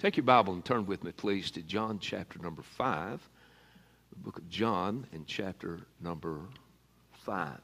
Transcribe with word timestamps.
Take 0.00 0.16
your 0.16 0.24
Bible 0.24 0.54
and 0.54 0.64
turn 0.64 0.86
with 0.86 1.04
me, 1.04 1.12
please, 1.12 1.50
to 1.50 1.60
John 1.60 1.98
chapter 1.98 2.38
number 2.38 2.62
5, 2.62 3.20
the 4.08 4.18
book 4.18 4.38
of 4.38 4.48
John 4.48 5.06
and 5.12 5.26
chapter 5.26 5.80
number 6.00 6.40
5. 7.26 7.58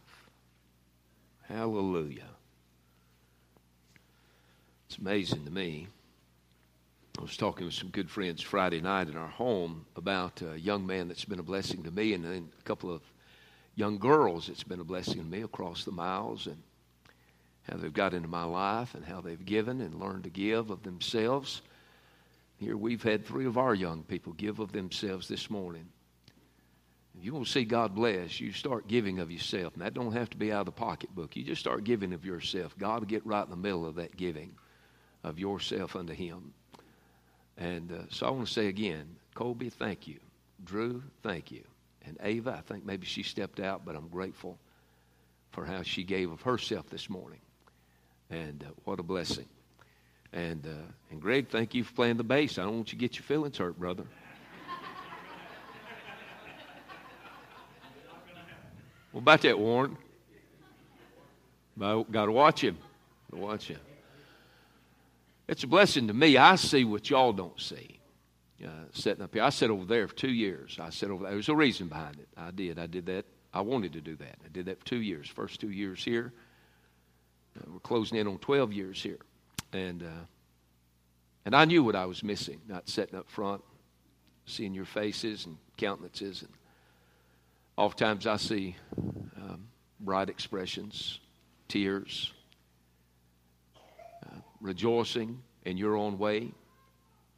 Hallelujah. 1.45 2.29
It's 4.87 4.99
amazing 4.99 5.47
to 5.47 5.51
me. 5.51 5.89
I 7.19 7.23
was 7.23 7.39
talking 7.39 7.65
with 7.65 7.73
some 7.73 7.89
good 7.89 8.11
friends 8.11 8.43
Friday 8.43 8.83
night 8.83 9.09
in 9.09 9.17
our 9.17 9.29
home 9.29 9.87
about 9.97 10.43
a 10.43 10.61
young 10.61 10.87
man 10.87 11.09
that's 11.09 11.25
been 11.25 11.39
a 11.39 11.43
blessing 11.43 11.85
to 11.85 11.91
me, 11.91 12.13
and 12.13 12.23
then 12.23 12.51
a 12.61 12.63
couple 12.65 12.93
of 12.93 13.01
young 13.77 13.97
girls 13.97 14.49
that's 14.49 14.63
been 14.63 14.81
a 14.81 14.85
blessing 14.85 15.21
to 15.21 15.25
me 15.25 15.41
across 15.41 15.85
the 15.85 15.91
miles, 15.91 16.47
and 16.47 16.59
how 17.63 17.79
they've 17.79 17.95
got 17.95 18.13
into 18.13 18.29
my 18.29 18.45
life, 18.45 18.95
and 18.95 19.07
how 19.07 19.23
they've 19.23 19.47
given 19.47 19.81
and 19.81 19.99
learned 19.99 20.25
to 20.25 20.31
give 20.31 20.69
of 20.69 20.83
themselves. 20.83 21.63
Here 22.59 22.77
we've 22.77 23.03
had 23.03 23.27
three 23.27 23.47
of 23.47 23.59
our 23.59 23.75
young 23.75 24.03
people 24.03 24.33
give 24.33 24.59
of 24.61 24.73
themselves 24.73 25.29
this 25.29 25.51
morning. 25.51 25.89
If 27.19 27.25
you 27.25 27.33
want 27.33 27.47
to 27.47 27.53
see 27.53 27.65
God 27.65 27.95
bless, 27.95 28.41
you 28.41 28.53
start 28.53 28.89
giving 28.89 29.19
of 29.21 29.31
yourself. 29.31 29.75
And 29.75 29.83
that 29.83 29.95
don't 29.95 30.13
have 30.13 30.31
to 30.31 30.37
be 30.37 30.53
out 30.53 30.61
of 30.61 30.67
the 30.67 30.73
pocketbook. 30.73 31.37
You 31.37 31.45
just 31.45 31.61
start 31.61 31.85
giving 31.85 32.13
of 32.13 32.25
yourself. 32.25 32.77
God 32.77 33.01
will 33.01 33.07
get 33.07 33.27
right 33.27 33.45
in 33.45 33.51
the 33.51 33.57
middle 33.57 33.87
of 33.87 33.97
that 33.97 34.17
giving 34.17 34.55
of 35.23 35.39
yourself 35.39 35.97
unto 35.97 36.13
Him. 36.13 36.53
And 37.57 37.91
uh, 37.91 38.03
so 38.11 38.27
I 38.27 38.31
want 38.31 38.47
to 38.47 38.53
say 38.53 38.67
again, 38.69 39.17
Colby, 39.35 39.71
thank 39.71 40.07
you. 40.07 40.19
Drew, 40.65 41.03
thank 41.23 41.51
you. 41.51 41.63
And 42.07 42.19
Ava, 42.23 42.57
I 42.59 42.61
think 42.61 42.85
maybe 42.85 43.07
she 43.07 43.23
stepped 43.23 43.61
out, 43.61 43.85
but 43.85 43.97
I'm 43.97 44.09
grateful 44.09 44.59
for 45.53 45.65
how 45.65 45.83
she 45.83 46.05
gave 46.05 46.31
of 46.31 46.43
herself 46.43 46.89
this 46.91 47.09
morning. 47.09 47.41
And 48.31 48.63
uh, 48.63 48.73
what 48.85 49.01
a 49.01 49.03
blessing. 49.03 49.47
And, 50.33 50.67
uh, 50.67 50.93
and 51.11 51.21
Greg, 51.21 51.49
thank 51.49 51.75
you 51.75 51.85
for 51.85 51.93
playing 51.93 52.17
the 52.17 52.25
bass. 52.25 52.59
I 52.59 52.63
don't 52.63 52.77
want 52.77 52.93
you 52.93 52.99
to 52.99 53.01
get 53.01 53.17
your 53.17 53.25
feelings 53.25 53.59
hurt, 53.59 53.79
brother. 53.79 54.05
what 59.13 59.21
about 59.21 59.41
that, 59.43 59.59
Warren? 59.59 59.97
Got 61.79 62.27
to 62.27 62.33
watch 62.33 62.63
him. 62.63 62.79
Gotta 63.31 63.43
Watch 63.43 63.69
him. 63.69 63.81
It's 65.49 65.63
a 65.63 65.67
blessing 65.67 66.09
to 66.09 66.15
me. 66.15 66.37
I 66.37 66.57
see 66.57 66.85
what 66.85 67.09
y'all 67.09 67.33
don't 67.33 67.61
see. 67.61 68.01
Uh, 68.65 68.69
sitting 68.93 69.23
up 69.23 69.35
here, 69.35 69.43
I 69.43 69.51
sat 69.51 69.71
over 69.71 69.85
there 69.85 70.09
for 70.09 70.15
two 70.15 70.31
years. 70.31 70.79
I 70.81 70.91
sat 70.91 71.11
over 71.11 71.25
there. 71.25 71.33
There's 71.33 71.49
a 71.49 71.55
reason 71.55 71.89
behind 71.89 72.17
it. 72.17 72.29
I 72.37 72.51
did. 72.51 72.79
I 72.79 72.87
did 72.87 73.07
that. 73.07 73.27
I 73.53 73.61
wanted 73.61 73.93
to 73.93 74.01
do 74.01 74.17
that. 74.17 74.37
I 74.45 74.49
did 74.51 74.67
that 74.67 74.81
for 74.81 74.87
two 74.87 75.03
years. 75.03 75.29
First 75.29 75.61
two 75.61 75.71
years 75.71 76.03
here. 76.03 76.33
Uh, 77.57 77.65
we're 77.73 77.81
closing 77.81 78.19
in 78.19 78.27
on 78.27 78.39
12 78.39 78.73
years 78.73 79.03
here. 79.03 79.19
And, 79.77 80.03
uh, 80.03 80.25
and 81.45 81.55
I 81.55 81.67
knew 81.67 81.85
what 81.85 81.95
I 81.95 82.07
was 82.07 82.25
missing, 82.25 82.61
not 82.67 82.89
sitting 82.89 83.19
up 83.19 83.29
front, 83.29 83.63
seeing 84.47 84.73
your 84.73 84.87
faces 84.87 85.45
and 85.45 85.59
countenances. 85.77 86.43
And 86.43 86.51
oftentimes 87.77 88.27
I 88.27 88.37
see 88.37 88.77
um, 89.37 89.69
bright 90.01 90.31
expressions, 90.31 91.21
tears, 91.69 92.33
uh, 94.25 94.41
rejoicing 94.63 95.43
in 95.67 95.77
your 95.77 95.97
own 95.97 96.19
way. 96.19 96.53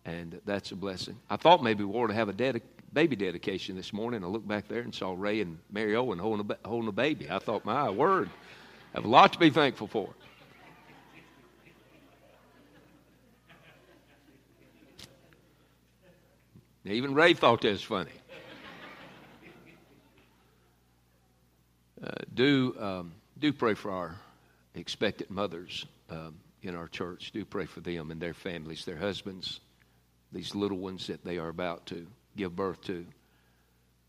And 0.04 0.40
that's 0.46 0.70
a 0.70 0.76
blessing. 0.76 1.18
I 1.28 1.36
thought 1.36 1.62
maybe 1.62 1.82
we 1.82 1.98
were 1.98 2.08
to 2.08 2.14
have 2.14 2.28
a 2.28 2.32
dedic- 2.32 2.62
baby 2.92 3.16
dedication 3.16 3.74
this 3.74 3.92
morning. 3.92 4.22
I 4.22 4.28
looked 4.28 4.46
back 4.48 4.68
there 4.68 4.80
and 4.82 4.94
saw 4.94 5.12
Ray 5.18 5.40
and 5.40 5.58
Mary 5.72 5.96
Owen 5.96 6.20
holding 6.20 6.40
a, 6.40 6.44
ba- 6.44 6.58
holding 6.64 6.88
a 6.88 6.92
baby. 6.92 7.28
I 7.28 7.40
thought, 7.40 7.64
my 7.64 7.90
word, 7.90 8.30
I 8.94 8.98
have 8.98 9.04
a 9.04 9.08
lot 9.08 9.32
to 9.32 9.38
be 9.40 9.50
thankful 9.50 9.88
for. 9.88 10.14
Even 16.90 17.14
Ray 17.14 17.34
thought 17.34 17.60
that 17.62 17.72
was 17.72 17.82
funny. 17.82 18.10
Uh, 22.02 22.10
do, 22.32 22.76
um, 22.78 23.12
do 23.38 23.52
pray 23.52 23.74
for 23.74 23.90
our 23.90 24.16
expectant 24.74 25.30
mothers 25.30 25.86
um, 26.10 26.36
in 26.62 26.76
our 26.76 26.88
church. 26.88 27.32
Do 27.32 27.44
pray 27.44 27.66
for 27.66 27.80
them 27.80 28.10
and 28.10 28.20
their 28.20 28.34
families, 28.34 28.84
their 28.84 28.96
husbands, 28.96 29.60
these 30.32 30.54
little 30.54 30.78
ones 30.78 31.06
that 31.08 31.24
they 31.24 31.38
are 31.38 31.48
about 31.48 31.86
to 31.86 32.06
give 32.36 32.54
birth 32.54 32.80
to. 32.82 33.04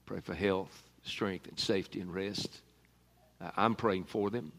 Pray 0.05 0.19
for 0.19 0.33
health, 0.33 0.83
strength, 1.03 1.47
and 1.47 1.59
safety 1.59 1.99
and 1.99 2.13
rest. 2.13 2.61
Uh, 3.41 3.51
I'm 3.57 3.75
praying 3.75 4.05
for 4.05 4.29
them. 4.29 4.51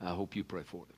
I 0.00 0.10
hope 0.10 0.36
you 0.36 0.44
pray 0.44 0.62
for 0.62 0.84
them. 0.86 0.96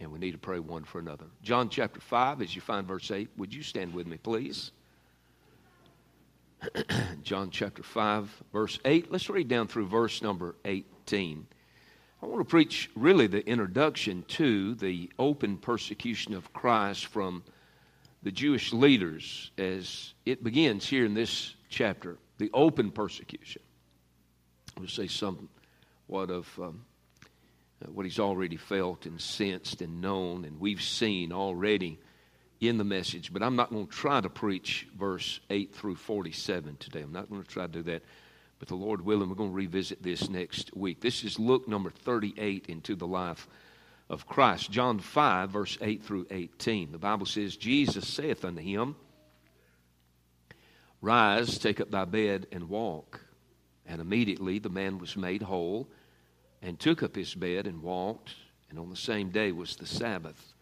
And 0.00 0.12
we 0.12 0.18
need 0.18 0.32
to 0.32 0.38
pray 0.38 0.58
one 0.58 0.84
for 0.84 1.00
another. 1.00 1.26
John 1.42 1.68
chapter 1.68 2.00
5, 2.00 2.40
as 2.40 2.54
you 2.54 2.60
find 2.60 2.86
verse 2.86 3.10
8, 3.10 3.28
would 3.36 3.52
you 3.52 3.62
stand 3.62 3.92
with 3.92 4.06
me, 4.06 4.16
please? 4.16 4.70
John 7.22 7.50
chapter 7.50 7.82
5, 7.82 8.42
verse 8.52 8.78
8. 8.84 9.12
Let's 9.12 9.30
read 9.30 9.48
down 9.48 9.68
through 9.68 9.86
verse 9.86 10.22
number 10.22 10.56
18. 10.64 11.46
I 12.20 12.26
want 12.26 12.40
to 12.40 12.44
preach 12.44 12.90
really 12.96 13.28
the 13.28 13.46
introduction 13.46 14.24
to 14.28 14.74
the 14.74 15.10
open 15.18 15.58
persecution 15.58 16.34
of 16.34 16.52
Christ 16.52 17.06
from 17.06 17.44
the 18.22 18.32
Jewish 18.32 18.72
leaders 18.72 19.52
as 19.56 20.14
it 20.26 20.42
begins 20.42 20.86
here 20.86 21.04
in 21.04 21.14
this 21.14 21.54
chapter. 21.68 22.18
The 22.38 22.50
open 22.52 22.90
persecution. 22.90 23.62
We'll 24.76 24.88
say 24.88 25.06
somewhat 25.06 26.30
of 26.30 26.48
um, 26.60 26.84
what 27.86 28.04
he's 28.04 28.18
already 28.18 28.56
felt 28.56 29.06
and 29.06 29.20
sensed 29.20 29.80
and 29.80 30.00
known, 30.00 30.44
and 30.44 30.58
we've 30.58 30.82
seen 30.82 31.32
already 31.32 32.00
in 32.60 32.78
the 32.78 32.84
message, 32.84 33.32
but 33.32 33.42
I'm 33.42 33.56
not 33.56 33.70
going 33.70 33.86
to 33.86 33.92
try 33.92 34.20
to 34.20 34.28
preach 34.28 34.88
verse 34.98 35.40
8 35.50 35.74
through 35.74 35.94
47 35.94 36.76
today. 36.78 37.00
I'm 37.00 37.12
not 37.12 37.30
going 37.30 37.42
to 37.42 37.48
try 37.48 37.66
to 37.66 37.72
do 37.72 37.82
that. 37.84 38.02
But 38.58 38.68
the 38.68 38.74
Lord 38.74 39.00
willing, 39.00 39.28
we're 39.28 39.36
going 39.36 39.50
to 39.50 39.56
revisit 39.56 40.02
this 40.02 40.28
next 40.28 40.76
week. 40.76 41.00
This 41.00 41.22
is 41.22 41.38
Luke 41.38 41.68
number 41.68 41.90
38 41.90 42.66
into 42.66 42.96
the 42.96 43.06
life 43.06 43.46
of 44.10 44.26
Christ. 44.26 44.70
John 44.70 44.98
5, 44.98 45.50
verse 45.50 45.78
8 45.80 46.02
through 46.02 46.26
18. 46.30 46.90
The 46.90 46.98
Bible 46.98 47.26
says, 47.26 47.56
Jesus 47.56 48.08
saith 48.08 48.44
unto 48.44 48.60
him, 48.60 48.96
Rise, 51.00 51.58
take 51.58 51.80
up 51.80 51.92
thy 51.92 52.04
bed, 52.04 52.48
and 52.50 52.68
walk. 52.68 53.20
And 53.86 54.00
immediately 54.00 54.58
the 54.58 54.68
man 54.68 54.98
was 54.98 55.16
made 55.16 55.42
whole, 55.42 55.88
and 56.60 56.80
took 56.80 57.04
up 57.04 57.14
his 57.14 57.34
bed, 57.34 57.68
and 57.68 57.82
walked. 57.82 58.34
And 58.70 58.78
on 58.80 58.90
the 58.90 58.96
same 58.96 59.30
day 59.30 59.52
was 59.52 59.76
the 59.76 59.86
Sabbath. 59.86 60.54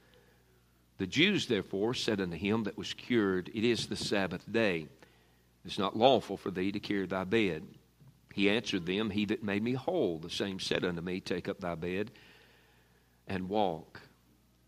The 0.98 1.06
Jews, 1.06 1.46
therefore, 1.46 1.94
said 1.94 2.20
unto 2.20 2.36
him 2.36 2.64
that 2.64 2.78
was 2.78 2.94
cured, 2.94 3.50
It 3.54 3.64
is 3.64 3.86
the 3.86 3.96
Sabbath 3.96 4.50
day. 4.50 4.86
It 5.64 5.70
is 5.72 5.78
not 5.78 5.96
lawful 5.96 6.36
for 6.36 6.50
thee 6.50 6.72
to 6.72 6.80
carry 6.80 7.06
thy 7.06 7.24
bed. 7.24 7.64
He 8.32 8.50
answered 8.50 8.86
them, 8.86 9.10
He 9.10 9.24
that 9.26 9.42
made 9.42 9.62
me 9.62 9.72
whole, 9.72 10.18
the 10.18 10.30
same 10.30 10.58
said 10.58 10.84
unto 10.84 11.02
me, 11.02 11.20
Take 11.20 11.48
up 11.48 11.60
thy 11.60 11.74
bed 11.74 12.10
and 13.26 13.48
walk. 13.48 14.00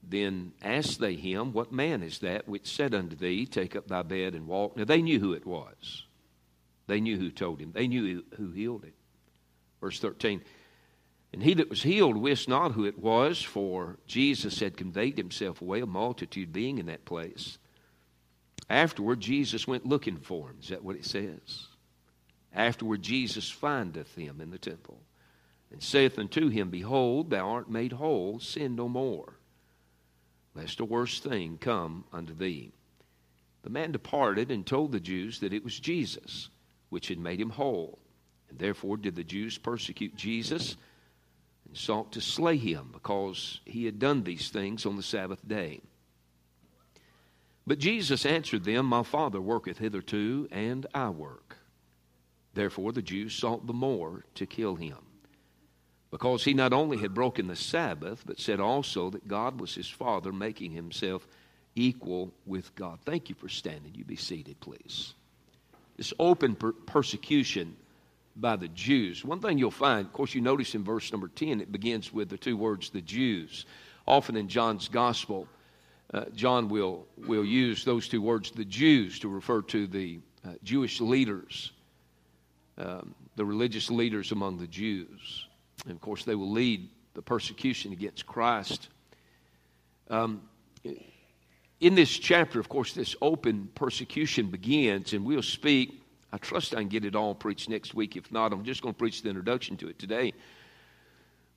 Then 0.03 0.53
asked 0.63 1.01
they 1.01 1.15
him, 1.15 1.53
What 1.53 1.73
man 1.73 2.03
is 2.03 2.19
that 2.21 2.49
which 2.49 2.67
said 2.67 2.95
unto 2.95 3.17
thee, 3.17 3.47
Take 3.47 3.77
up 3.77 3.89
thy 3.89 4.03
bed 4.03 4.35
and 4.35 4.47
walk? 4.47 4.77
Now 4.77 4.85
they 4.85 5.03
knew 5.03 5.21
who 5.21 5.33
it 5.33 5.47
was. 5.47 6.05
They 6.87 7.01
knew 7.01 7.19
who 7.19 7.31
told 7.31 7.61
him. 7.61 7.73
They 7.73 7.89
knew 7.89 8.25
who 8.37 8.51
healed 8.51 8.85
it. 8.85 8.95
Verse 9.81 10.01
13 10.01 10.43
and 11.33 11.43
he 11.43 11.55
that 11.55 11.69
was 11.69 11.83
healed 11.83 12.17
wist 12.17 12.49
not 12.49 12.73
who 12.73 12.85
it 12.85 12.99
was, 12.99 13.43
for 13.43 13.99
Jesus 14.07 14.61
had 14.61 14.77
conveyed 14.77 15.19
himself 15.19 15.61
away, 15.61 15.81
a 15.81 15.87
multitude 15.87 16.53
being 16.53 16.79
in 16.79 16.87
that 16.87 17.05
place. 17.05 17.59
Afterward, 18.71 19.21
Jesus 19.21 19.67
went 19.67 19.87
looking 19.87 20.17
for 20.17 20.51
him. 20.51 20.57
Is 20.61 20.69
that 20.69 20.85
what 20.85 20.97
it 20.97 21.05
says? 21.05 21.67
Afterward, 22.53 23.03
Jesus 23.03 23.51
findeth 23.51 24.15
him 24.15 24.41
in 24.41 24.51
the 24.51 24.59
temple, 24.59 25.01
and 25.71 25.83
saith 25.83 26.19
unto 26.19 26.49
him, 26.49 26.71
Behold, 26.71 27.31
thou 27.31 27.51
art 27.51 27.71
made 27.71 27.93
whole, 27.93 28.41
sin 28.41 28.75
no 28.75 28.89
more, 28.89 29.35
lest 30.55 30.81
a 30.81 30.85
worse 30.85 31.21
thing 31.21 31.59
come 31.59 32.05
unto 32.13 32.35
thee. 32.35 32.73
The 33.63 33.71
man 33.71 33.93
departed 33.93 34.51
and 34.51 34.67
told 34.67 34.93
the 34.93 35.01
Jews 35.01 35.41
that 35.41 35.53
it 35.53 35.65
was 35.65 35.79
Jesus 35.79 36.49
which 36.89 37.09
had 37.09 37.19
made 37.19 37.41
him 37.41 37.51
whole. 37.51 37.99
And 38.49 38.59
therefore 38.59 38.97
did 38.97 39.15
the 39.15 39.25
Jews 39.25 39.59
persecute 39.59 40.17
Jesus 40.17 40.77
and 41.69 41.77
sought 41.77 42.13
to 42.13 42.21
slay 42.21 42.57
him 42.57 42.91
because 42.93 43.61
he 43.65 43.85
had 43.85 43.99
done 43.99 44.25
these 44.25 44.49
things 44.49 44.85
on 44.85 44.97
the 44.97 45.03
Sabbath 45.03 45.47
day. 45.47 45.81
But 47.67 47.79
Jesus 47.79 48.25
answered 48.25 48.65
them, 48.65 48.87
My 48.87 49.03
Father 49.03 49.41
worketh 49.41 49.79
hitherto, 49.79 50.49
and 50.51 50.87
I 50.95 51.11
work. 51.11 51.59
Therefore 52.55 52.93
the 52.93 53.03
Jews 53.03 53.35
sought 53.35 53.67
the 53.67 53.75
more 53.75 54.25
to 54.37 54.47
kill 54.47 54.75
him, 54.75 54.97
because 56.11 56.45
he 56.45 56.55
not 56.55 56.73
only 56.73 56.97
had 56.97 57.13
broken 57.13 57.47
the 57.47 57.57
Sabbath, 57.57 58.23
but 58.25 58.41
said 58.41 58.59
also 58.59 59.11
that 59.11 59.29
God 59.29 59.61
was 59.61 59.75
his 59.75 59.89
Father, 59.89 60.33
making 60.33 60.73
himself 60.73 61.29
equal 61.75 62.33
with 62.47 62.75
God. 62.75 62.99
Thank 63.05 63.29
you 63.29 63.35
for 63.35 63.49
standing. 63.49 63.95
You 63.95 64.05
be 64.05 64.17
seated, 64.17 64.59
please. 64.61 65.13
This 65.99 66.15
open 66.19 66.55
per- 66.55 66.73
persecution 66.73 67.77
by 68.41 68.57
the 68.57 68.69
Jews. 68.69 69.25
One 69.25 69.41
thing 69.41 69.59
you'll 69.59 69.71
find, 69.71 70.07
of 70.07 70.13
course, 70.13 70.35
you 70.35 70.41
notice 70.41 70.75
in 70.75 70.85
verse 70.85 71.11
number 71.13 71.29
10, 71.29 71.61
it 71.61 71.73
begins 71.73 72.13
with 72.13 72.29
the 72.29 72.39
two 72.39 72.57
words, 72.57 72.91
the 72.91 73.01
Jews. 73.01 73.67
Often 74.07 74.37
in 74.37 74.49
John's 74.49 74.89
gospel, 74.89 75.49
uh, 76.15 76.25
John 76.35 76.69
will, 76.69 77.07
will 77.17 77.45
use 77.45 77.85
those 77.85 78.09
two 78.09 78.23
words, 78.23 78.51
the 78.51 78.65
Jews, 78.65 79.19
to 79.21 79.29
refer 79.29 79.63
to 79.63 79.87
the 79.87 80.21
uh, 80.47 80.53
Jewish 80.63 81.01
leaders, 81.01 81.73
um, 82.79 83.15
the 83.37 83.45
religious 83.45 83.91
leaders 83.91 84.33
among 84.33 84.59
the 84.59 84.67
Jews. 84.67 85.47
And 85.85 85.93
of 85.93 86.01
course, 86.01 86.25
they 86.25 86.35
will 86.35 86.51
lead 86.51 86.89
the 87.15 87.23
persecution 87.23 87.93
against 87.93 88.27
Christ. 88.27 88.89
Um, 90.09 90.43
in 91.81 91.95
this 91.95 92.11
chapter, 92.11 92.59
of 92.59 92.69
course, 92.69 92.93
this 92.93 93.15
open 93.21 93.69
persecution 93.75 94.51
begins, 94.51 95.13
and 95.13 95.25
we'll 95.25 95.43
speak. 95.43 96.03
I 96.33 96.39
trust 96.39 96.75
I 96.75 96.81
can 96.81 96.89
get 96.89 97.05
it 97.05 97.17
all 97.17 97.35
preached 97.35 97.69
next 97.69 97.95
week. 97.95 98.17
If 98.17 98.31
not, 98.31 98.53
I'm 98.53 98.65
just 98.65 98.83
going 98.83 98.95
to 98.95 98.99
preach 98.99 99.23
the 99.23 99.31
introduction 99.31 99.77
to 99.79 99.89
it 99.89 99.99
today. 99.99 100.35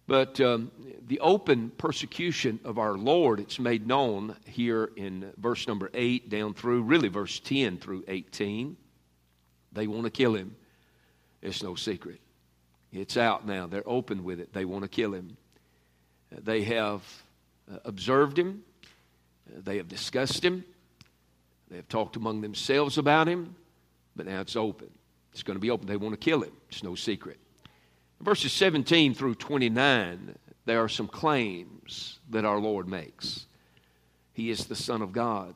But 0.08 0.42
um, 0.42 0.72
the 1.08 1.20
open 1.20 1.72
persecution 1.78 2.60
of 2.64 2.78
our 2.78 2.98
Lord, 2.98 3.40
it's 3.40 3.60
made 3.60 3.86
known 3.86 4.36
here 4.46 4.92
in 4.96 5.32
verse 5.38 5.68
number 5.68 5.90
8 5.94 6.30
down 6.30 6.54
through, 6.54 6.84
really 6.84 7.08
verse 7.08 7.40
10 7.40 7.78
through 7.78 8.04
18. 8.08 8.76
They 9.74 9.88
want 9.88 10.04
to 10.06 10.10
kill 10.10 10.36
him. 10.36 10.56
It's 11.42 11.64
no 11.64 11.76
secret. 11.76 12.20
It's 12.92 13.16
out 13.16 13.48
now. 13.48 13.68
They're 13.68 13.88
open 13.88 14.24
with 14.24 14.40
it. 14.40 14.54
They 14.54 14.66
want 14.66 14.84
to 14.84 14.90
kill 14.90 15.14
him. 15.14 15.38
They 16.32 16.64
have 16.64 17.04
uh, 17.72 17.78
observed 17.86 18.38
him. 18.38 18.64
They 19.48 19.78
have 19.78 19.88
discussed 19.88 20.44
him. 20.44 20.64
They 21.70 21.78
have 21.78 21.88
talked 21.88 22.16
among 22.16 22.42
themselves 22.42 22.98
about 22.98 23.28
him. 23.28 23.56
But 24.16 24.26
now 24.26 24.42
it's 24.42 24.56
open. 24.56 24.90
It's 25.32 25.44
going 25.44 25.56
to 25.56 25.62
be 25.62 25.72
open. 25.72 25.88
They 25.88 25.98
want 25.98 26.14
to 26.14 26.24
kill 26.24 26.42
him. 26.42 26.54
It's 26.70 26.84
no 26.84 26.96
secret. 26.96 27.38
Verses 28.20 28.52
17 28.54 29.14
through 29.14 29.36
29, 29.36 30.36
there 30.66 30.84
are 30.84 30.90
some 30.90 31.08
claims 31.08 32.20
that 32.30 32.46
our 32.46 32.60
Lord 32.60 32.88
makes. 32.88 33.46
He 34.34 34.50
is 34.50 34.66
the 34.66 34.76
Son 34.76 35.02
of 35.02 35.12
God. 35.12 35.56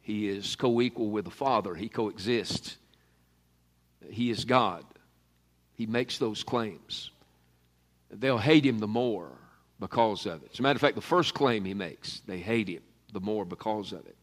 He 0.00 0.28
is 0.28 0.56
co 0.56 0.80
equal 0.80 1.10
with 1.10 1.24
the 1.24 1.30
Father. 1.30 1.74
He 1.74 1.88
coexists. 1.88 2.76
He 4.10 4.30
is 4.30 4.44
God. 4.44 4.84
He 5.74 5.86
makes 5.86 6.18
those 6.18 6.42
claims. 6.42 7.10
They'll 8.10 8.38
hate 8.38 8.66
him 8.66 8.78
the 8.78 8.88
more 8.88 9.30
because 9.80 10.26
of 10.26 10.42
it. 10.42 10.50
As 10.52 10.58
a 10.58 10.62
matter 10.62 10.76
of 10.76 10.80
fact, 10.80 10.96
the 10.96 11.00
first 11.00 11.34
claim 11.34 11.64
he 11.64 11.74
makes, 11.74 12.20
they 12.26 12.38
hate 12.38 12.68
him 12.68 12.82
the 13.12 13.20
more 13.20 13.44
because 13.44 13.92
of 13.92 14.06
it. 14.06 14.21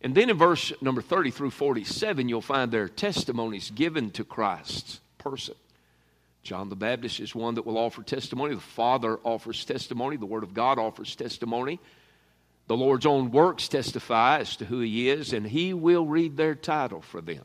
And 0.00 0.14
then 0.14 0.30
in 0.30 0.38
verse 0.38 0.72
number 0.80 1.02
30 1.02 1.30
through 1.30 1.50
47, 1.50 2.28
you'll 2.28 2.40
find 2.40 2.70
their 2.70 2.88
testimonies 2.88 3.70
given 3.70 4.10
to 4.12 4.24
Christ's 4.24 5.00
person. 5.18 5.54
John 6.42 6.68
the 6.68 6.76
Baptist 6.76 7.20
is 7.20 7.34
one 7.34 7.56
that 7.56 7.66
will 7.66 7.76
offer 7.76 8.02
testimony. 8.02 8.54
The 8.54 8.60
Father 8.60 9.18
offers 9.24 9.64
testimony. 9.64 10.16
The 10.16 10.26
Word 10.26 10.44
of 10.44 10.54
God 10.54 10.78
offers 10.78 11.14
testimony. 11.16 11.80
The 12.68 12.76
Lord's 12.76 13.06
own 13.06 13.32
works 13.32 13.68
testify 13.68 14.38
as 14.38 14.56
to 14.56 14.64
who 14.64 14.80
He 14.80 15.10
is, 15.10 15.32
and 15.32 15.46
He 15.46 15.74
will 15.74 16.06
read 16.06 16.36
their 16.36 16.54
title 16.54 17.00
for 17.00 17.20
them 17.20 17.44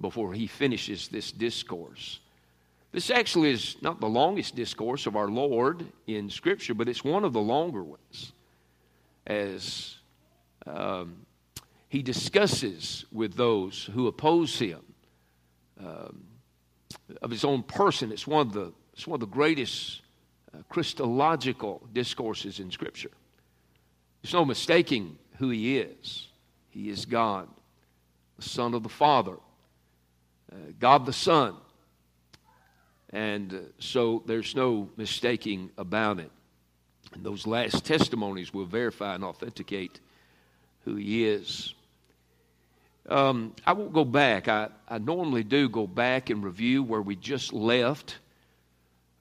before 0.00 0.32
He 0.32 0.46
finishes 0.46 1.08
this 1.08 1.32
discourse. 1.32 2.20
This 2.92 3.10
actually 3.10 3.50
is 3.50 3.76
not 3.82 4.00
the 4.00 4.08
longest 4.08 4.54
discourse 4.54 5.06
of 5.06 5.16
our 5.16 5.28
Lord 5.28 5.84
in 6.06 6.30
Scripture, 6.30 6.74
but 6.74 6.88
it's 6.88 7.04
one 7.04 7.24
of 7.24 7.32
the 7.32 7.40
longer 7.40 7.82
ones 7.82 8.32
as 9.26 9.97
um, 10.68 11.26
He 11.88 12.02
discusses 12.02 13.04
with 13.12 13.34
those 13.34 13.90
who 13.94 14.06
oppose 14.06 14.58
Him. 14.58 14.82
Um, 15.80 16.28
of 17.22 17.30
his 17.30 17.44
own 17.44 17.62
person. 17.62 18.12
It's 18.12 18.26
one 18.26 18.46
of 18.46 18.52
the, 18.52 18.72
it's 18.92 19.06
one 19.06 19.16
of 19.16 19.20
the 19.20 19.34
greatest 19.34 20.02
uh, 20.54 20.58
Christological 20.68 21.86
discourses 21.92 22.60
in 22.60 22.70
Scripture. 22.70 23.10
There's 24.22 24.34
no 24.34 24.44
mistaking 24.44 25.18
who 25.38 25.50
he 25.50 25.78
is. 25.78 26.28
He 26.70 26.88
is 26.88 27.06
God, 27.06 27.48
the 28.36 28.42
Son 28.42 28.74
of 28.74 28.82
the 28.82 28.88
Father, 28.88 29.36
uh, 30.52 30.56
God 30.78 31.06
the 31.06 31.12
Son. 31.12 31.54
And 33.10 33.54
uh, 33.54 33.58
so 33.78 34.22
there's 34.26 34.54
no 34.54 34.90
mistaking 34.96 35.70
about 35.78 36.18
it. 36.20 36.30
And 37.14 37.24
those 37.24 37.46
last 37.46 37.84
testimonies 37.86 38.52
will 38.52 38.66
verify 38.66 39.14
and 39.14 39.24
authenticate 39.24 40.00
who 40.84 40.96
he 40.96 41.26
is. 41.26 41.74
Um, 43.08 43.54
I 43.66 43.72
won't 43.72 43.92
go 43.92 44.04
back. 44.04 44.48
I, 44.48 44.68
I 44.88 44.98
normally 44.98 45.42
do 45.42 45.68
go 45.68 45.86
back 45.86 46.30
and 46.30 46.44
review 46.44 46.82
where 46.82 47.00
we 47.00 47.16
just 47.16 47.52
left. 47.52 48.18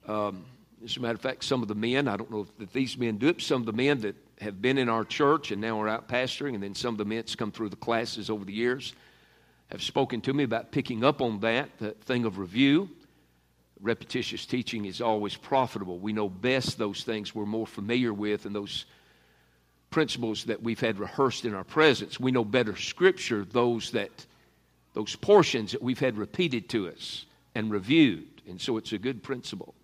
Um, 0.08 0.46
as 0.84 0.98
a 0.98 1.00
matter 1.00 1.16
of 1.16 1.22
fact, 1.22 1.44
some 1.44 1.62
of 1.62 1.68
the 1.68 1.76
men, 1.76 2.08
I 2.08 2.18
don't 2.18 2.30
know 2.30 2.46
if, 2.60 2.74
these 2.74 2.98
men 2.98 3.18
do 3.18 3.30
it, 3.30 3.42
some 3.42 3.62
of 3.62 3.66
the 3.66 3.74
men 3.74 4.02
that 4.02 4.16
have 4.40 4.62
been 4.62 4.78
in 4.78 4.90
our 4.90 5.04
church 5.04 5.52
and 5.52 5.62
now 5.62 5.82
are 5.82 5.88
out 5.88 6.08
pastoring, 6.08 6.54
and 6.54 6.62
then 6.62 6.76
some 6.76 6.94
of 6.94 6.98
the 6.98 7.06
men 7.06 7.20
that's 7.20 7.36
come 7.36 7.52
through 7.52 7.70
the 7.70 7.76
classes 7.76 8.30
over 8.30 8.46
the 8.46 8.54
years 8.54 8.94
have 9.72 9.82
spoken 9.82 10.22
to 10.22 10.34
me 10.34 10.44
about 10.44 10.72
picking 10.72 11.04
up 11.04 11.22
on 11.22 11.40
that, 11.42 11.70
that 11.80 12.02
thing 12.04 12.26
of 12.26 12.38
review. 12.38 12.90
Repetitious 13.82 14.46
teaching 14.46 14.86
is 14.86 15.02
always 15.02 15.36
profitable. 15.36 16.00
We 16.00 16.14
know 16.14 16.30
best 16.30 16.78
those 16.78 17.04
things 17.04 17.36
we're 17.36 17.46
more 17.46 17.68
familiar 17.68 18.14
with 18.14 18.46
and 18.46 18.56
those 18.56 18.86
principles 19.90 20.46
that 20.46 20.62
we've 20.62 20.80
had 20.80 21.00
rehearsed 21.00 21.46
in 21.46 21.54
our 21.54 21.64
presence. 21.64 22.20
We 22.20 22.32
know 22.32 22.44
better 22.44 22.76
Scripture, 22.76 23.46
those 23.46 23.92
that 23.92 24.26
those 24.94 25.16
portions 25.16 25.74
that 25.74 25.82
we've 25.82 26.00
had 26.00 26.18
repeated 26.18 26.70
to 26.70 26.90
us 26.90 27.26
and 27.54 27.70
reviewed. 27.70 28.42
And 28.48 28.60
so 28.60 28.78
it's 28.78 28.94
a 28.94 28.98
good 28.98 29.22
principle. 29.22 29.76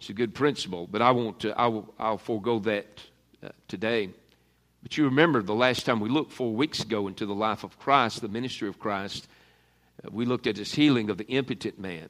It's 0.00 0.10
a 0.10 0.12
good 0.12 0.34
principle, 0.34 0.88
but 0.90 1.02
I 1.02 1.12
won't. 1.12 1.44
Uh, 1.44 1.54
I 1.56 1.68
will. 1.68 1.92
I'll 1.98 2.18
forego 2.18 2.58
that 2.60 2.86
uh, 3.44 3.50
today. 3.68 4.10
But 4.82 4.96
you 4.96 5.04
remember 5.04 5.42
the 5.42 5.54
last 5.54 5.86
time 5.86 6.00
we 6.00 6.08
looked 6.08 6.32
four 6.32 6.52
weeks 6.52 6.82
ago 6.82 7.08
into 7.08 7.26
the 7.26 7.34
life 7.34 7.64
of 7.64 7.78
Christ, 7.78 8.20
the 8.20 8.28
ministry 8.28 8.68
of 8.68 8.78
Christ. 8.78 9.28
Uh, 10.04 10.08
we 10.12 10.24
looked 10.24 10.46
at 10.46 10.56
his 10.56 10.72
healing 10.72 11.10
of 11.10 11.18
the 11.18 11.26
impotent 11.26 11.78
man. 11.78 12.08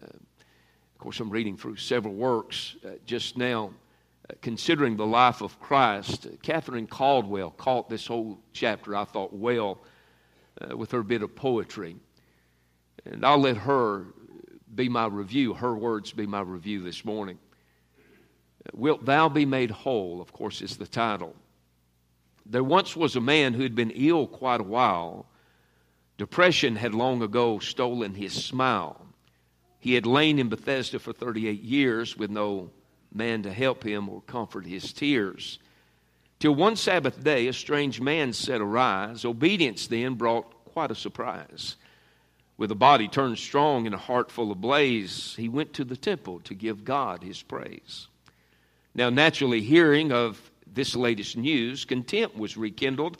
Uh, 0.00 0.06
of 0.06 0.98
course, 0.98 1.20
I'm 1.20 1.30
reading 1.30 1.56
through 1.56 1.76
several 1.76 2.14
works 2.14 2.76
uh, 2.84 2.90
just 3.06 3.36
now 3.36 3.70
considering 4.40 4.96
the 4.96 5.06
life 5.06 5.42
of 5.42 5.58
Christ, 5.60 6.26
Catherine 6.42 6.86
Caldwell 6.86 7.50
caught 7.50 7.88
this 7.88 8.06
whole 8.06 8.38
chapter, 8.52 8.96
I 8.96 9.04
thought, 9.04 9.32
well 9.32 9.82
uh, 10.60 10.76
with 10.76 10.92
her 10.92 11.02
bit 11.02 11.22
of 11.22 11.34
poetry. 11.34 11.96
And 13.04 13.24
I'll 13.24 13.38
let 13.38 13.56
her 13.58 14.06
be 14.74 14.88
my 14.88 15.06
review, 15.06 15.54
her 15.54 15.74
words 15.74 16.12
be 16.12 16.26
my 16.26 16.40
review 16.40 16.82
this 16.82 17.04
morning. 17.04 17.38
Wilt 18.72 19.04
Thou 19.04 19.28
Be 19.28 19.44
Made 19.44 19.70
Whole, 19.70 20.20
of 20.20 20.32
course, 20.32 20.62
is 20.62 20.76
the 20.76 20.86
title. 20.86 21.34
There 22.46 22.64
once 22.64 22.96
was 22.96 23.16
a 23.16 23.20
man 23.20 23.54
who 23.54 23.62
had 23.62 23.74
been 23.74 23.90
ill 23.90 24.26
quite 24.26 24.60
a 24.60 24.64
while. 24.64 25.26
Depression 26.16 26.76
had 26.76 26.94
long 26.94 27.22
ago 27.22 27.58
stolen 27.58 28.14
his 28.14 28.32
smile. 28.32 29.06
He 29.78 29.94
had 29.94 30.06
lain 30.06 30.38
in 30.38 30.48
Bethesda 30.48 30.98
for 30.98 31.12
38 31.12 31.60
years 31.60 32.16
with 32.16 32.30
no 32.30 32.70
man 33.14 33.42
to 33.42 33.52
help 33.52 33.84
him 33.84 34.08
or 34.08 34.20
comfort 34.22 34.66
his 34.66 34.92
tears. 34.92 35.58
Till 36.38 36.54
one 36.54 36.76
Sabbath 36.76 37.22
day, 37.22 37.46
a 37.46 37.52
strange 37.52 38.00
man 38.00 38.32
said, 38.32 38.60
Arise. 38.60 39.24
Obedience 39.24 39.86
then 39.86 40.14
brought 40.14 40.64
quite 40.64 40.90
a 40.90 40.94
surprise. 40.94 41.76
With 42.56 42.70
a 42.70 42.76
body 42.76 43.08
turned 43.08 43.38
strong 43.38 43.86
and 43.86 43.94
a 43.94 43.98
heart 43.98 44.30
full 44.30 44.50
of 44.50 44.60
blaze, 44.60 45.34
he 45.36 45.48
went 45.48 45.72
to 45.74 45.84
the 45.84 45.96
temple 45.96 46.40
to 46.40 46.54
give 46.54 46.84
God 46.84 47.22
his 47.22 47.42
praise. 47.42 48.08
Now, 48.94 49.08
naturally, 49.10 49.60
hearing 49.60 50.12
of 50.12 50.50
this 50.66 50.94
latest 50.94 51.36
news, 51.36 51.84
contempt 51.84 52.36
was 52.36 52.56
rekindled 52.56 53.18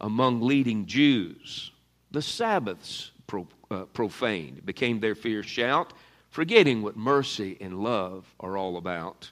among 0.00 0.40
leading 0.40 0.86
Jews. 0.86 1.72
The 2.10 2.22
Sabbaths 2.22 3.10
pro, 3.26 3.46
uh, 3.70 3.84
profaned 3.86 4.64
became 4.64 5.00
their 5.00 5.14
fierce 5.14 5.46
shout 5.46 5.92
forgetting 6.30 6.82
what 6.82 6.96
mercy 6.96 7.56
and 7.60 7.82
love 7.82 8.26
are 8.40 8.56
all 8.56 8.76
about. 8.76 9.30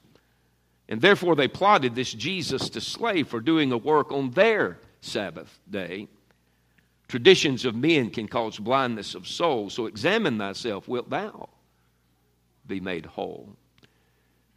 And 0.89 1.01
therefore, 1.01 1.35
they 1.35 1.49
plotted 1.49 1.95
this 1.95 2.13
Jesus 2.13 2.71
to 2.71 2.81
slay 2.81 3.23
for 3.23 3.41
doing 3.41 3.73
a 3.73 3.77
work 3.77 4.13
on 4.13 4.31
their 4.31 4.79
Sabbath 5.01 5.59
day. 5.69 6.09
Traditions 7.09 7.65
of 7.65 7.75
men 7.75 8.11
can 8.11 8.29
cause 8.29 8.59
blindness 8.59 9.15
of 9.15 9.27
soul, 9.27 9.71
so 9.71 9.87
examine 9.87 10.39
thyself, 10.39 10.89
wilt 10.89 11.11
thou 11.11 11.49
be 12.67 12.81
made 12.81 13.07
whole? 13.07 13.49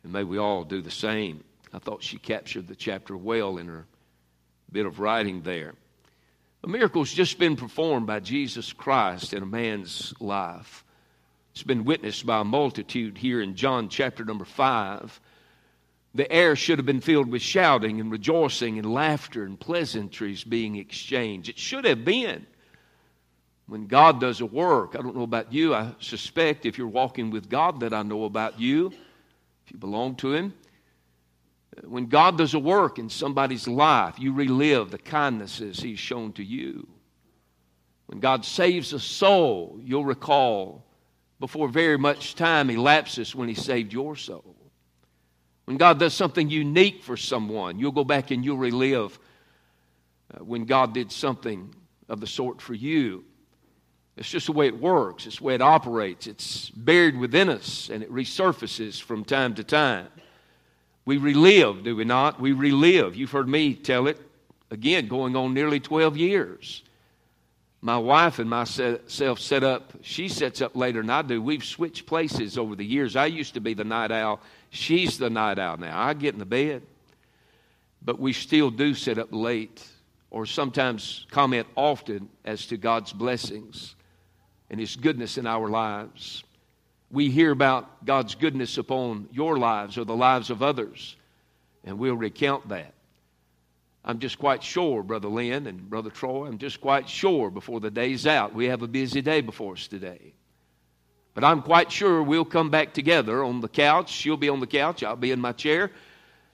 And 0.04 0.14
may 0.14 0.24
we 0.24 0.38
all 0.38 0.64
do 0.64 0.82
the 0.82 0.92
same. 0.92 1.44
I 1.74 1.80
thought 1.80 2.04
she 2.04 2.18
captured 2.18 2.68
the 2.68 2.76
chapter 2.76 3.16
well 3.16 3.58
in 3.58 3.68
her 3.68 3.86
bit 4.72 4.86
of 4.86 5.00
writing 5.00 5.42
there. 5.42 5.74
A 6.64 6.68
miracle's 6.68 7.14
just 7.14 7.40
been 7.40 7.56
performed 7.56 8.08
by 8.08 8.20
Jesus 8.20 8.74
Christ 8.74 9.34
in 9.34 9.44
a 9.44 9.48
man's 9.48 10.14
life. 10.20 10.84
It's 11.52 11.64
been 11.64 11.86
witnessed 11.86 12.26
by 12.26 12.42
a 12.42 12.44
multitude 12.46 13.18
here 13.18 13.42
in 13.42 13.56
John 13.56 13.90
chapter 13.90 14.24
number 14.24 14.46
5. 14.46 15.20
The 16.16 16.32
air 16.32 16.56
should 16.56 16.80
have 16.80 16.86
been 16.86 17.02
filled 17.02 17.30
with 17.30 17.42
shouting 17.42 18.00
and 18.00 18.12
rejoicing 18.12 18.80
and 18.80 18.94
laughter 18.94 19.44
and 19.44 19.60
pleasantries 19.60 20.44
being 20.44 20.76
exchanged. 20.78 21.50
It 21.50 21.60
should 21.60 21.86
have 21.86 22.04
been. 22.04 22.48
When 23.68 23.86
God 23.86 24.20
does 24.20 24.42
a 24.42 24.48
work, 24.48 24.96
I 24.98 25.02
don't 25.04 25.16
know 25.16 25.22
about 25.22 25.54
you, 25.54 25.76
I 25.76 25.94
suspect 26.00 26.66
if 26.66 26.80
you're 26.80 26.88
walking 26.88 27.30
with 27.30 27.50
God 27.50 27.82
that 27.82 27.94
I 27.94 28.02
know 28.02 28.24
about 28.24 28.60
you, 28.60 28.88
if 28.88 29.72
you 29.72 29.78
belong 29.78 30.16
to 30.18 30.34
Him, 30.34 30.54
When 31.84 32.08
God 32.08 32.38
does 32.38 32.54
a 32.54 32.60
work 32.60 33.00
in 33.00 33.10
somebody's 33.10 33.68
life, 33.68 34.20
you 34.20 34.34
relive 34.34 34.92
the 34.92 34.98
kindnesses 34.98 35.80
He's 35.80 36.00
shown 36.00 36.34
to 36.34 36.44
you. 36.44 36.88
When 38.08 38.20
God 38.20 38.44
saves 38.44 38.92
a 38.92 39.00
soul, 39.00 39.80
you'll 39.84 40.06
recall 40.06 40.84
before 41.40 41.68
very 41.68 41.98
much 41.98 42.36
time 42.36 42.70
elapses 42.70 43.34
when 43.34 43.48
He 43.48 43.56
saved 43.56 43.94
your 43.94 44.16
soul. 44.16 44.56
When 45.66 45.78
God 45.78 46.00
does 46.00 46.14
something 46.14 46.50
unique 46.50 47.04
for 47.04 47.16
someone, 47.16 47.80
you'll 47.80 47.92
go 47.92 48.04
back 48.04 48.32
and 48.32 48.44
you'll 48.44 48.58
relive 48.58 49.20
uh, 50.34 50.44
when 50.44 50.66
God 50.66 50.94
did 50.94 51.12
something 51.12 51.74
of 52.08 52.20
the 52.20 52.28
sort 52.28 52.62
for 52.62 52.74
you. 52.74 53.24
It's 54.18 54.30
just 54.30 54.48
the 54.48 54.52
way 54.52 54.68
it 54.68 54.80
works, 54.80 55.28
it's 55.28 55.38
the 55.38 55.44
way 55.44 55.56
it 55.56 55.62
operates. 55.62 56.28
It's 56.28 56.70
buried 56.72 57.18
within 57.18 57.50
us 57.50 57.90
and 57.90 58.04
it 58.04 58.12
resurfaces 58.12 59.02
from 59.02 59.24
time 59.24 59.54
to 59.56 59.64
time. 59.64 60.08
We 61.06 61.18
relive, 61.18 61.84
do 61.84 61.96
we 61.96 62.04
not? 62.04 62.40
We 62.40 62.52
relive. 62.52 63.16
You've 63.16 63.32
heard 63.32 63.48
me 63.48 63.76
tell 63.76 64.08
it 64.08 64.20
again, 64.72 65.08
going 65.08 65.36
on 65.36 65.54
nearly 65.54 65.80
12 65.80 66.18
years. 66.18 66.84
My 67.82 67.98
wife 67.98 68.40
and 68.40 68.50
myself 68.50 69.40
set 69.40 69.64
up, 69.64 69.94
she 70.02 70.28
sets 70.28 70.62
up 70.62 70.76
later 70.76 71.02
than 71.02 71.10
I 71.10 71.22
do. 71.22 71.42
We've 71.42 71.64
switched 71.64 72.06
places 72.06 72.58
over 72.58 72.76
the 72.76 72.86
years. 72.86 73.16
I 73.16 73.28
used 73.28 73.54
to 73.54 73.62
be 73.62 73.74
the 73.74 73.86
night 73.86 74.12
owl, 74.12 74.42
she's 74.70 75.18
the 75.18 75.30
night 75.30 75.60
owl 75.60 75.78
now. 75.78 75.98
I 76.00 76.14
get 76.14 76.34
in 76.34 76.40
the 76.40 76.46
bed, 76.46 76.82
but 78.02 78.20
we 78.20 78.34
still 78.34 78.70
do 78.70 78.94
sit 78.94 79.18
up 79.18 79.30
late 79.32 79.86
or 80.30 80.46
sometimes 80.46 81.26
comment 81.32 81.68
often 81.76 82.30
as 82.44 82.66
to 82.68 82.78
God's 82.78 83.14
blessings 83.14 83.96
and 84.70 84.80
His 84.80 84.96
goodness 84.96 85.38
in 85.38 85.48
our 85.48 85.70
lives. 85.70 86.44
We 87.10 87.32
hear 87.32 87.52
about 87.52 88.06
God's 88.06 88.36
goodness 88.36 88.78
upon 88.78 89.30
your 89.32 89.58
lives 89.58 89.98
or 89.98 90.04
the 90.04 90.16
lives 90.16 90.50
of 90.50 90.62
others, 90.62 91.16
and 91.84 91.98
we'll 91.98 92.16
recount 92.16 92.70
that. 92.70 92.94
I'm 94.04 94.20
just 94.20 94.40
quite 94.40 94.64
sure, 94.64 95.04
Brother 95.04 95.28
Lynn 95.28 95.68
and 95.68 95.90
Brother 95.90 96.10
Troy, 96.10 96.48
I'm 96.48 96.58
just 96.58 96.80
quite 96.80 97.10
sure 97.10 97.50
before 97.50 97.80
the 97.80 97.92
day's 97.92 98.26
out. 98.26 98.54
We 98.54 98.66
have 98.66 98.82
a 98.82 98.88
busy 98.88 99.22
day 99.22 99.42
before 99.42 99.74
us 99.74 99.88
today. 99.88 100.34
But 101.34 101.44
I'm 101.44 101.62
quite 101.62 101.92
sure 101.92 102.24
we'll 102.24 102.46
come 102.46 102.70
back 102.70 102.94
together 102.94 103.44
on 103.44 103.62
the 103.62 103.68
couch. 103.68 104.10
She'll 104.10 104.38
be 104.38 104.50
on 104.50 104.60
the 104.60 104.68
couch, 104.68 105.04
I'll 105.04 105.16
be 105.16 105.32
in 105.32 105.40
my 105.40 105.52
chair, 105.52 105.92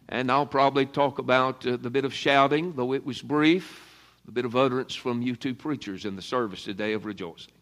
and 0.10 0.32
I'll 0.32 0.46
probably 0.46 0.86
talk 0.86 1.20
about 1.20 1.66
uh, 1.66 1.78
the 1.78 1.90
bit 1.90 2.06
of 2.06 2.14
shouting, 2.14 2.74
though 2.74 2.94
it 2.94 3.06
was 3.06 3.22
brief, 3.22 3.82
the 4.26 4.32
bit 4.32 4.46
of 4.46 4.56
utterance 4.56 4.94
from 4.94 5.22
you 5.22 5.36
two 5.36 5.56
preachers 5.56 6.06
in 6.06 6.16
the 6.16 6.22
service 6.22 6.64
today 6.64 6.94
of 6.94 7.06
rejoicing. 7.06 7.54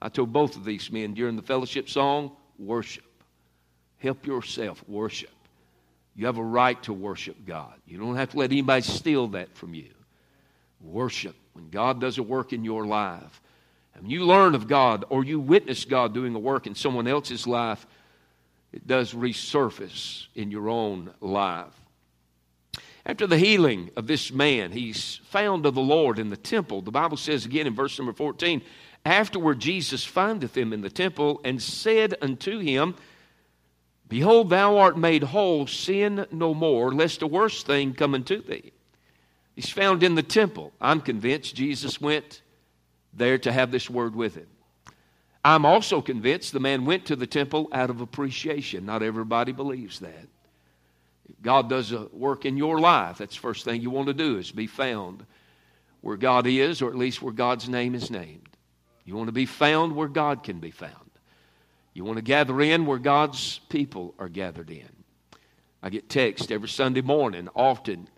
I 0.00 0.10
told 0.10 0.32
both 0.32 0.56
of 0.56 0.64
these 0.64 0.92
men 0.92 1.14
during 1.14 1.36
the 1.36 1.42
fellowship 1.42 1.88
song 1.88 2.32
worship. 2.58 3.04
Help 3.98 4.26
yourself, 4.26 4.86
worship. 4.86 5.30
You 6.14 6.26
have 6.26 6.38
a 6.38 6.44
right 6.44 6.80
to 6.84 6.92
worship 6.92 7.36
God. 7.44 7.74
You 7.86 7.98
don't 7.98 8.16
have 8.16 8.30
to 8.30 8.38
let 8.38 8.52
anybody 8.52 8.82
steal 8.82 9.28
that 9.28 9.54
from 9.56 9.74
you. 9.74 9.90
Worship. 10.80 11.34
When 11.54 11.70
God 11.70 12.00
does 12.00 12.18
a 12.18 12.22
work 12.22 12.52
in 12.52 12.64
your 12.64 12.86
life, 12.86 13.40
and 13.94 14.10
you 14.10 14.24
learn 14.24 14.54
of 14.54 14.68
God 14.68 15.04
or 15.08 15.24
you 15.24 15.38
witness 15.40 15.84
God 15.84 16.14
doing 16.14 16.34
a 16.34 16.38
work 16.38 16.66
in 16.66 16.74
someone 16.74 17.06
else's 17.06 17.46
life, 17.46 17.86
it 18.72 18.86
does 18.86 19.14
resurface 19.14 20.26
in 20.34 20.50
your 20.50 20.68
own 20.68 21.12
life. 21.20 21.72
After 23.06 23.26
the 23.26 23.38
healing 23.38 23.90
of 23.96 24.06
this 24.06 24.32
man, 24.32 24.72
he's 24.72 25.20
found 25.26 25.66
of 25.66 25.74
the 25.74 25.80
Lord 25.80 26.18
in 26.18 26.30
the 26.30 26.36
temple. 26.36 26.80
The 26.80 26.90
Bible 26.90 27.16
says 27.16 27.44
again 27.44 27.66
in 27.66 27.74
verse 27.74 27.98
number 27.98 28.12
14 28.12 28.62
Afterward, 29.06 29.60
Jesus 29.60 30.02
findeth 30.02 30.56
him 30.56 30.72
in 30.72 30.80
the 30.80 30.88
temple 30.88 31.40
and 31.44 31.62
said 31.62 32.14
unto 32.22 32.58
him, 32.58 32.94
Behold, 34.08 34.50
thou 34.50 34.78
art 34.78 34.98
made 34.98 35.22
whole, 35.22 35.66
sin 35.66 36.26
no 36.30 36.54
more, 36.54 36.92
lest 36.92 37.22
a 37.22 37.26
worse 37.26 37.62
thing 37.62 37.94
come 37.94 38.14
unto 38.14 38.42
thee. 38.42 38.72
He's 39.54 39.70
found 39.70 40.02
in 40.02 40.14
the 40.14 40.22
temple. 40.22 40.72
I'm 40.80 41.00
convinced 41.00 41.54
Jesus 41.54 42.00
went 42.00 42.42
there 43.12 43.38
to 43.38 43.52
have 43.52 43.70
this 43.70 43.88
word 43.88 44.14
with 44.14 44.34
him. 44.34 44.48
I'm 45.44 45.66
also 45.66 46.00
convinced 46.00 46.52
the 46.52 46.60
man 46.60 46.84
went 46.84 47.06
to 47.06 47.16
the 47.16 47.26
temple 47.26 47.68
out 47.72 47.90
of 47.90 48.00
appreciation. 48.00 48.86
Not 48.86 49.02
everybody 49.02 49.52
believes 49.52 50.00
that. 50.00 50.28
If 51.28 51.40
God 51.42 51.68
does 51.68 51.92
a 51.92 52.08
work 52.12 52.44
in 52.44 52.56
your 52.56 52.80
life, 52.80 53.18
that's 53.18 53.34
the 53.34 53.40
first 53.40 53.64
thing 53.64 53.80
you 53.80 53.90
want 53.90 54.08
to 54.08 54.14
do 54.14 54.38
is 54.38 54.50
be 54.50 54.66
found 54.66 55.24
where 56.00 56.16
God 56.16 56.46
is, 56.46 56.82
or 56.82 56.90
at 56.90 56.96
least 56.96 57.22
where 57.22 57.32
God's 57.32 57.68
name 57.68 57.94
is 57.94 58.10
named. 58.10 58.48
You 59.04 59.16
want 59.16 59.28
to 59.28 59.32
be 59.32 59.46
found 59.46 59.94
where 59.94 60.08
God 60.08 60.42
can 60.42 60.60
be 60.60 60.70
found. 60.70 61.03
You 61.94 62.04
want 62.04 62.16
to 62.16 62.22
gather 62.22 62.60
in 62.60 62.86
where 62.86 62.98
God's 62.98 63.60
people 63.68 64.14
are 64.18 64.28
gathered 64.28 64.68
in. 64.68 64.88
I 65.80 65.90
get 65.90 66.08
text 66.08 66.50
every 66.50 66.68
Sunday 66.68 67.02
morning. 67.02 67.48
Often 67.54 68.08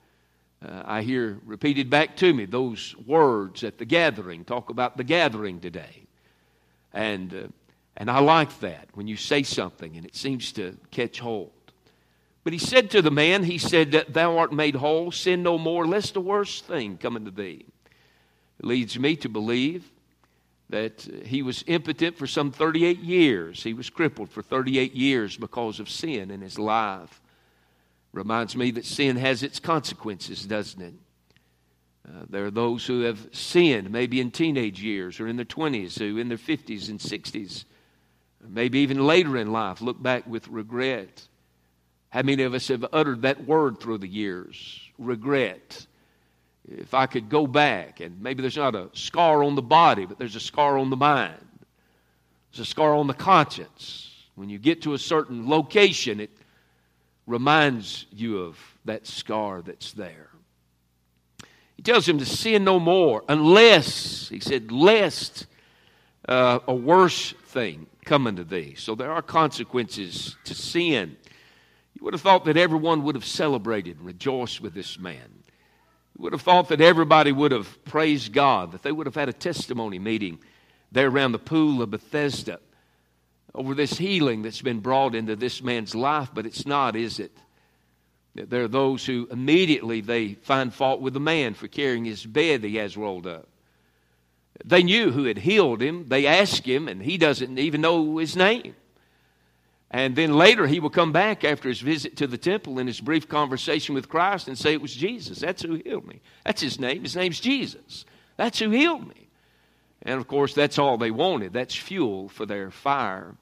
uh, 0.67 0.83
I 0.87 1.03
hear 1.03 1.39
repeated 1.45 1.91
back 1.91 2.17
to 2.17 2.33
me 2.33 2.47
those 2.47 2.97
words 3.07 3.63
at 3.65 3.77
the 3.77 3.85
gathering. 3.85 4.45
Talk 4.45 4.71
about 4.71 4.97
the 4.97 5.05
gathering 5.05 5.61
today. 5.61 6.05
And, 6.95 7.35
uh, 7.35 7.49
and 7.99 8.11
I 8.11 8.21
like 8.21 8.59
that 8.61 8.89
when 8.95 9.07
you 9.07 9.17
say 9.19 9.43
something 9.43 9.95
and 9.95 10.07
it 10.07 10.17
seems 10.17 10.53
to 10.53 10.79
catch 10.91 11.21
hold. 11.21 11.53
But 12.45 12.55
he 12.55 12.59
said 12.59 12.91
to 12.93 13.03
the 13.03 13.11
man, 13.11 13.45
He 13.45 13.59
said, 13.59 13.93
Thou 14.09 14.39
art 14.39 14.55
made 14.55 14.77
whole, 14.77 15.13
sin 15.13 15.43
no 15.43 15.59
more, 15.59 15.87
lest 15.87 16.15
the 16.15 16.21
worst 16.21 16.65
thing 16.65 16.97
come 16.97 17.17
unto 17.17 17.31
thee. 17.31 17.67
It 18.59 18.65
leads 18.65 18.99
me 18.99 19.17
to 19.17 19.29
believe 19.29 19.91
that 20.69 21.09
he 21.25 21.43
was 21.43 21.65
impotent 21.67 22.17
for 22.17 22.27
some 22.27 22.51
38 22.51 22.99
years. 23.01 23.63
He 23.63 23.75
was 23.75 23.91
crippled 23.91 24.31
for 24.31 24.43
38 24.43 24.95
years 24.95 25.37
because 25.37 25.79
of 25.79 25.89
sin 25.89 26.31
in 26.31 26.41
his 26.41 26.59
life. 26.59 27.21
Reminds 28.13 28.57
me 28.57 28.71
that 28.73 28.85
sin 28.85 29.17
has 29.17 29.43
its 29.43 29.61
consequences, 29.61 30.45
doesn't 30.45 30.83
it? 30.83 30.95
Uh, 32.09 32.25
there 32.29 32.47
are 32.47 32.51
those 32.51 32.87
who 32.87 33.01
have 33.01 33.29
sinned, 33.33 33.91
maybe 33.91 34.21
in 34.21 34.31
teenage 34.31 34.81
years 34.81 35.19
or 35.21 35.27
in 35.27 35.37
their 35.37 35.45
20s, 35.45 35.99
who 35.99 36.19
in 36.19 36.29
their 36.29 36.39
50s 36.39 36.89
and 36.89 37.01
60s, 37.01 37.65
maybe 38.49 38.79
even 38.81 39.05
later 39.07 39.37
in 39.37 39.53
life, 39.53 39.81
look 39.81 40.01
back 40.01 40.27
with 40.27 40.47
regret. 40.49 41.27
How 42.11 42.23
many 42.23 42.45
of 42.45 42.55
us 42.55 42.69
have 42.69 42.87
uttered 42.93 43.23
that 43.23 43.45
word 43.45 43.81
through 43.81 43.99
the 43.99 44.09
years? 44.09 44.81
Regret 44.99 45.87
if 46.69 46.95
I 46.95 47.07
could 47.07 47.29
go 47.29 47.47
back, 47.47 48.01
and 48.01 48.21
maybe 48.21 48.43
there's 48.43 48.57
not 48.57 48.75
a 48.75 48.89
scar 48.93 49.43
on 49.43 49.55
the 49.55 49.63
body, 49.63 50.07
but 50.07 50.19
there's 50.19 50.37
a 50.37 50.41
scar 50.41 50.79
on 50.79 50.91
the 50.91 50.97
mind, 50.97 51.47
there's 52.53 52.67
a 52.67 52.71
scar 52.71 52.95
on 52.95 53.07
the 53.07 53.15
conscience. 53.15 54.13
When 54.35 54.51
you 54.51 54.59
get 54.59 54.83
to 54.83 54.95
a 54.95 54.99
certain 54.99 55.49
location, 55.49 56.21
it 56.21 56.31
reminds 57.27 58.07
you 58.11 58.41
of 58.41 58.59
that 58.85 59.07
scar 59.07 59.63
that's 59.63 59.93
there. 59.93 60.29
He 61.77 61.83
tells 61.83 62.09
him 62.09 62.19
to 62.19 62.27
sin 62.27 62.65
no 62.65 62.79
more, 62.79 63.23
unless, 63.29 64.29
he 64.29 64.41
said, 64.41 64.71
lest 64.73 65.47
uh, 66.29 66.61
a 66.67 66.75
worse 66.75 67.33
thing 67.47 67.87
come 68.05 68.27
unto 68.27 68.45
thee. 68.45 68.75
So 68.77 68.95
there 68.95 69.13
are 69.13 69.23
consequences 69.23 70.37
to 70.45 70.55
sin. 70.55 71.17
You 71.95 72.05
would 72.05 72.15
have 72.15 72.23
thought 72.23 72.45
that 72.45 72.57
everyone 72.57 73.03
would 73.05 73.15
have 73.15 73.25
celebrated 73.25 73.99
and 73.99 74.07
rejoiced 74.07 74.61
with 74.61 74.75
this 74.75 74.99
man. 74.99 75.43
You 76.17 76.23
would 76.23 76.33
have 76.33 76.43
thought 76.43 76.69
that 76.69 76.81
everybody 76.81 77.31
would 77.31 77.53
have 77.53 77.85
praised 77.85 78.33
God, 78.33 78.73
that 78.73 78.83
they 78.83 78.93
would 78.93 79.07
have 79.07 79.15
had 79.15 79.29
a 79.29 79.35
testimony 79.35 79.99
meeting 79.99 80.39
there 80.91 81.09
around 81.09 81.33
the 81.33 81.39
pool 81.39 81.83
of 81.83 81.91
Bethesda 81.91 82.59
over 83.55 83.75
this 83.75 83.99
healing 83.99 84.41
that's 84.41 84.63
been 84.63 84.81
brought 84.81 85.15
into 85.15 85.37
this 85.37 85.63
man's 85.63 85.95
life, 85.95 86.31
but 86.33 86.47
it's 86.47 86.65
not, 86.65 86.97
is 86.97 87.19
it? 87.19 87.33
There 88.35 88.65
are 88.65 88.69
those 88.69 89.05
who 89.05 89.29
immediately 89.31 90.01
they 90.01 90.35
find 90.35 90.73
fault 90.73 91.01
with 91.01 91.13
the 91.15 91.21
man 91.21 91.55
for 91.55 91.69
carrying 91.69 92.05
his 92.05 92.25
bed 92.25 92.65
he 92.65 92.77
has 92.77 92.97
rolled 92.97 93.27
up. 93.27 93.49
They 94.65 94.83
knew 94.83 95.11
who 95.11 95.25
had 95.25 95.39
healed 95.39 95.83
him. 95.83 96.09
They 96.09 96.27
ask 96.27 96.67
him, 96.67 96.89
and 96.89 97.03
he 97.03 97.19
doesn't 97.19 97.59
even 97.59 97.83
know 97.83 98.17
his 98.17 98.37
name. 98.37 98.75
And 99.91 100.17
then 100.17 100.35
later 100.35 100.67
he 100.67 100.81
will 100.81 100.91
come 100.91 101.13
back 101.13 101.45
after 101.45 101.69
his 101.69 101.81
visit 101.81 102.17
to 102.17 102.27
the 102.27 102.39
temple 102.39 102.79
in 102.79 102.87
his 102.87 103.01
brief 103.01 103.29
conversation 103.29 103.95
with 103.95 104.09
Christ 104.09 104.49
and 104.49 104.59
say 104.59 104.73
it 104.73 104.83
was 104.83 104.95
Jesus. 104.95 105.39
That's 105.39 105.63
who 105.63 105.75
healed 105.75 106.07
me. 106.07 106.21
That's 106.45 106.61
his 106.61 106.81
name. 106.81 107.03
His 107.03 107.17
name's 107.17 107.41
Jesus. 107.41 108.05
That's 108.37 108.59
who 108.59 108.71
healed 108.71 109.07
me. 109.07 109.29
And 110.03 110.21
of 110.21 110.27
course, 110.27 110.55
that's 110.55 110.79
all 110.79 110.99
they 110.99 111.11
wanted. 111.11 111.53
That's 111.53 111.75
fuel 111.75 112.29
for 112.29 112.47
their 112.47 112.71
fire. 112.71 113.35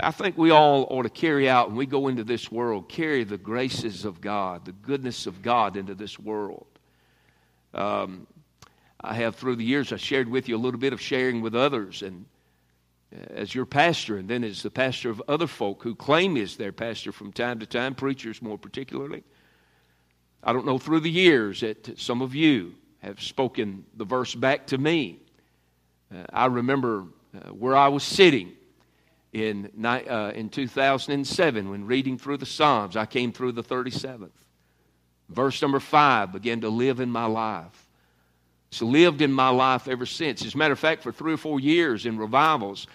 I 0.00 0.10
think 0.10 0.36
we 0.36 0.50
all 0.50 0.86
ought 0.90 1.04
to 1.04 1.10
carry 1.10 1.48
out, 1.48 1.68
when 1.68 1.76
we 1.76 1.86
go 1.86 2.08
into 2.08 2.24
this 2.24 2.50
world, 2.50 2.88
carry 2.88 3.24
the 3.24 3.38
graces 3.38 4.04
of 4.04 4.20
God, 4.20 4.64
the 4.64 4.72
goodness 4.72 5.26
of 5.26 5.42
God 5.42 5.76
into 5.76 5.94
this 5.94 6.18
world. 6.18 6.66
Um, 7.72 8.26
I 9.00 9.14
have, 9.14 9.36
through 9.36 9.56
the 9.56 9.64
years, 9.64 9.92
I 9.92 9.96
shared 9.96 10.28
with 10.28 10.48
you 10.48 10.56
a 10.56 10.58
little 10.58 10.80
bit 10.80 10.92
of 10.92 11.00
sharing 11.00 11.40
with 11.40 11.54
others. 11.54 12.02
And 12.02 12.26
as 13.12 13.54
your 13.54 13.66
pastor 13.66 14.16
and 14.16 14.28
then 14.28 14.44
as 14.44 14.62
the 14.62 14.70
pastor 14.70 15.10
of 15.10 15.22
other 15.28 15.46
folk 15.46 15.82
who 15.82 15.94
claim 15.94 16.36
is 16.36 16.56
their 16.56 16.72
pastor 16.72 17.12
from 17.12 17.32
time 17.32 17.58
to 17.60 17.66
time, 17.66 17.94
preachers 17.94 18.42
more 18.42 18.58
particularly. 18.58 19.22
I 20.42 20.52
don't 20.52 20.66
know 20.66 20.78
through 20.78 21.00
the 21.00 21.10
years 21.10 21.60
that 21.60 21.98
some 21.98 22.22
of 22.22 22.34
you 22.34 22.74
have 22.98 23.20
spoken 23.20 23.84
the 23.96 24.04
verse 24.04 24.34
back 24.34 24.66
to 24.68 24.78
me. 24.78 25.20
Uh, 26.14 26.24
I 26.32 26.46
remember 26.46 27.04
uh, 27.34 27.50
where 27.50 27.76
I 27.76 27.88
was 27.88 28.02
sitting 28.02 28.52
in, 29.32 29.70
uh, 29.84 30.32
in 30.34 30.48
2007 30.48 31.68
when 31.68 31.86
reading 31.86 32.18
through 32.18 32.38
the 32.38 32.46
Psalms. 32.46 32.96
I 32.96 33.06
came 33.06 33.32
through 33.32 33.52
the 33.52 33.62
37th. 33.62 34.30
Verse 35.28 35.60
number 35.60 35.80
5 35.80 36.32
began 36.32 36.60
to 36.60 36.68
live 36.68 37.00
in 37.00 37.10
my 37.10 37.26
life. 37.26 37.85
It's 38.68 38.82
lived 38.82 39.22
in 39.22 39.32
my 39.32 39.48
life 39.48 39.88
ever 39.88 40.06
since. 40.06 40.44
As 40.44 40.54
a 40.54 40.58
matter 40.58 40.72
of 40.72 40.78
fact, 40.78 41.02
for 41.02 41.12
three 41.12 41.32
or 41.32 41.38
four 41.38 41.60
years 41.60 42.06
in 42.06 42.18
revivals, 42.18 42.86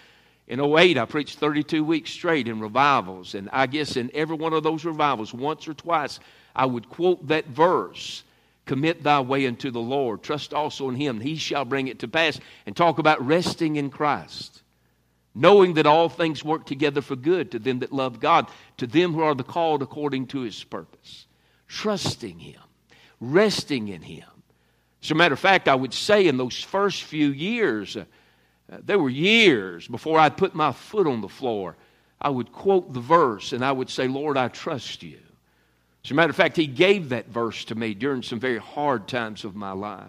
in 0.48 0.60
08, 0.60 0.98
I 0.98 1.04
preached 1.04 1.38
32 1.38 1.84
weeks 1.84 2.10
straight 2.10 2.48
in 2.48 2.60
revivals. 2.60 3.34
And 3.34 3.48
I 3.52 3.66
guess 3.66 3.96
in 3.96 4.10
every 4.12 4.36
one 4.36 4.52
of 4.52 4.62
those 4.62 4.84
revivals, 4.84 5.32
once 5.32 5.66
or 5.66 5.74
twice, 5.74 6.20
I 6.54 6.66
would 6.66 6.88
quote 6.88 7.26
that 7.28 7.46
verse 7.46 8.24
Commit 8.64 9.02
thy 9.02 9.20
way 9.20 9.46
unto 9.46 9.70
the 9.70 9.80
Lord. 9.80 10.22
Trust 10.22 10.54
also 10.54 10.88
in 10.88 10.94
him. 10.94 11.20
He 11.20 11.36
shall 11.36 11.64
bring 11.64 11.88
it 11.88 11.98
to 12.00 12.08
pass. 12.08 12.38
And 12.64 12.76
talk 12.76 12.98
about 12.98 13.24
resting 13.26 13.76
in 13.76 13.90
Christ. 13.90 14.62
Knowing 15.34 15.74
that 15.74 15.86
all 15.86 16.08
things 16.08 16.44
work 16.44 16.66
together 16.66 17.00
for 17.00 17.16
good 17.16 17.50
to 17.52 17.58
them 17.58 17.80
that 17.80 17.92
love 17.92 18.20
God, 18.20 18.48
to 18.76 18.86
them 18.86 19.14
who 19.14 19.22
are 19.22 19.34
the 19.34 19.42
called 19.42 19.82
according 19.82 20.26
to 20.28 20.40
his 20.40 20.62
purpose. 20.62 21.26
Trusting 21.66 22.38
him, 22.38 22.60
resting 23.20 23.88
in 23.88 24.02
him. 24.02 24.28
As 25.02 25.10
a 25.10 25.14
matter 25.14 25.34
of 25.34 25.40
fact, 25.40 25.68
I 25.68 25.74
would 25.74 25.92
say 25.92 26.28
in 26.28 26.36
those 26.36 26.62
first 26.62 27.02
few 27.02 27.28
years, 27.28 27.96
uh, 27.96 28.04
there 28.68 28.98
were 28.98 29.10
years 29.10 29.88
before 29.88 30.18
I'd 30.18 30.36
put 30.36 30.54
my 30.54 30.72
foot 30.72 31.06
on 31.06 31.20
the 31.20 31.28
floor. 31.28 31.76
I 32.20 32.30
would 32.30 32.52
quote 32.52 32.92
the 32.92 33.00
verse 33.00 33.52
and 33.52 33.64
I 33.64 33.72
would 33.72 33.90
say, 33.90 34.06
Lord, 34.06 34.36
I 34.36 34.48
trust 34.48 35.02
you. 35.02 35.18
As 36.04 36.10
a 36.10 36.14
matter 36.14 36.30
of 36.30 36.36
fact, 36.36 36.56
He 36.56 36.68
gave 36.68 37.08
that 37.08 37.28
verse 37.28 37.64
to 37.66 37.74
me 37.74 37.94
during 37.94 38.22
some 38.22 38.38
very 38.38 38.58
hard 38.58 39.08
times 39.08 39.44
of 39.44 39.56
my 39.56 39.72
life. 39.72 40.06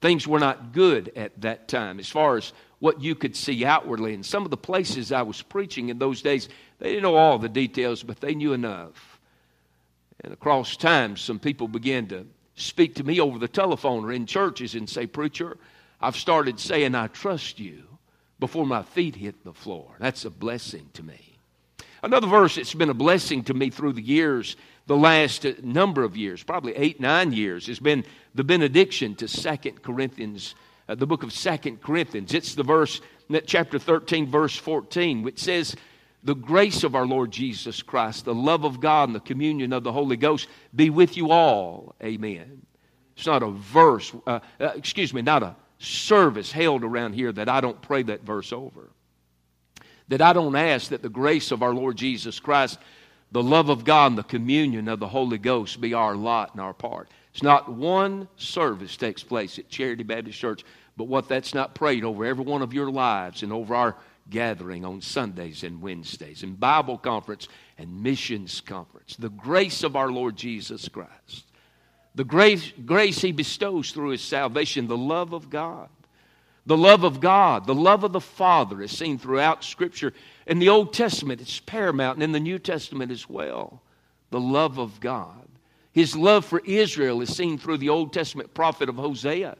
Things 0.00 0.26
were 0.26 0.40
not 0.40 0.72
good 0.72 1.12
at 1.14 1.40
that 1.42 1.68
time 1.68 2.00
as 2.00 2.08
far 2.08 2.36
as 2.36 2.52
what 2.80 3.00
you 3.00 3.14
could 3.14 3.36
see 3.36 3.64
outwardly. 3.64 4.14
And 4.14 4.24
some 4.24 4.44
of 4.44 4.50
the 4.50 4.56
places 4.56 5.12
I 5.12 5.22
was 5.22 5.42
preaching 5.42 5.88
in 5.88 5.98
those 5.98 6.22
days, 6.22 6.48
they 6.78 6.90
didn't 6.90 7.02
know 7.02 7.16
all 7.16 7.38
the 7.38 7.48
details, 7.48 8.02
but 8.02 8.20
they 8.20 8.34
knew 8.34 8.54
enough. 8.54 9.20
And 10.22 10.32
across 10.32 10.76
time, 10.76 11.16
some 11.16 11.38
people 11.38 11.68
began 11.68 12.06
to 12.08 12.26
speak 12.60 12.94
to 12.96 13.04
me 13.04 13.20
over 13.20 13.38
the 13.38 13.48
telephone 13.48 14.04
or 14.04 14.12
in 14.12 14.26
churches 14.26 14.74
and 14.74 14.88
say, 14.88 15.06
Preacher, 15.06 15.56
I've 16.00 16.16
started 16.16 16.60
saying, 16.60 16.94
I 16.94 17.08
trust 17.08 17.58
you 17.58 17.84
before 18.38 18.66
my 18.66 18.82
feet 18.82 19.16
hit 19.16 19.44
the 19.44 19.52
floor. 19.52 19.94
That's 19.98 20.24
a 20.24 20.30
blessing 20.30 20.88
to 20.94 21.02
me. 21.02 21.36
Another 22.02 22.26
verse 22.26 22.56
that's 22.56 22.74
been 22.74 22.88
a 22.88 22.94
blessing 22.94 23.44
to 23.44 23.54
me 23.54 23.68
through 23.68 23.92
the 23.92 24.02
years, 24.02 24.56
the 24.86 24.96
last 24.96 25.44
number 25.62 26.02
of 26.02 26.16
years, 26.16 26.42
probably 26.42 26.74
eight, 26.74 26.98
nine 26.98 27.32
years, 27.32 27.66
has 27.66 27.78
been 27.78 28.04
the 28.34 28.44
benediction 28.44 29.14
to 29.16 29.28
Second 29.28 29.82
Corinthians, 29.82 30.54
uh, 30.88 30.94
the 30.94 31.06
book 31.06 31.22
of 31.22 31.32
Second 31.32 31.82
Corinthians. 31.82 32.32
It's 32.32 32.54
the 32.54 32.62
verse, 32.62 33.02
chapter 33.44 33.78
13, 33.78 34.26
verse 34.26 34.56
14, 34.56 35.22
which 35.22 35.38
says, 35.38 35.76
The 36.22 36.34
grace 36.34 36.84
of 36.84 36.94
our 36.94 37.06
Lord 37.06 37.30
Jesus 37.30 37.82
Christ, 37.82 38.26
the 38.26 38.34
love 38.34 38.64
of 38.64 38.80
God, 38.80 39.08
and 39.08 39.16
the 39.16 39.20
communion 39.20 39.72
of 39.72 39.84
the 39.84 39.92
Holy 39.92 40.16
Ghost 40.16 40.48
be 40.74 40.90
with 40.90 41.16
you 41.16 41.30
all. 41.30 41.94
Amen. 42.02 42.62
It's 43.16 43.26
not 43.26 43.42
a 43.42 43.50
verse, 43.50 44.12
uh, 44.26 44.40
uh, 44.58 44.72
excuse 44.74 45.14
me, 45.14 45.22
not 45.22 45.42
a 45.42 45.56
service 45.78 46.52
held 46.52 46.84
around 46.84 47.14
here 47.14 47.32
that 47.32 47.48
I 47.48 47.60
don't 47.60 47.80
pray 47.80 48.02
that 48.04 48.22
verse 48.22 48.52
over. 48.52 48.90
That 50.08 50.20
I 50.20 50.32
don't 50.32 50.56
ask 50.56 50.90
that 50.90 51.02
the 51.02 51.08
grace 51.08 51.50
of 51.52 51.62
our 51.62 51.74
Lord 51.74 51.96
Jesus 51.96 52.38
Christ, 52.38 52.78
the 53.32 53.42
love 53.42 53.70
of 53.70 53.84
God, 53.84 54.12
and 54.12 54.18
the 54.18 54.22
communion 54.22 54.88
of 54.88 55.00
the 55.00 55.08
Holy 55.08 55.38
Ghost 55.38 55.80
be 55.80 55.94
our 55.94 56.14
lot 56.14 56.52
and 56.52 56.60
our 56.60 56.74
part. 56.74 57.08
It's 57.32 57.42
not 57.42 57.72
one 57.72 58.28
service 58.36 58.96
takes 58.96 59.22
place 59.22 59.58
at 59.58 59.68
Charity 59.68 60.02
Baptist 60.02 60.38
Church, 60.38 60.64
but 60.96 61.04
what 61.04 61.28
that's 61.28 61.54
not 61.54 61.74
prayed 61.74 62.04
over 62.04 62.24
every 62.24 62.44
one 62.44 62.60
of 62.60 62.74
your 62.74 62.90
lives 62.90 63.42
and 63.42 63.52
over 63.52 63.74
our 63.74 63.96
gathering 64.28 64.84
on 64.84 65.00
Sundays 65.00 65.64
and 65.64 65.80
Wednesdays, 65.80 66.42
and 66.42 66.58
Bible 66.58 66.98
conference 66.98 67.48
and 67.78 68.02
missions 68.02 68.60
conference. 68.60 69.16
The 69.16 69.30
grace 69.30 69.82
of 69.82 69.96
our 69.96 70.10
Lord 70.10 70.36
Jesus 70.36 70.88
Christ 70.88 71.44
the 72.14 72.24
grace, 72.24 72.72
grace 72.84 73.20
he 73.20 73.32
bestows 73.32 73.92
through 73.92 74.10
his 74.10 74.22
salvation, 74.22 74.88
the 74.88 74.96
love 74.96 75.32
of 75.32 75.48
God. 75.48 75.88
The 76.66 76.76
love 76.76 77.04
of 77.04 77.20
God, 77.20 77.66
the 77.66 77.74
love 77.74 78.04
of 78.04 78.12
the 78.12 78.20
Father 78.20 78.82
is 78.82 78.96
seen 78.96 79.18
throughout 79.18 79.64
Scripture. 79.64 80.12
In 80.46 80.58
the 80.58 80.68
Old 80.68 80.92
Testament, 80.92 81.40
it's 81.40 81.60
paramount, 81.60 82.16
and 82.16 82.22
in 82.22 82.32
the 82.32 82.40
New 82.40 82.58
Testament 82.58 83.10
as 83.10 83.28
well. 83.28 83.80
The 84.30 84.40
love 84.40 84.78
of 84.78 85.00
God. 85.00 85.48
His 85.92 86.14
love 86.14 86.44
for 86.44 86.60
Israel 86.64 87.20
is 87.20 87.34
seen 87.34 87.58
through 87.58 87.78
the 87.78 87.88
Old 87.88 88.12
Testament 88.12 88.54
prophet 88.54 88.88
of 88.88 88.96
Hosea. 88.96 89.56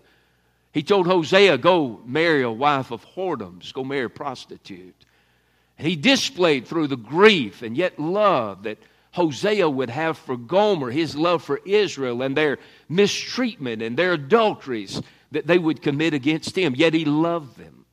He 0.72 0.83
told 0.83 1.06
Hosea, 1.06 1.59
Go 1.59 2.00
marry 2.04 2.42
a 2.42 2.50
wife 2.50 2.90
of 2.90 3.04
whoredoms, 3.14 3.72
go 3.72 3.85
marry 3.85 4.04
a 4.04 4.11
prostitute. 4.11 4.94
And 5.78 5.88
he 5.88 5.96
displayed 5.96 6.66
through 6.66 6.88
the 6.88 6.96
grief 6.96 7.62
and 7.62 7.76
yet 7.76 7.98
love 7.98 8.64
that 8.64 8.78
Hosea 9.12 9.68
would 9.68 9.90
have 9.90 10.18
for 10.18 10.37
Gomer, 10.37 10.90
his 10.90 11.16
love 11.16 11.42
for 11.42 11.61
Israel, 11.64 12.22
and 12.22 12.37
their 12.37 12.59
mistreatment 12.88 13.83
and 13.83 13.96
their 13.96 14.12
adulteries 14.12 15.02
that 15.33 15.46
they 15.46 15.59
would 15.59 15.83
commit 15.83 16.14
against 16.14 16.56
him. 16.56 16.74
Yet 16.76 16.94
he 16.94 17.04
loved 17.04 17.56
them. 17.56 17.85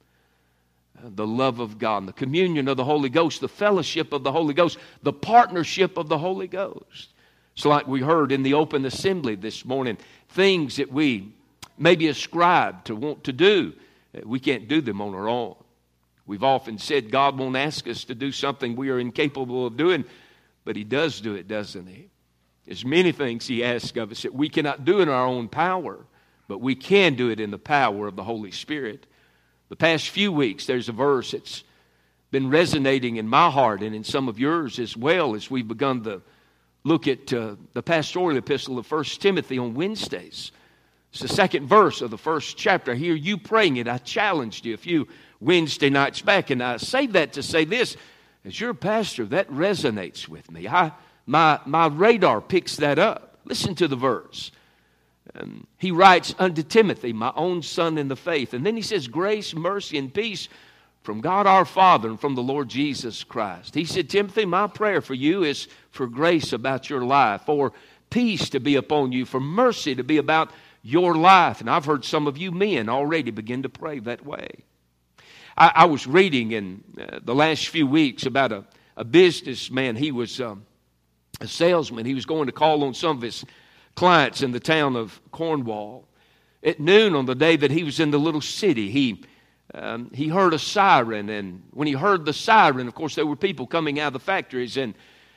Uh, 0.98 1.10
the 1.16 1.26
love 1.26 1.60
of 1.60 1.80
God, 1.80 2.08
the 2.08 2.13
communion 2.13 2.68
of 2.68 2.78
the 2.78 2.84
Holy 2.84 3.10
Ghost, 3.10 3.42
the 3.42 3.48
fellowship 3.48 4.13
of 4.13 4.24
the 4.24 4.32
Holy 4.32 4.54
Ghost, 4.54 4.78
the 5.02 5.13
partnership 5.13 5.98
of 5.98 6.08
the 6.10 6.18
Holy 6.18 6.48
Ghost. 6.48 7.10
It's 7.56 7.66
like 7.66 7.88
we 7.88 8.02
heard 8.02 8.32
in 8.32 8.44
the 8.44 8.54
open 8.54 8.86
assembly 8.86 9.36
this 9.36 9.66
morning 9.66 9.98
things 10.30 10.76
that 10.76 10.92
we 10.92 11.32
maybe 11.78 12.08
ascribe 12.08 12.84
to 12.86 12.96
want 12.96 13.24
to 13.26 13.34
do. 13.34 13.74
Uh, 14.16 14.22
we 14.26 14.40
can't 14.40 14.68
do 14.68 14.82
them 14.82 15.02
on 15.02 15.13
our 15.13 15.28
own. 15.28 15.56
We've 16.26 16.44
often 16.44 16.78
said 16.78 17.12
God 17.12 17.38
won't 17.38 17.56
ask 17.56 17.88
us 17.88 18.04
to 18.06 18.16
do 18.16 18.32
something 18.32 18.76
we 18.76 18.90
are 18.90 19.00
incapable 19.00 19.66
of 19.66 19.78
doing 19.78 20.06
but 20.68 20.76
He 20.76 20.84
does 20.84 21.22
do 21.22 21.34
it, 21.34 21.48
doesn't 21.48 21.88
He? 21.88 22.10
There's 22.66 22.84
many 22.84 23.13
things 23.13 23.48
He 23.48 23.63
asks 23.63 23.98
of 23.98 24.12
us 24.12 24.24
that 24.24 24.36
we 24.36 24.50
cannot 24.50 24.84
do 24.84 25.00
in 25.00 25.08
our 25.08 25.26
own 25.26 25.48
power, 25.48 26.06
but 26.50 26.60
we 26.60 26.76
can 26.76 27.16
do 27.16 27.30
it 27.30 27.40
in 27.40 27.52
the 27.52 27.58
power 27.58 28.06
of 28.06 28.18
the 28.18 28.24
Holy 28.24 28.52
Spirit. 28.52 29.08
The 29.70 29.78
past 29.78 30.10
few 30.10 30.30
weeks, 30.30 30.66
there's 30.66 30.90
a 30.90 30.92
verse 30.92 31.32
that's 31.32 31.63
been 32.32 32.50
resonating 32.50 33.16
in 33.16 33.30
my 33.30 33.50
heart 33.50 33.82
and 33.82 33.96
in 33.96 34.04
some 34.04 34.28
of 34.28 34.40
yours 34.40 34.78
as 34.78 34.98
well 34.98 35.36
as 35.36 35.50
we've 35.50 35.70
begun 35.70 36.04
to 36.04 36.22
look 36.84 37.08
at 37.08 37.32
uh, 37.32 37.56
the 37.72 37.82
pastoral 37.82 38.36
epistle 38.36 38.78
of 38.78 38.92
1 38.92 39.06
Timothy 39.06 39.58
on 39.58 39.74
Wednesdays. 39.74 40.52
It's 41.17 41.32
the 41.32 41.36
second 41.36 41.65
verse 41.65 42.03
of 42.03 42.12
the 42.12 42.17
first 42.19 42.58
chapter. 42.58 42.91
I 42.91 42.95
hear 42.95 43.15
you 43.15 43.39
praying 43.39 43.77
it. 43.77 43.88
I 43.88 43.97
challenged 43.97 44.67
you 44.67 44.75
a 44.75 44.77
few 44.77 45.08
Wednesday 45.39 45.89
nights 45.89 46.21
back, 46.21 46.51
and 46.51 46.62
I 46.62 46.77
say 46.77 47.08
that 47.08 47.34
to 47.34 47.41
say 47.41 47.65
this 47.65 47.97
as 48.45 48.60
your 48.60 48.75
pastor, 48.75 49.25
that 49.25 49.49
resonates 49.49 50.27
with 50.27 50.51
me. 50.51 50.67
I, 50.67 50.91
my, 51.25 51.60
my 51.65 51.88
radar 51.88 52.39
picks 52.39 52.75
that 52.75 52.99
up. 52.99 53.39
Listen 53.45 53.73
to 53.73 53.88
the 53.88 53.95
verse. 53.95 54.51
Um, 55.34 55.65
he 55.80 55.89
writes 55.89 56.36
unto 56.38 56.62
Timothy, 56.62 57.13
my 57.13 57.34
own 57.36 57.63
son 57.63 57.97
in 57.97 58.10
the 58.10 58.15
faith. 58.15 58.53
And 58.53 58.63
then 58.63 58.75
he 58.75 58.84
says, 58.84 59.08
Grace, 59.08 59.56
mercy, 59.56 59.97
and 59.97 60.13
peace 60.13 60.49
from 61.01 61.19
God 61.19 61.47
our 61.47 61.65
Father 61.65 62.10
and 62.10 62.21
from 62.21 62.36
the 62.36 62.43
Lord 62.43 62.69
Jesus 62.69 63.23
Christ. 63.23 63.73
He 63.73 63.86
said, 63.86 64.08
Timothy, 64.08 64.45
my 64.45 64.67
prayer 64.67 65.01
for 65.01 65.15
you 65.15 65.43
is 65.43 65.67
for 65.89 66.06
grace 66.06 66.53
about 66.53 66.91
your 66.91 67.03
life, 67.03 67.41
for 67.47 67.73
peace 68.12 68.49
to 68.49 68.60
be 68.60 68.75
upon 68.75 69.12
you, 69.12 69.25
for 69.25 69.39
mercy 69.39 69.95
to 69.95 70.03
be 70.03 70.19
about 70.19 70.51
your 70.88 71.15
life. 71.15 71.60
And 71.60 71.69
I've 71.69 71.84
heard 71.84 72.06
some 72.06 72.28
of 72.28 72.38
you 72.38 72.50
men 72.52 72.88
already 72.88 73.30
begin 73.32 73.63
to 73.63 73.69
pray 73.69 74.00
that 74.00 74.26
way. 74.26 74.47
I, 75.58 75.71
I 75.76 75.86
was 75.86 76.08
reading 76.08 76.54
in 76.54 76.84
uh, 76.97 77.19
the 77.21 77.36
last 77.36 77.67
few 77.67 77.86
weeks 77.86 78.26
about 78.26 78.54
a, 78.54 78.63
a 78.95 79.04
businessman. 79.04 79.97
He 79.97 80.12
was 80.12 80.39
um, 80.39 80.65
a 81.41 81.47
salesman. 81.47 82.06
He 82.06 82.13
was 82.13 82.26
going 82.26 82.45
to 82.45 82.54
call 82.54 82.86
on 82.86 82.93
some 82.93 83.17
of 83.17 83.21
his 83.21 83.43
clients 83.95 84.41
in 84.41 84.52
the 84.52 84.62
town 84.62 84.95
of 84.95 85.19
Cornwall. 85.32 86.08
At 86.63 86.80
noon 86.80 87.15
on 87.15 87.26
the 87.26 87.36
day 87.36 87.58
that 87.58 87.69
he 87.71 87.84
was 87.84 88.00
in 88.00 88.12
the 88.12 88.17
little 88.17 88.41
city, 88.41 88.89
he 88.89 89.26
um, 89.73 90.10
he 90.13 90.30
heard 90.30 90.54
a 90.54 90.60
siren, 90.60 91.30
and 91.30 91.62
when 91.71 91.88
he 91.88 91.93
heard 91.93 92.23
the 92.23 92.32
siren, 92.32 92.88
of 92.88 92.95
course, 92.95 93.15
there 93.15 93.26
were 93.26 93.36
people 93.36 93.67
coming 93.67 94.00
out 94.00 94.08
of 94.08 94.13
the 94.13 94.19
factories, 94.19 94.78
and 94.78 94.95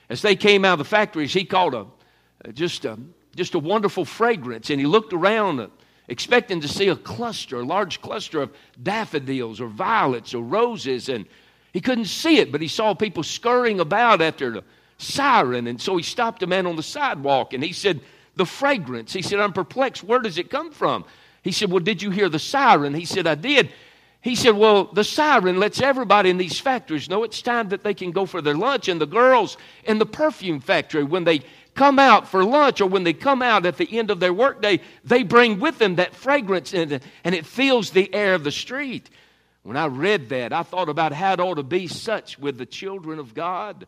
as 0.09 0.23
they 0.23 0.37
came 0.37 0.65
out 0.65 0.75
of 0.75 0.79
the 0.79 0.85
factories, 0.85 1.33
he 1.33 1.45
caught 1.45 1.75
a 1.75 2.53
just 2.53 2.85
a 2.85 2.97
just 3.37 3.55
a 3.55 3.59
wonderful 3.59 4.05
fragrance, 4.05 4.71
and 4.71 4.81
he 4.81 4.87
looked 4.87 5.13
around 5.13 5.61
uh, 5.61 5.69
expecting 6.09 6.61
to 6.61 6.69
see 6.69 6.89
a 6.89 6.97
cluster, 6.97 7.61
a 7.61 7.65
large 7.65 8.01
cluster 8.01 8.43
of 8.43 8.53
daffodils 8.83 9.61
or 9.61 9.69
violets 9.69 10.35
or 10.35 10.43
roses, 10.43 11.09
and 11.09 11.27
he 11.73 11.81
couldn't 11.81 12.07
see 12.07 12.39
it, 12.39 12.51
but 12.51 12.61
he 12.61 12.69
saw 12.69 12.95
people 12.95 13.23
scurrying 13.23 13.81
about 13.81 14.21
after 14.21 14.51
the 14.51 14.65
siren, 14.99 15.67
and 15.67 15.81
so 15.81 15.97
he 15.97 16.03
stopped 16.03 16.43
a 16.43 16.47
man 16.47 16.67
on 16.67 16.77
the 16.77 16.83
sidewalk 16.83 17.53
and 17.53 17.63
he 17.63 17.73
said, 17.73 18.01
The 18.37 18.47
fragrance. 18.47 19.13
He 19.13 19.23
said, 19.23 19.41
I'm 19.41 19.53
perplexed. 19.53 20.05
Where 20.05 20.19
does 20.19 20.39
it 20.39 20.51
come 20.51 20.73
from? 20.73 21.05
He 21.43 21.53
said, 21.53 21.71
Well, 21.71 21.81
did 21.81 22.03
you 22.03 22.11
hear 22.11 22.29
the 22.29 22.39
siren? 22.39 22.95
He 22.95 23.05
said, 23.05 23.27
I 23.27 23.35
did. 23.37 23.71
He 24.21 24.35
said, 24.35 24.57
Well, 24.57 24.85
the 24.85 25.05
siren 25.05 25.59
lets 25.59 25.81
everybody 25.81 26.29
in 26.29 26.37
these 26.37 26.61
factories 26.61 27.09
know 27.09 27.25
it's 27.25 27.41
time 27.41 27.71
that 27.71 27.83
they 27.83 27.95
can 27.95 28.11
go 28.11 28.27
for 28.27 28.43
their 28.43 28.55
lunch. 28.55 28.89
And 28.89 29.01
the 29.01 29.07
girls 29.07 29.57
in 29.85 29.99
the 29.99 30.07
perfume 30.07 30.61
factory, 30.61 31.05
when 31.05 31.25
they 31.25 31.41
come 31.75 31.99
out 31.99 32.29
for 32.29 32.45
lunch 32.45 32.81
or 32.81 32.87
when 32.87 33.05
they 33.05 33.13
come 33.13 33.43
out 33.43 33.67
at 33.67 33.77
the 33.77 33.99
end 33.99 34.11
of 34.11 34.21
their 34.21 34.33
workday, 34.33 34.81
they 35.05 35.23
bring 35.23 35.61
with 35.61 35.79
them 35.79 35.97
that 35.97 36.15
fragrance 36.15 36.75
and, 36.75 37.01
and 37.25 37.35
it 37.35 37.47
fills 37.47 37.91
the 37.91 38.13
air 38.15 38.35
of 38.35 38.45
the 38.45 38.51
street. 38.51 39.09
When 39.63 39.77
I 39.77 39.87
read 39.87 40.31
that, 40.31 40.53
I 40.53 40.63
thought 40.63 40.89
about 40.89 41.13
how 41.13 41.35
it 41.35 41.41
ought 41.41 41.55
to 41.55 41.63
be 41.63 41.87
such 41.87 42.39
with 42.39 42.57
the 42.59 42.67
children 42.67 43.19
of 43.19 43.35
God. 43.35 43.87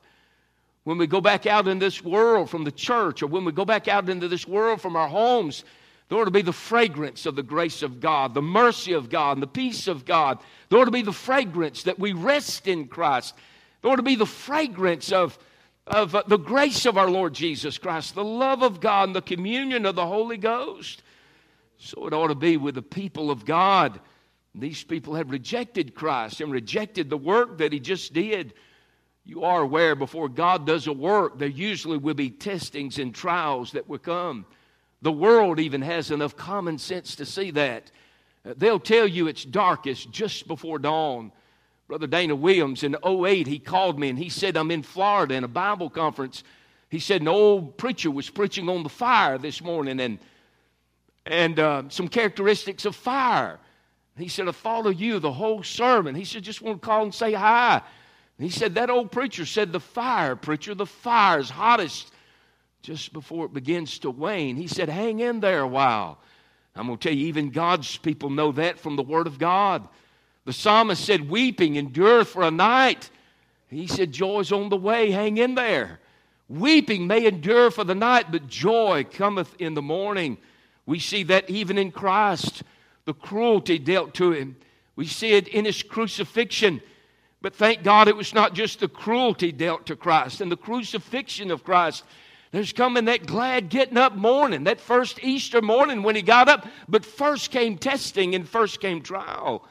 When 0.85 0.99
we 0.99 1.07
go 1.07 1.21
back 1.21 1.47
out 1.47 1.69
in 1.69 1.79
this 1.79 2.03
world 2.03 2.51
from 2.51 2.65
the 2.65 2.73
church, 2.73 3.23
or 3.23 3.29
when 3.29 3.45
we 3.45 3.53
go 3.53 3.65
back 3.65 3.89
out 3.89 4.09
into 4.09 4.29
this 4.29 4.47
world 4.47 4.81
from 4.81 4.97
our 4.97 5.09
homes, 5.09 5.65
there 6.09 6.19
ought 6.19 6.27
to 6.27 6.31
be 6.31 6.43
the 6.43 6.53
fragrance 6.53 7.25
of 7.25 7.37
the 7.37 7.43
grace 7.43 7.83
of 7.83 8.01
God, 8.01 8.35
the 8.35 8.43
mercy 8.43 8.93
of 8.93 9.09
God, 9.09 9.33
and 9.33 9.43
the 9.43 9.47
peace 9.47 9.87
of 9.87 10.05
God. 10.05 10.39
There 10.69 10.79
ought 10.79 10.85
to 10.85 10.91
be 10.91 11.03
the 11.03 11.13
fragrance 11.13 11.85
that 11.85 11.99
we 11.99 12.13
rest 12.13 12.69
in 12.69 12.89
Christ. 12.89 13.35
There 13.81 13.91
ought 13.91 13.97
to 13.97 14.03
be 14.03 14.17
the 14.17 14.27
fragrance 14.27 15.11
of, 15.11 15.39
of 15.87 16.15
uh, 16.15 16.23
the 16.27 16.39
grace 16.39 16.87
of 16.87 16.97
our 16.97 17.11
Lord 17.11 17.35
Jesus 17.35 17.79
Christ, 17.79 18.15
the 18.15 18.25
love 18.25 18.63
of 18.63 18.81
God, 18.81 19.09
and 19.09 19.17
the 19.17 19.23
communion 19.23 19.87
of 19.87 19.97
the 19.97 20.07
Holy 20.07 20.37
Ghost. 20.37 21.03
So 21.79 22.07
it 22.07 22.13
ought 22.13 22.29
to 22.29 22.35
be 22.35 22.57
with 22.57 22.77
the 22.77 22.83
people 22.83 23.31
of 23.31 23.45
God. 23.45 24.01
These 24.55 24.85
people 24.85 25.15
have 25.15 25.31
rejected 25.31 25.95
Christ 25.95 26.41
and 26.41 26.53
rejected 26.53 27.11
the 27.11 27.17
work 27.17 27.59
that 27.59 27.73
He 27.73 27.81
just 27.81 28.13
did. 28.13 28.55
You 29.25 29.45
are 29.45 29.63
aware 29.63 29.95
before 29.95 30.29
God 30.29 30.67
does 30.67 30.87
a 30.87 30.93
work, 30.93 31.39
there 31.39 31.49
usually 31.49 31.99
will 31.99 32.15
be 32.15 32.31
testings 32.31 32.99
and 32.99 33.15
trials 33.15 33.73
that 33.73 33.89
will 33.89 33.99
come. 33.99 34.47
The 35.01 35.13
world 35.13 35.59
even 35.59 35.83
has 35.83 36.11
enough 36.11 36.37
common 36.37 36.79
sense 36.79 37.17
to 37.17 37.27
see 37.27 37.51
that. 37.53 37.91
Uh, 38.45 38.55
they'll 38.57 38.81
tell 38.81 39.07
you 39.07 39.27
it's 39.27 39.45
darkest 39.45 40.11
just 40.11 40.47
before 40.47 40.79
dawn. 40.79 41.33
Brother 41.93 42.07
Dana 42.07 42.35
Williams 42.35 42.85
in 42.85 42.97
08, 43.05 43.47
he 43.47 43.59
called 43.59 44.01
me 44.01 44.09
and 44.09 44.19
he 44.19 44.31
said, 44.31 44.57
I'm 44.57 44.71
in 44.71 44.83
Florida 44.83 45.35
in 45.35 45.45
a 45.45 45.49
Bible 45.49 45.91
conference. 45.91 46.43
He 46.89 46.99
said, 46.99 47.21
an 47.21 47.29
old 47.29 47.77
preacher 47.77 48.11
was 48.11 48.31
preaching 48.31 48.67
on 48.71 48.83
the 48.83 48.89
fire 48.89 49.37
this 49.37 49.61
morning 49.61 50.01
and, 50.01 50.19
and 51.27 51.61
uh, 51.61 51.83
some 51.91 52.09
characteristics 52.09 52.87
of 52.87 52.97
fire. 52.97 53.59
He 54.17 54.29
said, 54.29 54.49
I 54.49 54.53
follow 54.53 54.89
you 54.89 55.19
the 55.19 55.35
whole 55.35 55.63
sermon. 55.63 56.15
He 56.15 56.25
said, 56.25 56.45
just 56.45 56.63
want 56.63 56.81
to 56.81 56.87
call 56.87 57.03
and 57.03 57.15
say 57.15 57.35
hi. 57.35 57.83
And 58.39 58.45
he 58.47 58.51
said, 58.51 58.75
That 58.77 58.89
old 58.89 59.13
preacher 59.13 59.45
said, 59.45 59.71
The 59.71 59.79
fire, 59.79 60.35
preacher, 60.35 60.75
the 60.75 60.87
fire 60.87 61.41
is 61.41 61.51
hottest 61.51 62.11
just 62.81 63.13
before 63.13 63.45
it 63.45 63.53
begins 63.53 63.99
to 63.99 64.11
wane. 64.11 64.57
He 64.57 64.67
said, 64.67 64.89
Hang 64.89 65.21
in 65.21 65.41
there 65.41 65.61
a 65.61 65.69
while. 65.69 66.17
I'm 66.75 66.87
going 66.87 66.99
to 66.99 67.09
tell 67.11 67.15
you, 67.15 67.27
even 67.27 67.51
God's 67.51 67.99
people 67.99 68.31
know 68.31 68.51
that 68.53 68.79
from 68.79 68.97
the 68.97 69.03
Word 69.03 69.27
of 69.27 69.39
God. 69.39 69.87
The 70.45 70.53
psalmist 70.53 71.05
said, 71.05 71.29
Weeping 71.29 71.77
endureth 71.77 72.29
for 72.29 72.43
a 72.43 72.51
night. 72.51 73.11
He 73.71 73.87
said, 73.87 74.13
Joy's 74.13 74.53
on 74.53 74.69
the 74.69 74.77
way. 74.77 75.11
Hang 75.11 75.39
in 75.39 75.55
there. 75.55 76.01
Weeping 76.49 77.07
may 77.07 77.27
endure 77.27 77.71
for 77.71 77.85
the 77.85 77.95
night, 77.95 78.31
but 78.31 78.47
joy 78.47 79.07
cometh 79.11 79.55
in 79.59 79.75
the 79.75 79.83
morning. 79.83 80.37
We 80.85 80.99
see 80.99 81.23
that 81.25 81.49
even 81.49 81.79
in 81.79 81.93
Christ 81.93 82.63
the 83.05 83.15
cruelty 83.15 83.79
dealt 83.79 84.15
to 84.15 84.33
him. 84.33 84.57
We 84.95 85.07
see 85.07 85.33
it 85.33 85.49
in 85.49 85.65
his 85.65 85.83
crucifixion. 85.83 86.81
But 87.41 87.55
thank 87.55 87.83
God 87.83 88.07
it 88.07 88.17
was 88.17 88.35
not 88.35 88.55
just 88.55 88.81
the 88.81 88.89
cruelty 88.89 89.51
dealt 89.51 89.87
to 89.87 89.97
Christ 89.97 90.41
and 90.41 90.53
the 90.53 90.57
crucifixion 90.57 91.51
of 91.51 91.65
Christ. 91.65 92.05
There's 92.53 92.73
coming 92.73 93.07
that 93.07 93.27
glad 93.27 93.71
getting 93.71 93.97
up 93.97 94.15
morning, 94.15 94.65
that 94.65 94.81
first 94.81 95.25
Easter 95.25 95.63
morning 95.63 96.03
when 96.03 96.15
he 96.15 96.23
got 96.23 96.49
up. 96.49 96.67
But 96.89 97.05
first 97.05 97.51
came 97.51 97.79
testing 97.79 98.35
and 98.35 98.49
first 98.49 98.81
came 98.81 99.01
trial. 99.01 99.67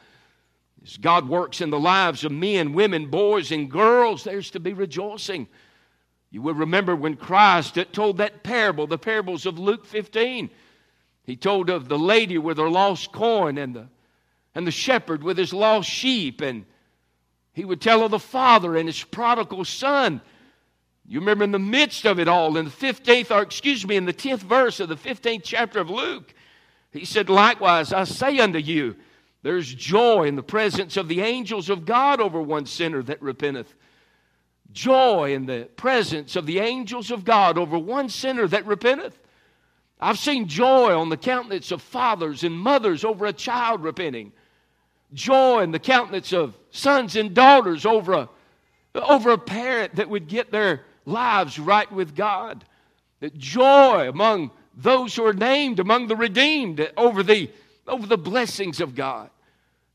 As 0.84 0.96
God 0.96 1.28
works 1.28 1.60
in 1.60 1.70
the 1.70 1.78
lives 1.78 2.24
of 2.24 2.32
men, 2.32 2.72
women, 2.72 3.06
boys, 3.06 3.52
and 3.52 3.70
girls, 3.70 4.24
there's 4.24 4.50
to 4.50 4.60
be 4.60 4.72
rejoicing. 4.72 5.46
You 6.30 6.42
will 6.42 6.54
remember 6.54 6.96
when 6.96 7.16
Christ 7.16 7.78
told 7.92 8.16
that 8.18 8.42
parable, 8.42 8.86
the 8.86 8.98
parables 8.98 9.46
of 9.46 9.58
Luke 9.58 9.86
15. 9.86 10.50
He 11.24 11.36
told 11.36 11.70
of 11.70 11.88
the 11.88 11.98
lady 11.98 12.38
with 12.38 12.58
her 12.58 12.68
lost 12.68 13.12
coin 13.12 13.58
and 13.58 13.76
the, 13.76 13.86
and 14.54 14.66
the 14.66 14.72
shepherd 14.72 15.22
with 15.22 15.38
his 15.38 15.52
lost 15.52 15.88
sheep. 15.88 16.40
And 16.40 16.64
he 17.52 17.64
would 17.64 17.80
tell 17.80 18.02
of 18.02 18.10
the 18.10 18.18
father 18.18 18.76
and 18.76 18.88
his 18.88 19.04
prodigal 19.04 19.64
son. 19.64 20.20
You 21.06 21.20
remember 21.20 21.44
in 21.44 21.52
the 21.52 21.58
midst 21.58 22.06
of 22.06 22.18
it 22.18 22.28
all, 22.28 22.56
in 22.56 22.64
the 22.64 22.70
15th, 22.70 23.30
or 23.30 23.42
excuse 23.42 23.86
me, 23.86 23.96
in 23.96 24.06
the 24.06 24.12
10th 24.12 24.40
verse 24.40 24.80
of 24.80 24.88
the 24.88 24.96
15th 24.96 25.42
chapter 25.44 25.80
of 25.80 25.90
Luke, 25.90 26.34
he 26.90 27.04
said, 27.04 27.28
Likewise, 27.28 27.92
I 27.92 28.04
say 28.04 28.38
unto 28.38 28.58
you, 28.58 28.96
there's 29.42 29.72
joy 29.74 30.24
in 30.24 30.36
the 30.36 30.42
presence 30.42 30.96
of 30.96 31.08
the 31.08 31.20
angels 31.20 31.68
of 31.68 31.84
God 31.84 32.20
over 32.20 32.40
one 32.40 32.66
sinner 32.66 33.02
that 33.02 33.20
repenteth. 33.20 33.74
Joy 34.72 35.34
in 35.34 35.46
the 35.46 35.68
presence 35.76 36.36
of 36.36 36.46
the 36.46 36.60
angels 36.60 37.10
of 37.10 37.24
God 37.24 37.58
over 37.58 37.78
one 37.78 38.08
sinner 38.08 38.46
that 38.48 38.64
repenteth. 38.66 39.18
I've 40.00 40.18
seen 40.18 40.48
joy 40.48 40.96
on 40.98 41.10
the 41.10 41.16
countenance 41.16 41.70
of 41.70 41.82
fathers 41.82 42.42
and 42.42 42.58
mothers 42.58 43.04
over 43.04 43.26
a 43.26 43.32
child 43.32 43.82
repenting. 43.82 44.32
Joy 45.12 45.60
in 45.60 45.72
the 45.72 45.78
countenance 45.78 46.32
of 46.32 46.56
sons 46.70 47.16
and 47.16 47.34
daughters 47.34 47.84
over 47.84 48.12
a, 48.14 48.28
over 48.94 49.30
a 49.30 49.38
parent 49.38 49.96
that 49.96 50.08
would 50.08 50.28
get 50.28 50.50
their 50.50 50.82
lives 51.04 51.58
right 51.58 51.90
with 51.92 52.16
God. 52.16 52.64
Joy 53.36 54.08
among 54.08 54.50
those 54.74 55.14
who 55.14 55.24
are 55.26 55.34
named, 55.34 55.78
among 55.78 56.06
the 56.06 56.16
redeemed, 56.16 56.90
over 56.96 57.22
the, 57.22 57.50
over 57.86 58.06
the 58.06 58.18
blessings 58.18 58.80
of 58.80 58.94
God. 58.94 59.30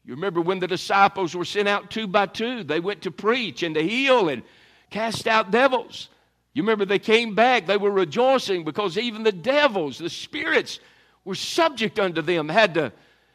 You 0.08 0.14
remember 0.14 0.40
when 0.40 0.60
the 0.60 0.68
disciples 0.68 1.36
were 1.36 1.44
sent 1.44 1.68
out 1.68 1.92
two 1.92 2.08
by 2.08 2.28
two, 2.28 2.64
they 2.64 2.80
went 2.80 3.02
to 3.02 3.12
preach 3.12 3.62
and 3.62 3.76
to 3.76 3.84
heal 3.84 4.30
and 4.30 4.42
cast 4.90 5.28
out 5.28 5.52
devils. 5.52 6.08
You 6.54 6.64
remember 6.64 6.86
they 6.86 6.98
came 6.98 7.36
back, 7.36 7.68
they 7.68 7.76
were 7.76 7.92
rejoicing 7.92 8.64
because 8.64 8.98
even 8.98 9.24
the 9.24 9.34
devils, 9.34 9.98
the 9.98 10.10
spirits, 10.10 10.80
were 11.26 11.36
subject 11.36 12.00
unto 12.00 12.22
them, 12.22 12.48
had 12.48 12.76
to, 12.76 12.94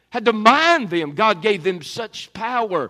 had 0.09 0.25
to 0.25 0.33
mind 0.33 0.89
them. 0.89 1.13
God 1.13 1.43
gave 1.43 1.63
them 1.63 1.83
such 1.83 2.33
power. 2.33 2.89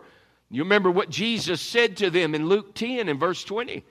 You 0.50 0.64
remember 0.64 0.90
what 0.90 1.10
Jesus 1.10 1.60
said 1.60 1.98
to 1.98 2.10
them 2.10 2.36
in 2.36 2.48
Luke 2.48 2.74
10 2.76 3.10
and 3.10 3.20
verse 3.20 3.44
20. 3.44 3.84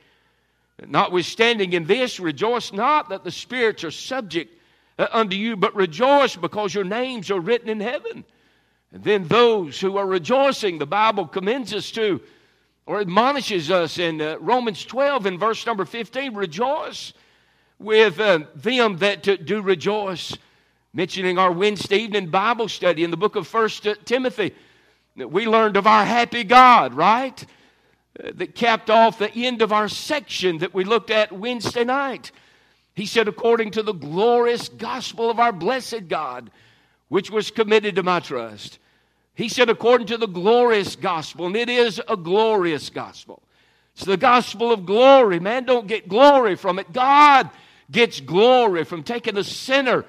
Notwithstanding 0.87 1.75
in 1.75 1.85
this, 1.85 2.19
rejoice 2.19 2.73
not 2.73 3.11
that 3.11 3.25
the 3.25 3.31
spirits 3.31 3.85
are 3.85 3.91
subject 3.91 4.59
uh, 4.99 5.09
unto 5.13 5.37
you, 5.37 5.55
but 5.55 5.77
rejoice 5.77 6.35
because 6.35 6.75
your 6.75 6.85
names 6.85 7.31
are 7.31 7.41
written 7.41 7.69
in 7.69 7.81
heaven. 7.81 8.25
And 8.93 9.03
then 9.03 9.27
those 9.27 9.81
who 9.81 9.97
are 9.97 10.07
rejoicing, 10.07 10.79
the 10.79 10.87
Bible 10.87 11.27
commends 11.27 11.73
us 11.73 11.91
to 11.93 12.21
or 12.87 13.01
admonishes 13.01 13.71
us 13.71 13.99
in 13.99 14.21
uh, 14.21 14.37
Romans 14.41 14.85
12 14.85 15.27
in 15.27 15.39
verse 15.39 15.65
number 15.67 15.85
15 15.85 16.35
rejoice 16.35 17.13
with 17.79 18.21
uh, 18.21 18.41
them 18.55 18.99
that 18.99 19.45
do 19.45 19.63
rejoice. 19.63 20.37
Mentioning 20.95 21.39
our 21.39 21.51
Wednesday 21.51 21.99
evening 21.99 22.29
Bible 22.29 22.69
study 22.69 23.03
in 23.03 23.11
the 23.11 23.17
book 23.17 23.35
of 23.37 23.47
First 23.47 23.87
uh, 23.87 23.95
Timothy, 24.05 24.55
we 25.17 25.47
learned 25.47 25.77
of 25.77 25.87
our 25.87 26.05
happy 26.05 26.45
God, 26.45 26.95
right? 26.95 27.45
Uh, 28.23 28.31
that 28.35 28.55
capped 28.55 28.91
off 28.91 29.19
the 29.19 29.33
end 29.33 29.63
of 29.63 29.73
our 29.73 29.89
section 29.89 30.59
that 30.59 30.75
we 30.75 30.85
looked 30.85 31.11
at 31.11 31.33
Wednesday 31.33 31.85
night. 31.85 32.31
He 32.95 33.07
said, 33.07 33.27
according 33.27 33.71
to 33.71 33.83
the 33.83 33.95
glorious 33.95 34.69
gospel 34.69 35.31
of 35.31 35.41
our 35.41 35.53
blessed 35.53 36.09
God, 36.09 36.51
which 37.09 37.31
was 37.31 37.51
committed 37.51 37.97
to 37.97 38.03
my 38.03 38.21
trust. 38.21 38.79
He 39.35 39.49
said, 39.49 39.71
according 39.71 40.09
to 40.09 40.19
the 40.19 40.27
glorious 40.27 40.95
gospel, 40.95 41.47
and 41.47 41.57
it 41.57 41.69
is 41.69 42.01
a 42.09 42.17
glorious 42.17 42.91
gospel. 42.91 43.43
It's 43.95 44.05
the 44.05 44.17
gospel 44.17 44.73
of 44.73 44.87
glory. 44.87 45.41
Man 45.41 45.65
don't 45.65 45.87
get 45.87 46.09
glory 46.09 46.57
from 46.57 46.79
it. 46.79 46.93
God 46.93 47.51
gets 47.91 48.21
glory 48.21 48.85
from 48.85 49.03
taking 49.03 49.37
a 49.37 49.45
sinner 49.45 50.05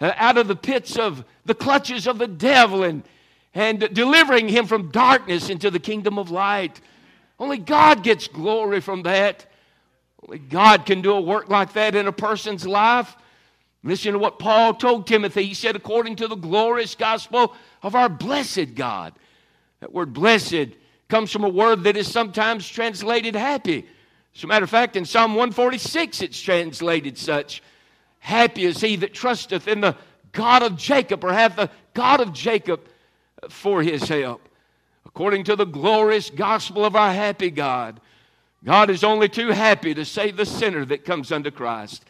uh, 0.00 0.12
out 0.16 0.38
of 0.38 0.48
the 0.48 0.56
pits 0.56 0.96
of 0.96 1.24
the 1.44 1.54
clutches 1.54 2.06
of 2.06 2.18
the 2.18 2.26
devil 2.26 2.82
and, 2.82 3.02
and 3.54 3.92
delivering 3.92 4.48
him 4.48 4.66
from 4.66 4.90
darkness 4.90 5.48
into 5.48 5.70
the 5.70 5.78
kingdom 5.78 6.18
of 6.18 6.30
light. 6.30 6.80
Only 7.38 7.58
God 7.58 8.02
gets 8.02 8.26
glory 8.26 8.80
from 8.80 9.02
that. 9.02 9.46
Only 10.22 10.38
God 10.38 10.84
can 10.86 11.00
do 11.00 11.12
a 11.12 11.20
work 11.20 11.48
like 11.48 11.72
that 11.74 11.94
in 11.94 12.06
a 12.06 12.12
person's 12.12 12.66
life. 12.66 13.16
Listen 13.84 14.12
to 14.12 14.18
what 14.18 14.38
Paul 14.38 14.74
told 14.74 15.06
Timothy. 15.06 15.44
He 15.44 15.54
said, 15.54 15.76
according 15.76 16.16
to 16.16 16.28
the 16.28 16.36
glorious 16.36 16.94
gospel 16.94 17.54
of 17.82 17.94
our 17.94 18.08
blessed 18.08 18.74
God. 18.74 19.14
That 19.80 19.92
word 19.92 20.12
blessed 20.12 20.70
comes 21.08 21.30
from 21.30 21.44
a 21.44 21.48
word 21.48 21.84
that 21.84 21.96
is 21.96 22.10
sometimes 22.10 22.68
translated 22.68 23.36
happy. 23.36 23.86
As 24.34 24.44
a 24.44 24.46
matter 24.46 24.64
of 24.64 24.70
fact, 24.70 24.96
in 24.96 25.04
Psalm 25.04 25.32
146, 25.32 26.22
it's 26.22 26.40
translated 26.40 27.16
such 27.16 27.62
Happy 28.20 28.64
is 28.64 28.80
he 28.80 28.96
that 28.96 29.14
trusteth 29.14 29.68
in 29.68 29.80
the 29.80 29.96
God 30.32 30.62
of 30.62 30.76
Jacob, 30.76 31.24
or 31.24 31.32
hath 31.32 31.56
the 31.56 31.70
God 31.94 32.20
of 32.20 32.32
Jacob 32.32 32.80
for 33.48 33.82
his 33.82 34.08
help. 34.08 34.48
According 35.06 35.44
to 35.44 35.56
the 35.56 35.64
glorious 35.64 36.28
gospel 36.28 36.84
of 36.84 36.94
our 36.94 37.12
happy 37.12 37.50
God, 37.50 38.00
God 38.64 38.90
is 38.90 39.04
only 39.04 39.28
too 39.28 39.48
happy 39.48 39.94
to 39.94 40.04
save 40.04 40.36
the 40.36 40.44
sinner 40.44 40.84
that 40.84 41.04
comes 41.04 41.32
unto 41.32 41.50
Christ. 41.50 42.04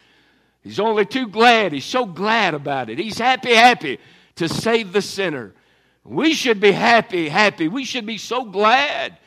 He's 0.61 0.79
only 0.79 1.05
too 1.05 1.27
glad. 1.27 1.71
He's 1.71 1.85
so 1.85 2.05
glad 2.05 2.53
about 2.53 2.89
it. 2.89 2.99
He's 2.99 3.17
happy, 3.17 3.53
happy 3.53 3.99
to 4.35 4.49
save 4.49 4.93
the 4.93 5.01
sinner. 5.01 5.53
We 6.03 6.33
should 6.33 6.59
be 6.59 6.71
happy, 6.71 7.29
happy. 7.29 7.67
We 7.67 7.85
should 7.85 8.05
be 8.05 8.17
so 8.17 8.43
glad 8.43 9.17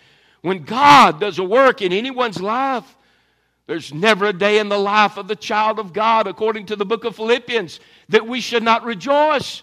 when 0.41 0.65
God 0.65 1.21
does 1.21 1.39
a 1.39 1.45
work 1.45 1.81
in 1.81 1.93
anyone's 1.93 2.41
life. 2.41 2.97
There's 3.67 3.95
never 3.95 4.27
a 4.27 4.33
day 4.33 4.59
in 4.59 4.69
the 4.69 4.79
life 4.79 5.17
of 5.17 5.29
the 5.29 5.37
child 5.37 5.79
of 5.79 5.93
God, 5.93 6.27
according 6.27 6.67
to 6.67 6.77
the 6.77 6.85
book 6.85 7.05
of 7.05 7.17
Philippians, 7.17 7.81
that 8.09 8.27
we 8.27 8.41
should 8.41 8.63
not 8.63 8.85
rejoice. 8.85 9.63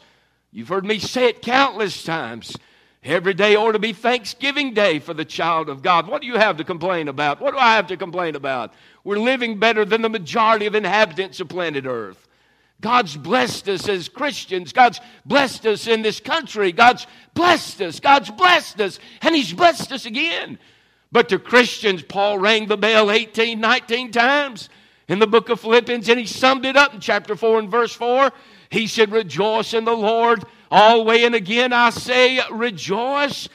You've 0.51 0.69
heard 0.69 0.85
me 0.85 0.99
say 0.99 1.27
it 1.27 1.41
countless 1.41 2.03
times. 2.03 2.55
Every 3.03 3.33
day 3.33 3.55
ought 3.55 3.71
to 3.71 3.79
be 3.79 3.93
Thanksgiving 3.93 4.73
Day 4.73 4.99
for 4.99 5.13
the 5.13 5.23
child 5.23 5.69
of 5.69 5.81
God. 5.81 6.07
What 6.07 6.21
do 6.21 6.27
you 6.27 6.35
have 6.35 6.57
to 6.57 6.65
complain 6.65 7.07
about? 7.07 7.39
What 7.39 7.51
do 7.51 7.57
I 7.57 7.75
have 7.75 7.87
to 7.87 7.97
complain 7.97 8.35
about? 8.35 8.73
We're 9.05 9.19
living 9.19 9.57
better 9.57 9.85
than 9.85 10.01
the 10.01 10.09
majority 10.09 10.65
of 10.65 10.75
inhabitants 10.75 11.39
of 11.39 11.47
planet 11.47 11.85
Earth. 11.85 12.27
God's 12.81 13.15
blessed 13.15 13.69
us 13.69 13.87
as 13.87 14.09
Christians. 14.09 14.73
God's 14.73 14.99
blessed 15.25 15.65
us 15.65 15.87
in 15.87 16.01
this 16.01 16.19
country. 16.19 16.71
God's 16.73 17.07
blessed 17.33 17.81
us. 17.81 17.99
God's 18.01 18.31
blessed 18.31 18.81
us. 18.81 18.99
And 19.21 19.33
He's 19.33 19.53
blessed 19.53 19.91
us 19.93 20.05
again. 20.05 20.59
But 21.11 21.29
to 21.29 21.39
Christians, 21.39 22.03
Paul 22.03 22.37
rang 22.37 22.67
the 22.67 22.77
bell 22.77 23.11
18, 23.11 23.59
19 23.59 24.11
times 24.11 24.69
in 25.07 25.19
the 25.19 25.27
book 25.27 25.49
of 25.49 25.59
Philippians, 25.59 26.07
and 26.07 26.19
he 26.19 26.27
summed 26.27 26.65
it 26.65 26.77
up 26.77 26.93
in 26.93 26.99
chapter 26.99 27.35
4 27.35 27.59
and 27.59 27.71
verse 27.71 27.93
4. 27.93 28.31
He 28.69 28.85
said, 28.85 29.11
Rejoice 29.11 29.73
in 29.73 29.85
the 29.85 29.95
Lord 29.95 30.43
always, 30.71 31.25
and 31.25 31.35
again 31.35 31.73
I 31.73 31.89
say, 31.89 32.39
Rejoice. 32.51 33.49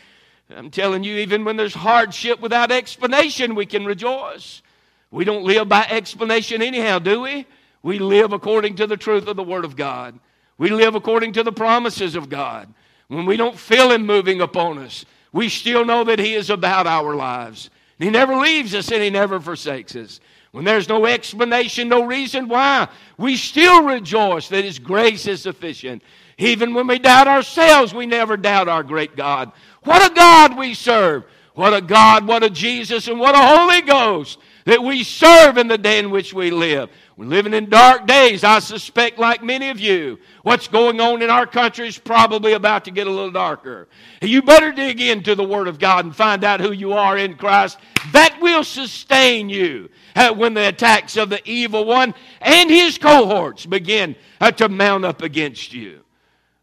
I'm 0.54 0.70
telling 0.70 1.04
you, 1.04 1.16
even 1.16 1.44
when 1.44 1.56
there's 1.56 1.74
hardship 1.74 2.40
without 2.40 2.70
explanation, 2.70 3.54
we 3.54 3.66
can 3.66 3.84
rejoice. 3.84 4.62
We 5.10 5.24
don't 5.24 5.44
live 5.44 5.68
by 5.68 5.86
explanation 5.88 6.60
anyhow, 6.60 6.98
do 6.98 7.20
we? 7.20 7.46
We 7.82 7.98
live 7.98 8.32
according 8.32 8.76
to 8.76 8.86
the 8.86 8.96
truth 8.96 9.26
of 9.26 9.36
the 9.36 9.42
Word 9.42 9.64
of 9.64 9.76
God. 9.76 10.18
We 10.58 10.70
live 10.70 10.94
according 10.94 11.34
to 11.34 11.42
the 11.42 11.52
promises 11.52 12.14
of 12.14 12.28
God. 12.28 12.72
When 13.08 13.26
we 13.26 13.36
don't 13.36 13.58
feel 13.58 13.90
Him 13.90 14.06
moving 14.06 14.40
upon 14.40 14.78
us, 14.78 15.04
we 15.32 15.48
still 15.48 15.84
know 15.84 16.04
that 16.04 16.18
He 16.18 16.34
is 16.34 16.50
about 16.50 16.86
our 16.86 17.14
lives. 17.14 17.70
He 17.98 18.10
never 18.10 18.36
leaves 18.36 18.74
us 18.74 18.90
and 18.90 19.02
He 19.02 19.10
never 19.10 19.40
forsakes 19.40 19.96
us. 19.96 20.20
When 20.52 20.64
there's 20.64 20.88
no 20.88 21.06
explanation, 21.06 21.88
no 21.88 22.04
reason 22.04 22.48
why, 22.48 22.88
we 23.18 23.36
still 23.36 23.84
rejoice 23.84 24.48
that 24.48 24.64
His 24.64 24.78
grace 24.78 25.26
is 25.26 25.42
sufficient. 25.42 26.02
Even 26.38 26.74
when 26.74 26.86
we 26.86 26.98
doubt 26.98 27.28
ourselves, 27.28 27.94
we 27.94 28.06
never 28.06 28.36
doubt 28.36 28.68
our 28.68 28.82
great 28.82 29.16
God. 29.16 29.52
What 29.82 30.10
a 30.10 30.14
God 30.14 30.58
we 30.58 30.74
serve! 30.74 31.24
What 31.54 31.72
a 31.72 31.80
God, 31.80 32.26
what 32.26 32.42
a 32.42 32.50
Jesus, 32.50 33.06
and 33.06 33.20
what 33.20 33.36
a 33.36 33.38
Holy 33.38 33.80
Ghost 33.82 34.40
that 34.64 34.82
we 34.82 35.04
serve 35.04 35.56
in 35.56 35.68
the 35.68 35.78
day 35.78 35.98
in 35.98 36.10
which 36.10 36.34
we 36.34 36.50
live. 36.50 36.90
We're 37.16 37.26
living 37.26 37.54
in 37.54 37.68
dark 37.68 38.08
days. 38.08 38.42
I 38.42 38.58
suspect, 38.58 39.20
like 39.20 39.42
many 39.42 39.68
of 39.68 39.78
you, 39.78 40.18
what's 40.42 40.66
going 40.66 41.00
on 41.00 41.22
in 41.22 41.30
our 41.30 41.46
country 41.46 41.86
is 41.86 41.96
probably 41.96 42.54
about 42.54 42.84
to 42.86 42.90
get 42.90 43.06
a 43.06 43.10
little 43.10 43.30
darker. 43.30 43.86
You 44.20 44.42
better 44.42 44.72
dig 44.72 45.00
into 45.00 45.36
the 45.36 45.44
Word 45.44 45.68
of 45.68 45.78
God 45.78 46.06
and 46.06 46.16
find 46.16 46.42
out 46.42 46.60
who 46.60 46.72
you 46.72 46.92
are 46.94 47.16
in 47.16 47.36
Christ. 47.36 47.78
That 48.12 48.36
will 48.40 48.64
sustain 48.64 49.48
you 49.48 49.90
uh, 50.16 50.32
when 50.32 50.54
the 50.54 50.68
attacks 50.68 51.16
of 51.16 51.30
the 51.30 51.40
evil 51.48 51.84
one 51.84 52.14
and 52.40 52.68
his 52.68 52.98
cohorts 52.98 53.64
begin 53.64 54.16
uh, 54.40 54.50
to 54.52 54.68
mount 54.68 55.04
up 55.04 55.22
against 55.22 55.72
you. 55.72 56.03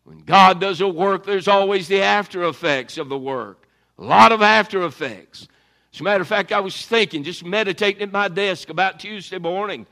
When 0.04 0.20
God 0.20 0.60
does 0.60 0.82
a 0.82 0.88
work, 0.88 1.26
there's 1.26 1.48
always 1.48 1.88
the 1.88 2.02
after 2.02 2.44
effects 2.44 2.98
of 2.98 3.10
the 3.10 3.18
work. 3.18 3.68
A 3.98 4.04
lot 4.04 4.32
of 4.32 4.42
after 4.42 4.84
effects. 4.84 5.48
As 5.94 6.00
a 6.00 6.04
matter 6.04 6.22
of 6.22 6.28
fact, 6.28 6.52
I 6.52 6.60
was 6.60 6.86
thinking, 6.86 7.24
just 7.24 7.46
meditating 7.46 8.02
at 8.02 8.12
my 8.12 8.28
desk 8.28 8.70
about 8.70 9.00
Tuesday 9.00 9.38
morning 9.38 9.86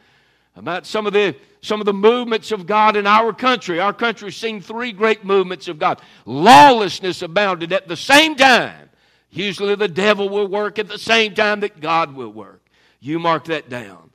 about 0.56 0.86
some 0.86 1.08
of 1.08 1.14
the 1.14 1.36
some 1.62 1.82
of 1.82 1.86
the 1.86 1.94
movements 1.94 2.52
of 2.52 2.66
God 2.66 2.96
in 2.96 3.06
our 3.06 3.34
country. 3.34 3.80
Our 3.80 3.92
country 3.92 4.28
country's 4.28 4.38
seen 4.38 4.62
three 4.62 4.92
great 4.94 5.26
movements 5.26 5.68
of 5.68 5.78
God. 5.78 6.02
Lawlessness 6.26 7.22
abounded 7.22 7.74
at 7.74 7.88
the 7.88 7.98
same 7.98 8.36
time. 8.36 8.90
Usually 9.30 9.76
the 9.76 9.88
devil 9.88 10.30
will 10.30 10.48
work 10.48 10.80
at 10.80 10.88
the 10.88 10.98
same 10.98 11.36
time 11.36 11.60
that 11.60 11.82
God 11.82 12.16
will 12.16 12.32
work. 12.32 12.62
You 13.02 13.20
mark 13.20 13.46
that 13.46 13.70
down. 13.70 14.09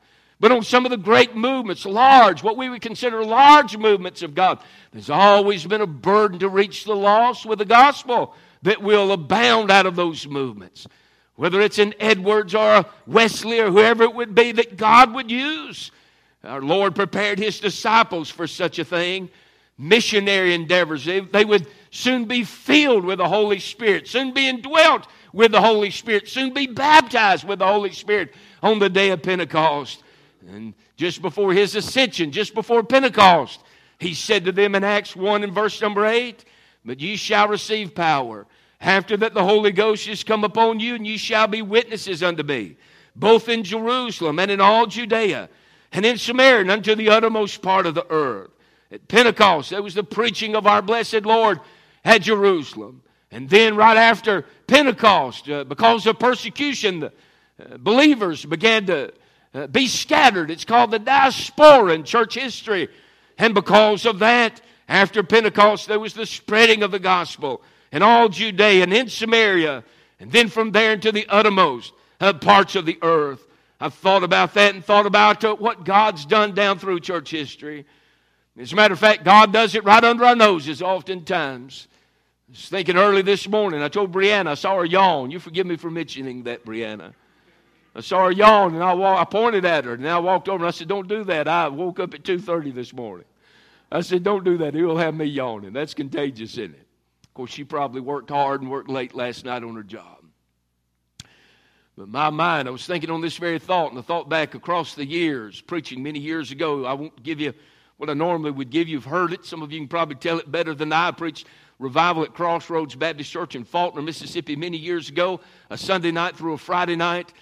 But 0.45 0.53
on 0.53 0.63
some 0.63 0.85
of 0.85 0.91
the 0.91 0.99
great 0.99 1.35
movements, 1.35 1.87
large, 1.87 2.43
what 2.43 2.59
we 2.59 2.69
would 2.69 2.83
consider 2.83 3.25
large 3.25 3.79
movements 3.79 4.21
of 4.21 4.35
God, 4.35 4.59
there's 4.93 5.09
always 5.09 5.65
been 5.65 5.81
a 5.81 5.87
burden 5.87 6.39
to 6.41 6.51
reach 6.51 6.85
the 6.85 6.95
lost 6.95 7.47
with 7.47 7.61
the 7.61 7.65
gospel 7.65 8.35
that 8.61 8.83
will 8.83 9.11
abound 9.11 9.71
out 9.71 9.87
of 9.87 9.97
those 9.97 10.27
movements. 10.27 10.87
Whether 11.37 11.63
it's 11.63 11.79
an 11.79 11.95
Edwards 11.99 12.55
or 12.55 12.75
a 12.75 12.87
Wesley 13.07 13.59
or 13.59 13.71
whoever 13.71 14.03
it 14.03 14.15
would 14.15 14.35
be 14.35 14.53
that 14.53 14.77
God 14.77 15.15
would 15.15 15.31
use 15.31 15.91
our 16.43 16.61
Lord 16.61 16.95
prepared 16.95 17.39
his 17.39 17.59
disciples 17.59 18.29
for 18.29 18.47
such 18.47 18.79
a 18.79 18.85
thing. 18.85 19.31
Missionary 19.79 20.53
endeavors. 20.53 21.07
They, 21.07 21.21
they 21.21 21.47
would 21.47 21.67
soon 21.91 22.27
be 22.27 22.45
filled 22.45 23.07
with 23.07 23.17
the 23.17 23.29
Holy 23.31 23.61
Spirit, 23.61 24.09
soon 24.09 24.35
be 24.35 24.47
indwelt 24.47 25.07
with 25.33 25.53
the 25.53 25.63
Holy 25.63 25.91
Spirit, 25.91 26.29
soon 26.29 26.53
be 26.53 26.67
baptized 26.67 27.45
with 27.49 27.61
the 27.61 27.67
Holy 27.67 27.93
Spirit 27.93 28.35
on 28.63 28.79
the 28.79 28.91
day 28.91 29.09
of 29.09 29.23
Pentecost. 29.23 30.03
And 30.49 30.75
just 30.97 31.23
before 31.23 31.53
his 31.53 31.75
ascension, 31.75 32.33
just 32.33 32.55
before 32.55 32.83
Pentecost, 32.83 33.61
he 33.99 34.15
said 34.15 34.45
to 34.45 34.53
them 34.53 34.75
in 34.75 34.85
Acts 34.85 35.17
1 35.17 35.43
and 35.45 35.53
verse 35.53 35.81
number 35.81 36.05
8, 36.05 36.45
But 36.85 37.01
ye 37.01 37.17
shall 37.17 37.49
receive 37.49 37.95
power. 37.95 38.47
After 38.81 39.17
that, 39.17 39.35
the 39.35 39.45
Holy 39.45 39.73
Ghost 39.73 40.09
is 40.09 40.25
come 40.25 40.45
upon 40.45 40.81
you, 40.81 40.95
and 40.95 41.07
ye 41.07 41.17
shall 41.17 41.47
be 41.47 41.63
witnesses 41.63 42.23
unto 42.23 42.43
me, 42.43 42.77
both 43.17 43.49
in 43.49 43.65
Jerusalem 43.65 44.39
and 44.39 44.51
in 44.51 44.61
all 44.61 44.87
Judea 44.87 45.49
and 45.93 46.05
in 46.05 46.19
Samaria 46.19 46.61
and 46.63 46.71
unto 46.71 46.95
the 46.95 47.09
uttermost 47.09 47.63
part 47.63 47.87
of 47.87 47.95
the 47.95 48.07
earth. 48.11 48.51
At 48.91 49.09
Pentecost, 49.09 49.71
there 49.71 49.83
was 49.83 49.95
the 49.95 50.05
preaching 50.05 50.55
of 50.55 50.67
our 50.67 50.83
blessed 50.83 51.25
Lord 51.25 51.61
at 52.05 52.23
Jerusalem. 52.23 53.03
And 53.31 53.49
then, 53.49 53.75
right 53.75 53.97
after 53.97 54.45
Pentecost, 54.67 55.49
uh, 55.49 55.65
because 55.65 56.07
of 56.07 56.19
persecution, 56.19 57.01
the 57.01 57.13
uh, 57.59 57.79
believers 57.79 58.45
began 58.45 58.87
to 58.87 59.13
uh, 59.55 59.69
be 59.69 59.87
scattered. 59.87 60.51
It's 60.51 60.65
called 60.65 60.91
the 60.91 60.99
diaspora 60.99 61.95
in 61.95 62.05
church 62.05 62.35
history. 62.35 62.89
And 63.39 63.55
because 63.55 64.05
of 64.05 64.19
that, 64.19 64.61
after 64.89 65.23
Pentecost, 65.23 65.89
there 65.89 66.01
was 66.01 66.15
the 66.15 66.27
spreading 66.27 66.83
of 66.83 66.91
the 66.91 66.99
gospel 66.99 67.63
in 67.93 68.03
all 68.03 68.29
Judea 68.29 68.83
and 68.83 68.93
in 68.93 69.09
Samaria, 69.09 69.85
and 70.21 70.31
then 70.31 70.49
from 70.49 70.73
there 70.73 70.93
into 70.93 71.13
the 71.13 71.27
uttermost 71.29 71.93
uh, 72.21 72.33
parts 72.33 72.75
of 72.75 72.87
the 72.87 72.99
earth. 73.03 73.47
I've 73.81 73.95
thought 73.95 74.25
about 74.25 74.55
that 74.55 74.75
and 74.75 74.85
thought 74.85 75.07
about 75.07 75.45
uh, 75.45 75.55
what 75.57 75.85
God's 75.85 76.27
done 76.27 76.55
down 76.55 76.79
through 76.79 77.01
church 77.01 77.31
history. 77.31 77.87
As 78.59 78.73
a 78.73 78.77
matter 78.77 78.95
of 78.95 79.01
fact, 79.01 79.25
God 79.25 79.53
does 79.53 79.75
it 79.75 79.85
right 79.85 80.03
under 80.03 80.25
our 80.25 80.37
noses 80.37 80.81
oftentimes. 80.81 81.89
I 82.49 82.53
was 82.53 82.69
thinking 82.69 82.97
early 82.97 83.23
this 83.23 83.49
morning, 83.49 83.83
I 83.83 83.89
told 83.89 84.13
Brianna, 84.13 84.49
I 84.49 84.55
saw 84.55 84.77
her 84.77 84.85
yawn. 84.85 85.31
You 85.31 85.41
forgive 85.41 85.67
me 85.67 85.77
for 85.77 85.91
mentioning 85.91 86.45
that, 86.45 86.65
Brianna. 86.65 87.15
I 87.95 88.01
saw 88.01 88.25
her 88.25 88.33
yawn, 88.33 88.75
and 88.75 88.83
I, 88.83 88.93
walk, 88.93 89.21
I 89.21 89.25
pointed 89.25 89.65
at 89.65 89.85
her, 89.85 89.95
and 89.95 90.09
I 90.09 90.19
walked 90.19 90.49
over, 90.49 90.65
and 90.65 90.67
I 90.67 90.73
said, 90.73 90.89
don't 90.89 91.07
do 91.07 91.23
that. 91.25 91.47
I 91.47 91.69
woke 91.69 92.01
up 92.01 92.15
at 92.15 92.25
2.30 92.25 92.75
this 92.75 92.93
morning. 92.93 93.27
I 93.93 94.01
said, 94.01 94.25
don't 94.25 94.45
do 94.45 94.59
that. 94.59 94.75
He'll 94.75 94.97
have 94.97 95.15
me 95.15 95.27
yawning. 95.27 95.73
That's 95.73 95.95
contagious, 95.95 96.53
isn't 96.53 96.75
it? 96.75 96.87
Of 97.25 97.35
course, 97.35 97.53
she 97.53 97.63
probably 97.63 98.01
worked 98.01 98.31
hard 98.31 98.63
and 98.63 98.71
worked 98.71 98.89
late 98.89 99.15
last 99.15 99.45
night 99.45 99.63
on 99.63 99.77
her 99.77 99.85
job. 99.85 100.25
But 101.97 102.09
my 102.09 102.31
mind, 102.31 102.67
I 102.67 102.73
was 102.73 102.85
thinking 102.85 103.11
on 103.11 103.21
this 103.21 103.37
very 103.37 103.61
thought, 103.61 103.91
and 103.91 103.99
I 103.99 104.03
thought 104.03 104.29
back 104.29 104.57
across 104.57 104.95
the 104.95 105.07
years, 105.07 105.61
preaching 105.61 106.03
many 106.03 106.19
years 106.19 106.51
ago. 106.51 106.85
I 106.85 106.93
won't 106.95 107.23
give 107.23 107.39
you 107.39 107.55
what 107.99 108.11
I 108.11 108.15
normally 108.15 108.51
would 108.51 108.71
give 108.71 108.89
you. 108.89 108.95
You've 108.95 109.05
heard 109.05 109.33
it. 109.33 109.45
Some 109.45 109.63
of 109.63 109.71
you 109.71 109.79
can 109.79 109.87
probably 109.87 110.17
tell 110.17 110.41
it 110.41 110.51
better 110.51 110.75
than 110.75 110.93
I. 110.93 111.09
I 111.09 111.11
preached 111.13 111.47
revival 111.79 112.25
at 112.25 112.35
Crossroads 112.35 112.97
Baptist 112.97 113.31
Church 113.31 113.55
in 113.55 113.65
Falkner, 113.65 114.03
Mississippi, 114.03 114.57
many 114.57 114.77
years 114.77 115.09
ago, 115.09 115.41
a 115.71 115.79
Sunday 115.79 116.11
night 116.11 116.37
through 116.37 116.55
a 116.55 116.59
Friday 116.59 116.97
night. 116.97 117.33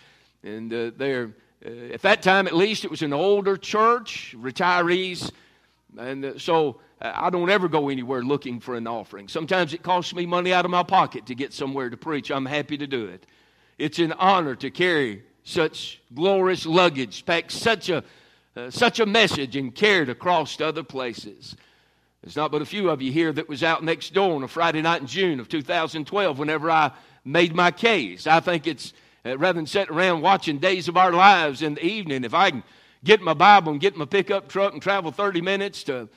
And 0.45 0.73
uh, 0.73 0.91
uh, 1.01 1.69
at 1.93 2.03
that 2.03 2.23
time 2.23 2.47
at 2.47 2.55
least, 2.55 2.85
it 2.85 2.91
was 2.91 3.03
an 3.03 3.13
older 3.13 3.57
church, 3.57 4.35
retirees. 4.39 5.31
And 5.99 6.25
uh, 6.25 6.39
so 6.39 6.81
uh, 7.01 7.13
I 7.15 7.31
don't 7.31 7.51
ever 7.51 7.69
go 7.69 7.89
anywhere 7.89 8.23
looking 8.23 8.61
for 8.61 8.75
an 8.75 8.87
offering. 8.87 9.29
Sometimes 9.29 9.73
it 9.73 9.83
costs 9.83 10.15
me 10.15 10.27
money 10.27 10.53
out 10.53 10.65
of 10.65 10.71
my 10.71 10.83
pocket 10.83 11.27
to 11.27 11.35
get 11.35 11.53
somewhere 11.53 11.91
to 11.91 11.97
preach. 11.97 12.31
I'm 12.31 12.47
happy 12.47 12.77
to 12.79 12.87
do 12.87 13.07
it. 13.07 13.27
It's 13.79 13.99
an 13.99 14.13
honor 14.13 14.55
to 14.57 14.71
carry 14.71 15.23
such 15.45 16.01
glorious 16.15 16.67
luggage, 16.67 17.25
pack 17.27 17.51
such 17.51 17.89
a, 17.89 18.05
uh, 18.57 18.71
such 18.71 19.01
a 19.01 19.07
message, 19.07 19.57
and 19.57 19.75
carry 19.75 20.03
it 20.03 20.09
across 20.09 20.57
to 20.57 20.67
other 20.67 20.83
places. 20.83 21.57
There's 22.23 22.37
not 22.37 22.53
but 22.53 22.63
a 22.63 22.67
few 22.67 22.91
of 22.91 23.03
you 23.03 23.11
here 23.11 23.33
that 23.33 23.49
was 23.49 23.65
out 23.65 23.83
next 23.83 24.15
door 24.15 24.37
on 24.37 24.45
a 24.45 24.49
Friday 24.49 24.83
night 24.83 25.01
in 25.01 25.09
June 25.09 25.41
of 25.41 25.49
2012 25.49 26.39
whenever 26.39 26.71
I 26.71 26.93
made 27.25 27.55
my 27.55 27.73
case. 27.73 28.29
I 28.29 28.39
think 28.39 28.69
it's 28.69 28.93
uh, 29.25 29.39
rather 29.39 29.57
than 29.57 29.67
sitting 29.67 29.95
around 29.95 30.21
watching 30.21 30.59
Days 30.59 30.89
of 30.89 30.97
Our 30.97 31.13
Lives 31.13 31.63
in 31.63 31.75
the 31.75 31.85
evening, 31.85 32.25
if 32.25 32.35
I 32.35 32.51
can 32.51 32.63
get 33.05 33.21
my 33.21 33.35
Bible 33.35 33.73
and 33.73 33.81
get 33.81 33.97
my 33.97 34.05
pickup 34.05 34.49
truck 34.49 34.73
and 34.73 34.83
travel 34.83 35.13
30 35.13 35.41
minutes 35.41 35.85
to 35.85 36.09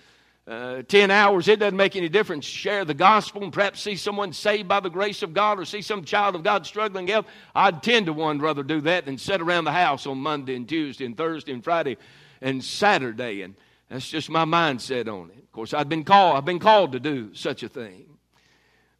uh, 0.47 0.83
10 0.83 1.09
hours, 1.09 1.47
it 1.47 1.59
doesn't 1.59 1.77
make 1.77 1.95
any 1.95 2.09
difference. 2.09 2.45
Share 2.45 2.85
the 2.85 2.93
gospel 2.93 3.43
and 3.43 3.51
perhaps 3.51 3.81
see 3.81 3.95
someone 3.95 4.31
saved 4.31 4.67
by 4.67 4.79
the 4.79 4.89
grace 4.89 5.23
of 5.23 5.33
God 5.33 5.59
or 5.59 5.65
see 5.65 5.81
some 5.81 6.03
child 6.03 6.35
of 6.35 6.43
God 6.43 6.65
struggling 6.65 7.07
help. 7.07 7.27
I'd 7.55 7.81
10 7.81 8.05
to 8.05 8.13
1 8.13 8.39
rather 8.39 8.63
do 8.63 8.81
that 8.81 9.05
than 9.05 9.17
sit 9.17 9.41
around 9.41 9.65
the 9.65 9.71
house 9.71 10.05
on 10.05 10.19
Monday 10.19 10.55
and 10.55 10.67
Tuesday 10.69 11.05
and 11.05 11.17
Thursday 11.17 11.53
and 11.53 11.63
Friday 11.63 11.97
and 12.41 12.63
Saturday. 12.63 13.41
And 13.41 13.55
that's 13.89 14.09
just 14.09 14.29
my 14.29 14.45
mindset 14.45 15.07
on 15.07 15.31
it. 15.31 15.43
Of 15.43 15.51
course, 15.51 15.73
I've 15.73 15.89
been 15.89 16.03
called, 16.03 16.37
I've 16.37 16.45
been 16.45 16.59
called 16.59 16.91
to 16.91 16.99
do 16.99 17.33
such 17.33 17.63
a 17.63 17.69
thing. 17.69 18.14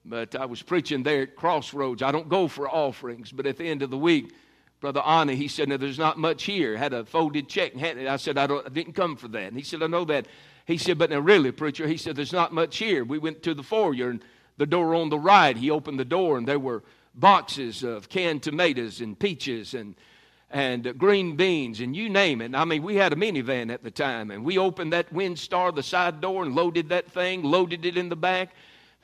But 0.05 0.35
I 0.35 0.45
was 0.45 0.61
preaching 0.61 1.03
there 1.03 1.23
at 1.23 1.35
Crossroads. 1.35 2.03
I 2.03 2.11
don't 2.11 2.29
go 2.29 2.47
for 2.47 2.69
offerings, 2.69 3.31
but 3.31 3.47
at 3.47 3.57
the 3.57 3.65
end 3.65 3.81
of 3.81 3.89
the 3.89 3.97
week, 3.97 4.33
Brother 4.79 5.01
Anna, 5.01 5.33
he 5.33 5.47
said, 5.47 5.67
now, 5.67 5.77
there's 5.77 5.97
not 5.97 6.19
much 6.19 6.43
here. 6.43 6.77
Had 6.77 6.93
a 6.93 7.05
folded 7.05 7.49
check. 7.49 7.73
And 7.75 8.07
I 8.07 8.17
said, 8.17 8.37
I, 8.37 8.45
I 8.45 8.69
didn't 8.69 8.93
come 8.93 9.15
for 9.15 9.27
that. 9.29 9.47
And 9.47 9.57
he 9.57 9.63
said, 9.63 9.81
I 9.81 9.87
know 9.87 10.05
that. 10.05 10.27
He 10.65 10.77
said, 10.77 10.97
But 10.97 11.09
now, 11.09 11.19
really, 11.19 11.51
preacher, 11.51 11.87
he 11.87 11.97
said, 11.97 12.15
There's 12.15 12.33
not 12.33 12.53
much 12.53 12.77
here. 12.77 13.03
We 13.03 13.17
went 13.17 13.43
to 13.43 13.53
the 13.53 13.63
foyer, 13.63 14.09
and 14.09 14.23
the 14.57 14.65
door 14.65 14.95
on 14.95 15.09
the 15.09 15.19
right. 15.19 15.55
He 15.55 15.69
opened 15.69 15.99
the 15.99 16.05
door, 16.05 16.37
and 16.37 16.47
there 16.47 16.59
were 16.59 16.83
boxes 17.13 17.83
of 17.83 18.09
canned 18.09 18.43
tomatoes 18.43 19.01
and 19.01 19.17
peaches 19.17 19.73
and 19.73 19.95
and 20.51 20.97
green 20.97 21.35
beans 21.35 21.81
and 21.81 21.95
you 21.95 22.07
name 22.07 22.39
it. 22.39 22.53
I 22.55 22.65
mean, 22.65 22.83
we 22.83 22.95
had 22.95 23.11
a 23.11 23.15
minivan 23.15 23.73
at 23.73 23.83
the 23.83 23.91
time, 23.91 24.31
and 24.31 24.45
we 24.45 24.57
opened 24.57 24.93
that 24.93 25.11
Windstar, 25.11 25.75
the 25.75 25.83
side 25.83 26.21
door, 26.21 26.43
and 26.43 26.55
loaded 26.55 26.89
that 26.89 27.11
thing, 27.11 27.43
loaded 27.43 27.83
it 27.83 27.97
in 27.97 28.09
the 28.09 28.15
back. 28.15 28.55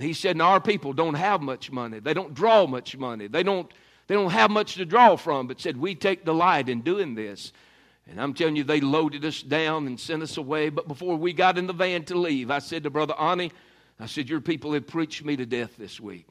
He 0.01 0.13
said, 0.13 0.37
"Now 0.37 0.49
our 0.49 0.61
people 0.61 0.93
don't 0.93 1.15
have 1.15 1.41
much 1.41 1.71
money. 1.71 1.99
They 1.99 2.13
don't 2.13 2.33
draw 2.33 2.65
much 2.65 2.97
money. 2.97 3.27
They 3.27 3.43
don't 3.43 3.71
they 4.07 4.15
don't 4.15 4.31
have 4.31 4.51
much 4.51 4.75
to 4.75 4.85
draw 4.85 5.15
from." 5.15 5.47
But 5.47 5.61
said, 5.61 5.77
"We 5.77 5.95
take 5.95 6.25
delight 6.25 6.69
in 6.69 6.81
doing 6.81 7.15
this." 7.15 7.51
And 8.07 8.19
I'm 8.19 8.33
telling 8.33 8.55
you, 8.55 8.63
they 8.63 8.81
loaded 8.81 9.23
us 9.25 9.41
down 9.41 9.87
and 9.87 9.99
sent 9.99 10.23
us 10.23 10.37
away. 10.37 10.69
But 10.69 10.87
before 10.87 11.15
we 11.15 11.33
got 11.33 11.57
in 11.57 11.67
the 11.67 11.73
van 11.73 12.03
to 12.05 12.17
leave, 12.17 12.51
I 12.51 12.59
said 12.59 12.83
to 12.83 12.89
Brother 12.89 13.13
Ani, 13.17 13.51
I 13.99 14.07
said, 14.07 14.29
Your 14.29 14.41
people 14.41 14.73
have 14.73 14.87
preached 14.87 15.23
me 15.23 15.35
to 15.37 15.45
death 15.45 15.77
this 15.77 15.99
week. 15.99 16.25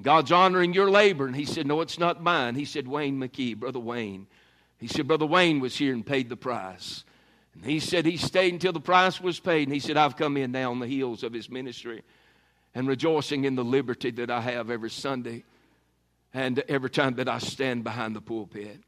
God's 0.00 0.30
honoring 0.30 0.72
your 0.72 0.90
labor. 0.90 1.26
And 1.26 1.34
he 1.34 1.44
said, 1.44 1.66
No, 1.66 1.80
it's 1.80 1.98
not 1.98 2.22
mine. 2.22 2.54
He 2.54 2.64
said, 2.64 2.86
Wayne 2.86 3.18
McKee, 3.18 3.56
Brother 3.56 3.80
Wayne. 3.80 4.26
He 4.78 4.86
said, 4.86 5.08
Brother 5.08 5.26
Wayne 5.26 5.58
was 5.58 5.76
here 5.76 5.92
and 5.92 6.06
paid 6.06 6.28
the 6.28 6.36
price. 6.36 7.04
And 7.54 7.64
he 7.64 7.80
said 7.80 8.06
he 8.06 8.16
stayed 8.16 8.52
until 8.52 8.72
the 8.72 8.80
price 8.80 9.20
was 9.20 9.40
paid. 9.40 9.66
And 9.66 9.74
he 9.74 9.80
said, 9.80 9.96
I've 9.96 10.16
come 10.16 10.36
in 10.36 10.52
now 10.52 10.70
on 10.70 10.78
the 10.78 10.86
heels 10.86 11.24
of 11.24 11.32
his 11.32 11.50
ministry 11.50 12.02
and 12.74 12.88
rejoicing 12.88 13.44
in 13.44 13.54
the 13.54 13.64
liberty 13.64 14.10
that 14.12 14.30
I 14.30 14.40
have 14.40 14.70
every 14.70 14.90
Sunday 14.90 15.44
and 16.34 16.58
every 16.68 16.90
time 16.90 17.14
that 17.14 17.28
I 17.28 17.38
stand 17.38 17.84
behind 17.84 18.14
the 18.14 18.20
pulpit. 18.20 18.80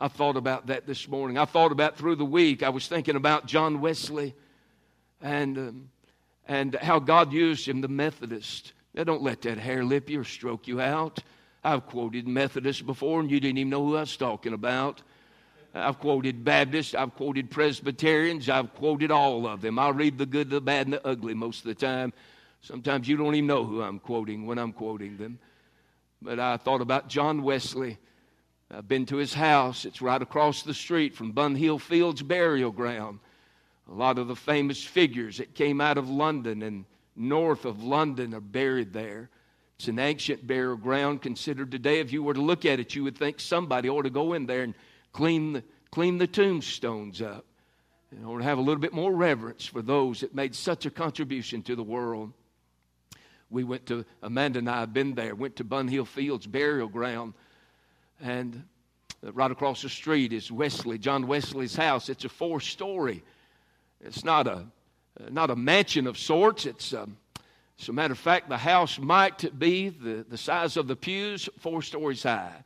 I 0.00 0.08
thought 0.08 0.36
about 0.36 0.66
that 0.66 0.86
this 0.86 1.08
morning. 1.08 1.38
I 1.38 1.44
thought 1.44 1.70
about 1.70 1.96
through 1.96 2.16
the 2.16 2.24
week. 2.24 2.62
I 2.62 2.70
was 2.70 2.88
thinking 2.88 3.14
about 3.14 3.46
John 3.46 3.80
Wesley 3.80 4.34
and, 5.20 5.56
um, 5.56 5.90
and 6.48 6.74
how 6.74 6.98
God 6.98 7.32
used 7.32 7.68
him, 7.68 7.80
the 7.80 7.88
Methodist. 7.88 8.72
Now, 8.94 9.04
don't 9.04 9.22
let 9.22 9.42
that 9.42 9.58
hair 9.58 9.84
lip 9.84 10.10
you 10.10 10.20
or 10.20 10.24
stroke 10.24 10.66
you 10.66 10.80
out. 10.80 11.20
I've 11.64 11.86
quoted 11.86 12.26
Methodists 12.26 12.82
before, 12.82 13.20
and 13.20 13.30
you 13.30 13.38
didn't 13.38 13.58
even 13.58 13.70
know 13.70 13.84
who 13.84 13.96
I 13.96 14.00
was 14.00 14.16
talking 14.16 14.52
about. 14.52 15.02
I've 15.74 16.00
quoted 16.00 16.44
Baptists, 16.44 16.94
I've 16.94 17.14
quoted 17.14 17.50
Presbyterians, 17.50 18.48
I've 18.48 18.74
quoted 18.74 19.10
all 19.10 19.46
of 19.46 19.62
them. 19.62 19.78
I'll 19.78 19.92
read 19.92 20.18
the 20.18 20.26
good, 20.26 20.50
the 20.50 20.60
bad, 20.60 20.86
and 20.86 20.94
the 20.94 21.06
ugly 21.06 21.32
most 21.32 21.60
of 21.60 21.66
the 21.66 21.74
time. 21.74 22.12
Sometimes 22.62 23.08
you 23.08 23.16
don't 23.16 23.34
even 23.34 23.48
know 23.48 23.64
who 23.64 23.82
I'm 23.82 23.98
quoting 23.98 24.46
when 24.46 24.56
I'm 24.56 24.72
quoting 24.72 25.16
them. 25.16 25.38
But 26.20 26.38
I 26.38 26.56
thought 26.56 26.80
about 26.80 27.08
John 27.08 27.42
Wesley. 27.42 27.98
I've 28.70 28.86
been 28.86 29.04
to 29.06 29.16
his 29.16 29.34
house. 29.34 29.84
It's 29.84 30.00
right 30.00 30.22
across 30.22 30.62
the 30.62 30.72
street 30.72 31.16
from 31.16 31.32
Bunhill 31.32 31.80
Fields 31.80 32.22
burial 32.22 32.70
ground. 32.70 33.18
A 33.90 33.92
lot 33.92 34.18
of 34.18 34.28
the 34.28 34.36
famous 34.36 34.82
figures 34.82 35.38
that 35.38 35.54
came 35.54 35.80
out 35.80 35.98
of 35.98 36.08
London 36.08 36.62
and 36.62 36.84
north 37.16 37.64
of 37.64 37.82
London 37.82 38.32
are 38.32 38.40
buried 38.40 38.92
there. 38.92 39.28
It's 39.76 39.88
an 39.88 39.98
ancient 39.98 40.46
burial 40.46 40.76
ground 40.76 41.20
considered 41.20 41.72
today. 41.72 41.98
If 41.98 42.12
you 42.12 42.22
were 42.22 42.34
to 42.34 42.40
look 42.40 42.64
at 42.64 42.78
it, 42.78 42.94
you 42.94 43.02
would 43.02 43.18
think 43.18 43.40
somebody 43.40 43.88
ought 43.88 44.02
to 44.02 44.10
go 44.10 44.34
in 44.34 44.46
there 44.46 44.62
and 44.62 44.74
clean 45.12 45.54
the, 45.54 45.64
clean 45.90 46.18
the 46.18 46.28
tombstones 46.28 47.20
up. 47.20 47.44
In 48.16 48.24
order 48.24 48.42
to 48.42 48.48
have 48.48 48.58
a 48.58 48.62
little 48.62 48.80
bit 48.80 48.92
more 48.92 49.12
reverence 49.12 49.66
for 49.66 49.82
those 49.82 50.20
that 50.20 50.34
made 50.34 50.54
such 50.54 50.86
a 50.86 50.90
contribution 50.90 51.62
to 51.62 51.74
the 51.74 51.82
world. 51.82 52.32
We 53.52 53.64
went 53.64 53.84
to, 53.86 54.04
Amanda 54.22 54.60
and 54.60 54.68
I 54.68 54.80
have 54.80 54.94
been 54.94 55.14
there, 55.14 55.34
went 55.34 55.56
to 55.56 55.64
Bunhill 55.64 56.06
Fields 56.06 56.46
burial 56.46 56.88
ground, 56.88 57.34
and 58.20 58.64
right 59.22 59.50
across 59.50 59.82
the 59.82 59.90
street 59.90 60.32
is 60.32 60.50
Wesley, 60.50 60.98
John 60.98 61.26
Wesley's 61.26 61.76
house. 61.76 62.08
It's 62.08 62.24
a 62.24 62.30
four 62.30 62.60
story. 62.60 63.22
It's 64.00 64.24
not 64.24 64.46
a, 64.46 64.64
not 65.30 65.50
a 65.50 65.56
mansion 65.56 66.06
of 66.06 66.16
sorts. 66.16 66.64
It's, 66.64 66.94
um, 66.94 67.18
as 67.78 67.88
a 67.90 67.92
matter 67.92 68.12
of 68.12 68.18
fact, 68.18 68.48
the 68.48 68.56
house 68.56 68.98
might 68.98 69.58
be 69.58 69.90
the, 69.90 70.24
the 70.28 70.38
size 70.38 70.78
of 70.78 70.88
the 70.88 70.96
pews, 70.96 71.48
four 71.58 71.82
stories 71.82 72.22
high 72.22 72.64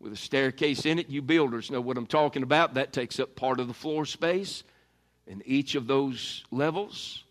with 0.00 0.12
a 0.12 0.16
staircase 0.16 0.86
in 0.86 0.98
it. 0.98 1.08
You 1.08 1.22
builders 1.22 1.70
know 1.70 1.80
what 1.80 1.96
I'm 1.96 2.06
talking 2.06 2.42
about. 2.42 2.74
That 2.74 2.92
takes 2.92 3.20
up 3.20 3.36
part 3.36 3.60
of 3.60 3.68
the 3.68 3.74
floor 3.74 4.04
space 4.04 4.64
in 5.26 5.40
each 5.46 5.76
of 5.76 5.86
those 5.86 6.44
levels. 6.50 7.22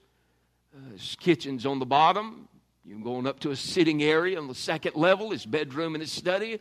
Uh, 0.75 0.97
kitchen's 1.19 1.65
on 1.65 1.79
the 1.79 1.85
bottom. 1.85 2.47
You're 2.85 2.99
going 2.99 3.25
up 3.25 3.39
to 3.39 3.51
a 3.51 3.55
sitting 3.55 4.03
area 4.03 4.37
on 4.37 4.47
the 4.47 4.55
second 4.55 4.95
level. 4.95 5.31
His 5.31 5.45
bedroom 5.45 5.95
and 5.95 6.01
his 6.01 6.11
study. 6.11 6.59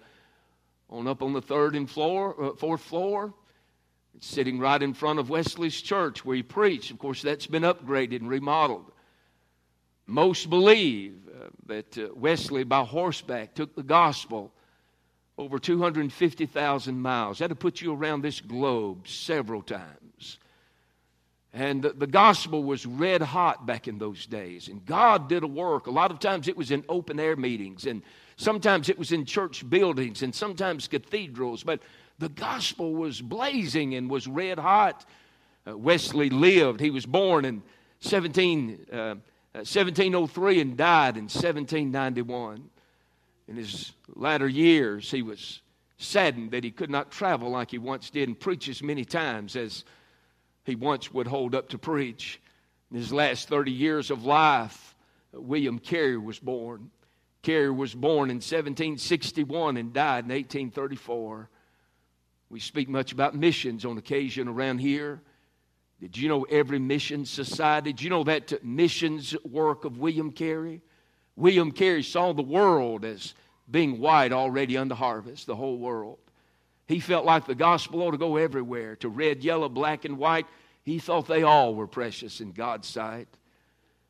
On 0.89 1.07
up 1.07 1.23
on 1.23 1.35
the 1.35 1.43
third 1.43 1.75
and 1.77 1.89
floor, 1.89 2.35
uh, 2.43 2.55
fourth 2.55 2.81
floor. 2.81 3.35
It's 4.15 4.27
sitting 4.27 4.59
right 4.59 4.83
in 4.83 4.95
front 4.95 5.19
of 5.19 5.29
Wesley's 5.29 5.81
church 5.81 6.25
where 6.25 6.37
he 6.37 6.43
preached. 6.43 6.91
Of 6.91 6.99
course, 6.99 7.21
that's 7.21 7.47
been 7.47 7.63
upgraded 7.63 8.17
and 8.17 8.29
remodeled. 8.29 8.91
Most 10.07 10.49
believe 10.49 11.17
uh, 11.29 11.49
that 11.67 11.99
uh, 11.99 12.09
Wesley, 12.15 12.65
by 12.65 12.85
horseback, 12.85 13.55
took 13.55 13.75
the 13.75 13.83
gospel 13.83 14.53
over 15.37 15.59
250,000 15.59 17.01
miles. 17.01 17.39
That 17.39 17.49
would 17.49 17.61
put 17.61 17.81
you 17.81 17.93
around 17.93 18.23
this 18.23 18.41
globe 18.41 19.09
several 19.09 19.63
times. 19.63 20.39
And 21.55 21.85
the, 21.85 22.09
gospel 22.09 22.65
was 22.65 22.85
red 22.85 23.23
hot 23.23 23.65
back 23.65 23.87
in 23.87 23.99
those 23.99 24.27
days. 24.27 24.67
And 24.67 24.85
God 24.85 25.29
did 25.29 25.45
a 25.45 25.47
work. 25.47 25.87
A 25.87 25.91
lot 25.93 26.11
of 26.11 26.19
times 26.19 26.49
it 26.49 26.57
was 26.57 26.73
in 26.73 26.85
open 26.89 27.21
air 27.21 27.37
meetings, 27.37 27.87
and 27.87 28.03
sometimes 28.37 28.89
it 28.89 28.99
was 28.99 29.13
in 29.13 29.25
church 29.25 29.69
buildings, 29.71 30.23
and 30.23 30.35
sometimes 30.35 30.89
cathedrals. 30.89 31.63
But 31.63 31.81
the 32.19 32.29
gospel 32.29 32.93
was 32.93 33.21
blazing 33.21 33.95
and 33.95 34.11
was 34.11 34.27
red 34.27 34.59
hot. 34.59 35.07
Uh, 35.65 35.79
Wesley 35.79 36.29
lived. 36.29 36.81
He 36.81 36.91
was 36.91 37.07
born 37.07 37.45
in 37.45 37.63
17, 38.01 38.87
uh, 38.93 39.15
1703 39.53 40.61
and 40.61 40.77
died 40.77 41.17
in 41.17 41.25
1791 41.25 42.69
in 43.49 43.57
his 43.57 43.93
latter 44.15 44.49
years, 44.49 45.11
he 45.11 45.23
was 45.23 45.61
saddened 45.99 46.51
that 46.51 46.65
he 46.65 46.71
could 46.71 46.91
not 46.91 47.11
travel 47.11 47.51
like 47.51 47.71
he 47.71 47.79
once 47.79 48.11
did 48.11 48.29
and 48.29 48.39
preach 48.39 48.69
as 48.69 48.83
many 48.83 49.05
times 49.05 49.57
as 49.57 49.85
he 50.65 50.75
once 50.75 51.13
would 51.13 51.27
hold 51.27 51.55
up 51.55 51.69
to 51.71 51.79
preach. 51.79 52.41
In 52.91 52.97
his 52.97 53.13
last 53.13 53.49
30 53.49 53.71
years 53.71 54.11
of 54.11 54.25
life, 54.25 54.95
William 55.33 55.79
Carey 55.79 56.17
was 56.17 56.39
born. 56.39 56.91
Carey 57.43 57.71
was 57.71 57.95
born 57.95 58.31
in 58.31 58.37
1761 58.37 59.77
and 59.77 59.93
died 59.93 60.25
in 60.25 60.31
1834. 60.31 61.49
We 62.49 62.61
speak 62.61 62.89
much 62.89 63.13
about 63.13 63.35
missions 63.35 63.85
on 63.85 63.99
occasion 63.99 64.49
around 64.49 64.79
here. 64.79 65.21
Did 66.01 66.17
you 66.17 66.29
know 66.29 66.43
every 66.45 66.79
mission 66.79 67.25
society? 67.25 67.93
Did 67.93 68.03
you 68.03 68.11
know 68.11 68.25
that 68.25 68.65
missions 68.65 69.37
work 69.45 69.85
of 69.85 69.99
William 69.99 70.31
Carey? 70.31 70.83
William 71.37 71.73
Carey 71.73 72.03
saw 72.03 72.33
the 72.33 72.43
world 72.43 73.05
as 73.05 73.35
being 73.71 73.99
white 73.99 74.33
already 74.33 74.77
unto 74.77 74.95
harvest, 74.95 75.47
the 75.47 75.57
whole 75.57 75.79
world. 75.79 76.19
He 76.87 77.01
felt 77.01 77.25
like 77.25 77.47
the 77.47 77.55
gospel 77.55 78.03
ought 78.03 78.13
to 78.13 78.19
go 78.19 78.37
everywhere 78.37 78.97
to 78.97 79.09
red, 79.09 79.43
yellow, 79.43 79.69
black, 79.69 80.05
and 80.05 80.19
white. 80.19 80.47
He 80.83 80.99
thought 80.99 81.27
they 81.27 81.43
all 81.43 81.75
were 81.75 81.87
precious 81.87 82.41
in 82.41 82.53
God's 82.53 82.89
sight. 82.89 83.29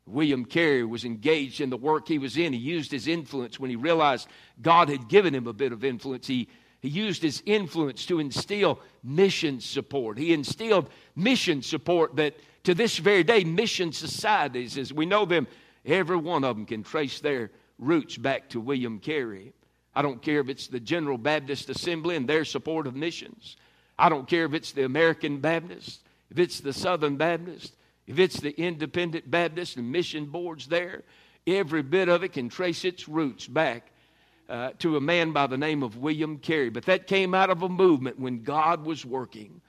William 0.05 0.45
Carey 0.45 0.83
was 0.83 1.05
engaged 1.05 1.61
in 1.61 1.69
the 1.69 1.77
work 1.77 2.07
he 2.07 2.19
was 2.19 2.37
in. 2.37 2.53
He 2.53 2.59
used 2.59 2.91
his 2.91 3.07
influence 3.07 3.59
when 3.59 3.69
he 3.69 3.75
realized 3.75 4.27
God 4.61 4.89
had 4.89 5.07
given 5.07 5.33
him 5.33 5.47
a 5.47 5.53
bit 5.53 5.71
of 5.71 5.83
influence. 5.83 6.27
He, 6.27 6.47
he 6.81 6.89
used 6.89 7.23
his 7.23 7.41
influence 7.45 8.05
to 8.07 8.19
instill 8.19 8.79
mission 9.03 9.59
support. 9.59 10.17
He 10.17 10.33
instilled 10.33 10.89
mission 11.15 11.61
support 11.61 12.17
that 12.17 12.35
to 12.65 12.75
this 12.75 12.97
very 12.97 13.23
day, 13.23 13.43
mission 13.43 13.91
societies, 13.91 14.77
as 14.77 14.93
we 14.93 15.05
know 15.05 15.25
them, 15.25 15.47
Every 15.85 16.17
one 16.17 16.43
of 16.43 16.55
them 16.55 16.65
can 16.65 16.83
trace 16.83 17.19
their 17.19 17.51
roots 17.77 18.17
back 18.17 18.49
to 18.49 18.59
William 18.59 18.99
Carey. 18.99 19.53
I 19.95 20.01
don't 20.01 20.21
care 20.21 20.39
if 20.39 20.49
it's 20.49 20.67
the 20.67 20.79
General 20.79 21.17
Baptist 21.17 21.69
Assembly 21.69 22.15
and 22.15 22.27
their 22.27 22.43
support 22.45 22.85
of 22.85 22.95
missions. 22.95 23.55
I 23.97 24.09
don't 24.09 24.27
care 24.27 24.45
if 24.45 24.53
it's 24.53 24.73
the 24.73 24.83
American 24.83 25.39
Baptist, 25.39 26.01
if 26.29 26.37
it's 26.37 26.59
the 26.59 26.73
Southern 26.73 27.15
Baptist, 27.15 27.73
if 28.07 28.19
it's 28.19 28.39
the 28.39 28.51
Independent 28.59 29.31
Baptist 29.31 29.77
and 29.77 29.91
mission 29.91 30.25
boards 30.25 30.67
there. 30.67 31.03
Every 31.47 31.81
bit 31.81 32.09
of 32.09 32.23
it 32.23 32.33
can 32.33 32.49
trace 32.49 32.83
its 32.83 33.07
roots 33.07 33.47
back 33.47 33.91
uh, 34.49 34.71
to 34.79 34.97
a 34.97 35.01
man 35.01 35.31
by 35.31 35.47
the 35.47 35.57
name 35.57 35.81
of 35.81 35.97
William 35.97 36.37
Carey. 36.39 36.69
But 36.69 36.85
that 36.85 37.07
came 37.07 37.33
out 37.33 37.49
of 37.49 37.61
a 37.61 37.69
movement 37.69 38.19
when 38.19 38.43
God 38.43 38.85
was 38.85 39.05
working. 39.05 39.61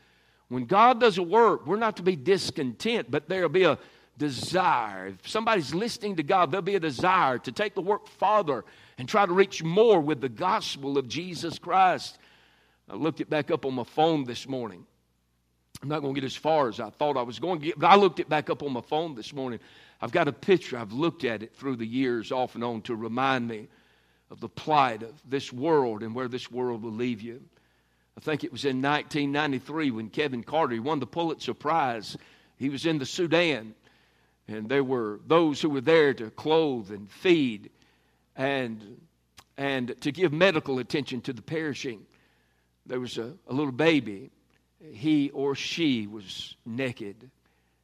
When 0.48 0.64
God 0.64 1.00
does 1.00 1.18
a 1.18 1.22
work, 1.22 1.66
we're 1.66 1.76
not 1.76 1.96
to 1.96 2.02
be 2.02 2.16
discontent, 2.16 3.10
but 3.10 3.28
there'll 3.28 3.48
be 3.48 3.64
a 3.64 3.78
desire. 4.18 5.08
If 5.08 5.28
somebody's 5.28 5.74
listening 5.74 6.16
to 6.16 6.22
God, 6.22 6.50
there'll 6.50 6.62
be 6.62 6.76
a 6.76 6.80
desire 6.80 7.38
to 7.38 7.52
take 7.52 7.74
the 7.74 7.82
work 7.82 8.08
farther 8.08 8.64
and 8.98 9.08
try 9.08 9.26
to 9.26 9.32
reach 9.32 9.62
more 9.62 10.00
with 10.00 10.20
the 10.20 10.28
gospel 10.28 10.98
of 10.98 11.08
Jesus 11.08 11.58
Christ. 11.58 12.18
I 12.88 12.94
looked 12.94 13.20
it 13.20 13.28
back 13.28 13.50
up 13.50 13.66
on 13.66 13.74
my 13.74 13.84
phone 13.84 14.24
this 14.24 14.48
morning. 14.48 14.86
I'm 15.82 15.88
not 15.88 16.00
going 16.00 16.14
to 16.14 16.20
get 16.20 16.26
as 16.26 16.36
far 16.36 16.68
as 16.68 16.80
I 16.80 16.90
thought 16.90 17.16
I 17.16 17.22
was 17.22 17.38
going 17.38 17.60
to 17.60 17.66
get, 17.66 17.78
but 17.78 17.88
I 17.88 17.96
looked 17.96 18.20
it 18.20 18.28
back 18.28 18.48
up 18.48 18.62
on 18.62 18.72
my 18.72 18.80
phone 18.80 19.14
this 19.14 19.32
morning. 19.32 19.60
I've 20.00 20.12
got 20.12 20.28
a 20.28 20.32
picture. 20.32 20.78
I've 20.78 20.92
looked 20.92 21.24
at 21.24 21.42
it 21.42 21.54
through 21.54 21.76
the 21.76 21.86
years 21.86 22.32
off 22.32 22.54
and 22.54 22.64
on 22.64 22.82
to 22.82 22.94
remind 22.94 23.46
me 23.46 23.68
of 24.30 24.40
the 24.40 24.48
plight 24.48 25.02
of 25.02 25.12
this 25.28 25.52
world 25.52 26.02
and 26.02 26.14
where 26.14 26.28
this 26.28 26.50
world 26.50 26.82
will 26.82 26.92
leave 26.92 27.20
you. 27.20 27.42
I 28.16 28.20
think 28.20 28.44
it 28.44 28.52
was 28.52 28.64
in 28.64 28.80
1993 28.80 29.90
when 29.90 30.08
Kevin 30.08 30.42
Carter 30.42 30.80
won 30.80 31.00
the 31.00 31.06
Pulitzer 31.06 31.54
Prize. 31.54 32.16
He 32.56 32.70
was 32.70 32.86
in 32.86 32.98
the 32.98 33.06
Sudan 33.06 33.74
and 34.48 34.68
there 34.68 34.84
were 34.84 35.20
those 35.26 35.60
who 35.60 35.68
were 35.68 35.80
there 35.80 36.14
to 36.14 36.30
clothe 36.30 36.90
and 36.90 37.10
feed 37.10 37.70
and, 38.36 39.00
and 39.56 40.00
to 40.02 40.12
give 40.12 40.32
medical 40.32 40.78
attention 40.78 41.20
to 41.22 41.32
the 41.32 41.42
perishing. 41.42 42.06
There 42.84 43.00
was 43.00 43.18
a, 43.18 43.32
a 43.48 43.52
little 43.52 43.72
baby. 43.72 44.30
He 44.92 45.30
or 45.30 45.54
she 45.54 46.06
was 46.06 46.54
naked, 46.64 47.30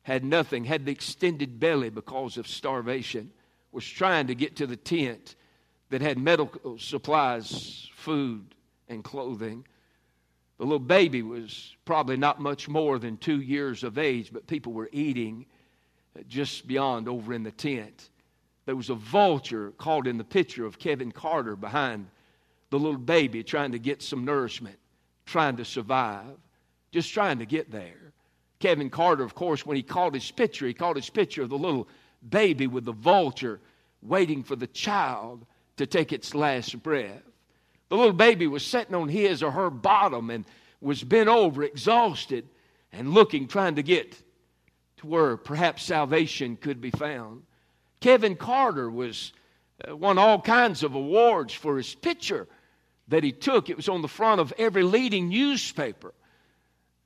had 0.02 0.24
nothing, 0.24 0.64
had 0.64 0.84
the 0.84 0.92
extended 0.92 1.58
belly 1.58 1.90
because 1.90 2.36
of 2.36 2.46
starvation, 2.46 3.30
was 3.72 3.86
trying 3.86 4.26
to 4.26 4.34
get 4.34 4.56
to 4.56 4.66
the 4.66 4.76
tent 4.76 5.34
that 5.88 6.02
had 6.02 6.18
medical 6.18 6.78
supplies, 6.78 7.88
food, 7.94 8.54
and 8.88 9.02
clothing. 9.02 9.64
The 10.58 10.64
little 10.64 10.78
baby 10.78 11.22
was 11.22 11.74
probably 11.84 12.16
not 12.16 12.40
much 12.40 12.68
more 12.68 12.98
than 12.98 13.16
two 13.16 13.40
years 13.40 13.82
of 13.82 13.98
age, 13.98 14.30
but 14.32 14.46
people 14.46 14.72
were 14.72 14.90
eating 14.92 15.46
just 16.28 16.66
beyond 16.66 17.08
over 17.08 17.32
in 17.32 17.42
the 17.42 17.50
tent. 17.50 18.10
There 18.64 18.76
was 18.76 18.90
a 18.90 18.94
vulture 18.94 19.72
caught 19.78 20.06
in 20.06 20.18
the 20.18 20.24
picture 20.24 20.64
of 20.64 20.78
Kevin 20.78 21.12
Carter 21.12 21.56
behind 21.56 22.06
the 22.70 22.78
little 22.78 22.98
baby 22.98 23.42
trying 23.42 23.72
to 23.72 23.78
get 23.78 24.02
some 24.02 24.24
nourishment, 24.24 24.78
trying 25.26 25.56
to 25.56 25.64
survive, 25.64 26.36
just 26.90 27.12
trying 27.12 27.38
to 27.40 27.46
get 27.46 27.70
there. 27.70 28.12
Kevin 28.60 28.90
Carter, 28.90 29.24
of 29.24 29.34
course, 29.34 29.66
when 29.66 29.76
he 29.76 29.82
caught 29.82 30.14
his 30.14 30.30
picture, 30.30 30.66
he 30.66 30.74
caught 30.74 30.96
his 30.96 31.10
picture 31.10 31.42
of 31.42 31.50
the 31.50 31.58
little 31.58 31.88
baby 32.28 32.68
with 32.68 32.84
the 32.84 32.92
vulture 32.92 33.60
waiting 34.02 34.42
for 34.42 34.56
the 34.56 34.68
child 34.68 35.44
to 35.76 35.86
take 35.86 36.12
its 36.12 36.34
last 36.34 36.80
breath. 36.82 37.22
The 37.88 37.96
little 37.96 38.12
baby 38.12 38.46
was 38.46 38.64
sitting 38.64 38.94
on 38.94 39.08
his 39.08 39.42
or 39.42 39.50
her 39.50 39.68
bottom 39.68 40.30
and 40.30 40.44
was 40.80 41.02
bent 41.02 41.28
over, 41.28 41.62
exhausted, 41.62 42.48
and 42.92 43.12
looking, 43.12 43.48
trying 43.48 43.74
to 43.74 43.82
get 43.82 44.16
to 44.98 45.06
where 45.06 45.36
perhaps 45.36 45.82
salvation 45.82 46.56
could 46.56 46.80
be 46.80 46.90
found. 46.90 47.42
Kevin 48.02 48.36
Carter 48.36 48.90
was 48.90 49.32
uh, 49.88 49.96
won 49.96 50.18
all 50.18 50.40
kinds 50.40 50.82
of 50.82 50.94
awards 50.94 51.54
for 51.54 51.76
his 51.76 51.94
picture 51.94 52.46
that 53.08 53.24
he 53.24 53.32
took. 53.32 53.70
It 53.70 53.76
was 53.76 53.88
on 53.88 54.02
the 54.02 54.08
front 54.08 54.40
of 54.40 54.52
every 54.58 54.82
leading 54.82 55.28
newspaper. 55.28 56.12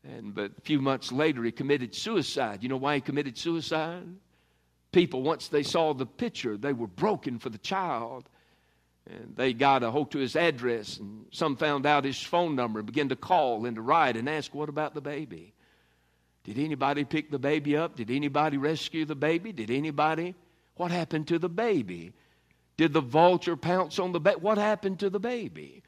And 0.02 0.34
but 0.34 0.52
a 0.58 0.60
few 0.62 0.80
months 0.80 1.12
later, 1.12 1.44
he 1.44 1.52
committed 1.52 1.94
suicide. 1.94 2.62
You 2.62 2.68
know 2.68 2.76
why 2.76 2.96
he 2.96 3.00
committed 3.00 3.36
suicide? 3.36 4.04
People, 4.90 5.22
once 5.22 5.48
they 5.48 5.62
saw 5.62 5.92
the 5.92 6.06
picture, 6.06 6.56
they 6.56 6.72
were 6.72 6.86
broken 6.86 7.38
for 7.38 7.50
the 7.50 7.58
child. 7.58 8.28
And 9.08 9.36
they 9.36 9.52
got 9.52 9.82
a 9.82 9.90
hold 9.90 10.10
to 10.12 10.18
his 10.18 10.34
address, 10.34 10.98
and 10.98 11.26
some 11.30 11.56
found 11.56 11.86
out 11.86 12.04
his 12.04 12.20
phone 12.20 12.56
number 12.56 12.80
and 12.80 12.86
began 12.86 13.10
to 13.10 13.16
call 13.16 13.64
and 13.66 13.76
to 13.76 13.82
write 13.82 14.16
and 14.16 14.28
ask, 14.28 14.52
What 14.54 14.68
about 14.68 14.94
the 14.94 15.00
baby? 15.00 15.52
Did 16.42 16.58
anybody 16.58 17.04
pick 17.04 17.30
the 17.30 17.38
baby 17.38 17.76
up? 17.76 17.96
Did 17.96 18.10
anybody 18.10 18.56
rescue 18.56 19.04
the 19.04 19.14
baby? 19.14 19.52
Did 19.52 19.70
anybody? 19.70 20.34
What 20.76 20.90
happened 20.90 21.28
to 21.28 21.38
the 21.38 21.48
baby? 21.48 22.12
Did 22.76 22.92
the 22.92 23.00
vulture 23.00 23.56
pounce 23.56 23.98
on 23.98 24.12
the 24.12 24.20
baby? 24.20 24.40
What 24.40 24.58
happened 24.58 25.00
to 25.00 25.10
the 25.10 25.20
baby? 25.20 25.82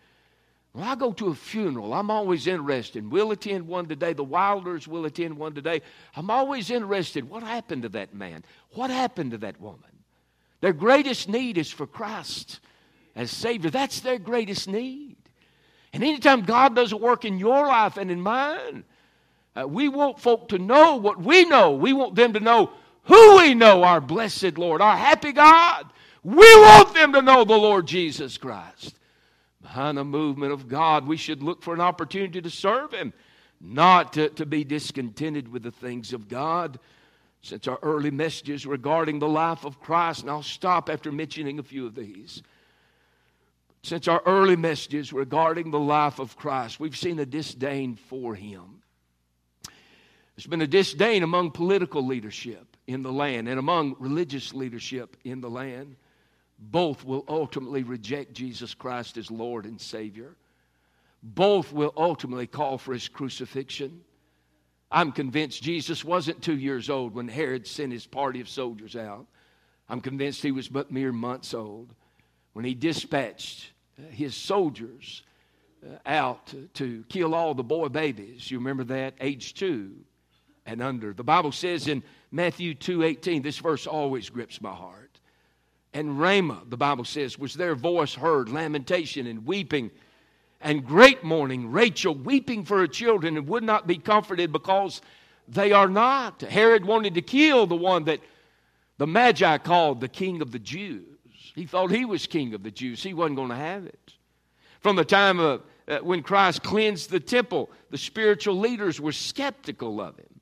When 0.72 0.86
I 0.86 0.94
go 0.94 1.12
to 1.12 1.28
a 1.28 1.34
funeral, 1.34 1.92
I'm 1.92 2.10
always 2.10 2.46
interested. 2.46 3.10
We'll 3.10 3.30
attend 3.30 3.66
one 3.66 3.88
today. 3.88 4.12
The 4.12 4.24
Wilders 4.24 4.86
will 4.86 5.06
attend 5.06 5.36
one 5.36 5.54
today. 5.54 5.82
I'm 6.14 6.30
always 6.30 6.70
interested. 6.70 7.28
What 7.28 7.42
happened 7.42 7.82
to 7.82 7.88
that 7.90 8.14
man? 8.14 8.44
What 8.72 8.90
happened 8.90 9.32
to 9.32 9.38
that 9.38 9.60
woman? 9.60 9.80
Their 10.60 10.72
greatest 10.72 11.28
need 11.28 11.58
is 11.58 11.70
for 11.70 11.86
Christ 11.86 12.60
as 13.14 13.30
Savior. 13.30 13.70
That's 13.70 14.00
their 14.00 14.18
greatest 14.18 14.68
need. 14.68 15.16
And 15.92 16.04
anytime 16.04 16.42
God 16.42 16.74
does 16.74 16.92
a 16.92 16.96
work 16.96 17.24
in 17.24 17.38
your 17.38 17.66
life 17.66 17.96
and 17.96 18.10
in 18.10 18.20
mine, 18.20 18.84
uh, 19.56 19.66
we 19.66 19.88
want 19.88 20.20
folk 20.20 20.50
to 20.50 20.58
know 20.58 20.96
what 20.96 21.20
we 21.20 21.44
know. 21.44 21.72
We 21.72 21.92
want 21.92 22.14
them 22.14 22.34
to 22.34 22.40
know 22.40 22.70
who 23.08 23.38
we 23.38 23.54
know, 23.54 23.82
our 23.82 24.00
blessed 24.00 24.56
Lord, 24.56 24.80
our 24.80 24.96
happy 24.96 25.32
God. 25.32 25.86
We 26.22 26.36
want 26.36 26.94
them 26.94 27.12
to 27.14 27.22
know 27.22 27.44
the 27.44 27.56
Lord 27.56 27.86
Jesus 27.86 28.38
Christ. 28.38 28.96
Behind 29.60 29.98
the 29.98 30.04
movement 30.04 30.52
of 30.52 30.68
God, 30.68 31.06
we 31.06 31.16
should 31.16 31.42
look 31.42 31.62
for 31.62 31.74
an 31.74 31.80
opportunity 31.80 32.40
to 32.40 32.50
serve 32.50 32.92
Him, 32.92 33.12
not 33.60 34.12
to, 34.14 34.28
to 34.30 34.46
be 34.46 34.62
discontented 34.62 35.50
with 35.50 35.62
the 35.62 35.70
things 35.70 36.12
of 36.12 36.28
God. 36.28 36.78
Since 37.42 37.66
our 37.66 37.78
early 37.82 38.10
messages 38.10 38.66
regarding 38.66 39.18
the 39.18 39.28
life 39.28 39.64
of 39.64 39.80
Christ, 39.80 40.22
and 40.22 40.30
I'll 40.30 40.42
stop 40.42 40.88
after 40.88 41.10
mentioning 41.10 41.58
a 41.58 41.62
few 41.62 41.86
of 41.86 41.94
these 41.94 42.42
since 43.82 44.08
our 44.08 44.22
early 44.26 44.56
messages 44.56 45.12
regarding 45.12 45.70
the 45.70 45.78
life 45.78 46.18
of 46.18 46.36
Christ, 46.36 46.80
we've 46.80 46.96
seen 46.96 47.18
a 47.18 47.26
disdain 47.26 47.96
for 47.96 48.34
him. 48.34 48.82
There's 50.36 50.46
been 50.46 50.62
a 50.62 50.66
disdain 50.66 51.22
among 51.22 51.52
political 51.52 52.06
leadership 52.06 52.67
in 52.88 53.02
the 53.02 53.12
land 53.12 53.46
and 53.48 53.58
among 53.58 53.94
religious 54.00 54.52
leadership 54.54 55.16
in 55.22 55.40
the 55.40 55.50
land. 55.50 55.94
Both 56.58 57.04
will 57.04 57.24
ultimately 57.28 57.84
reject 57.84 58.32
Jesus 58.32 58.74
Christ 58.74 59.16
as 59.16 59.30
Lord 59.30 59.64
and 59.64 59.80
Savior. 59.80 60.34
Both 61.22 61.72
will 61.72 61.92
ultimately 61.96 62.48
call 62.48 62.78
for 62.78 62.92
his 62.94 63.06
crucifixion. 63.06 64.00
I'm 64.90 65.12
convinced 65.12 65.62
Jesus 65.62 66.04
wasn't 66.04 66.42
two 66.42 66.56
years 66.56 66.90
old 66.90 67.14
when 67.14 67.28
Herod 67.28 67.66
sent 67.66 67.92
his 67.92 68.06
party 68.06 68.40
of 68.40 68.48
soldiers 68.48 68.96
out. 68.96 69.26
I'm 69.88 70.00
convinced 70.00 70.42
he 70.42 70.50
was 70.50 70.68
but 70.68 70.90
mere 70.90 71.12
months 71.12 71.54
old 71.54 71.94
when 72.54 72.64
he 72.64 72.74
dispatched 72.74 73.70
uh, 73.98 74.10
his 74.10 74.34
soldiers 74.34 75.22
uh, 75.86 75.96
out 76.06 76.46
to, 76.48 76.68
to 76.74 77.04
kill 77.08 77.34
all 77.34 77.54
the 77.54 77.62
boy 77.62 77.88
babies. 77.88 78.50
You 78.50 78.58
remember 78.58 78.84
that? 78.84 79.14
Age 79.20 79.54
two 79.54 79.92
and 80.68 80.82
under. 80.82 81.14
The 81.14 81.24
Bible 81.24 81.50
says 81.50 81.88
in 81.88 82.02
Matthew 82.30 82.74
2.18, 82.74 83.42
this 83.42 83.58
verse 83.58 83.86
always 83.86 84.28
grips 84.28 84.60
my 84.60 84.72
heart. 84.72 85.18
And 85.94 86.20
Ramah, 86.20 86.64
the 86.68 86.76
Bible 86.76 87.04
says, 87.04 87.38
was 87.38 87.54
their 87.54 87.74
voice 87.74 88.14
heard, 88.14 88.50
lamentation 88.50 89.26
and 89.26 89.46
weeping 89.46 89.90
and 90.60 90.84
great 90.84 91.24
mourning. 91.24 91.72
Rachel 91.72 92.14
weeping 92.14 92.64
for 92.64 92.78
her 92.78 92.86
children 92.86 93.38
and 93.38 93.48
would 93.48 93.64
not 93.64 93.86
be 93.86 93.96
comforted 93.96 94.52
because 94.52 95.00
they 95.48 95.72
are 95.72 95.88
not. 95.88 96.42
Herod 96.42 96.84
wanted 96.84 97.14
to 97.14 97.22
kill 97.22 97.66
the 97.66 97.74
one 97.74 98.04
that 98.04 98.20
the 98.98 99.06
Magi 99.06 99.56
called 99.58 100.02
the 100.02 100.08
king 100.08 100.42
of 100.42 100.52
the 100.52 100.58
Jews. 100.58 101.06
He 101.54 101.64
thought 101.64 101.90
he 101.90 102.04
was 102.04 102.26
king 102.26 102.52
of 102.52 102.62
the 102.62 102.70
Jews. 102.70 103.02
He 103.02 103.14
wasn't 103.14 103.36
going 103.36 103.48
to 103.48 103.54
have 103.54 103.86
it. 103.86 104.12
From 104.80 104.96
the 104.96 105.04
time 105.04 105.40
of, 105.40 105.62
uh, 105.88 105.98
when 105.98 106.22
Christ 106.22 106.62
cleansed 106.62 107.08
the 107.08 107.20
temple, 107.20 107.70
the 107.90 107.98
spiritual 107.98 108.56
leaders 108.56 109.00
were 109.00 109.12
skeptical 109.12 110.00
of 110.02 110.16
him. 110.18 110.37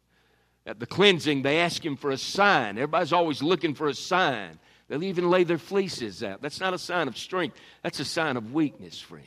At 0.67 0.81
the 0.81 0.87
cleansing, 0.87 1.43
they 1.43 1.61
ask 1.61 1.85
him 1.85 1.97
for 1.97 2.11
a 2.11 2.19
sign. 2.19 2.77
Everybody's 2.77 3.13
always 3.13 3.43
looking 3.43 3.75
for 3.75 3.87
a 3.87 3.95
sign. 3.95 4.59
They'll 4.89 5.05
even 5.05 5.31
lay 5.31 5.45
their 5.45 5.59
fleeces 5.59 6.23
out. 6.23 6.43
That's 6.43 6.61
not 6.61 6.75
a 6.75 6.79
sign 6.79 7.09
of 7.09 7.17
strength, 7.17 7.57
that's 7.83 8.01
a 8.01 8.05
sign 8.05 8.37
of 8.37 8.53
weakness, 8.53 9.01
friend. 9.01 9.27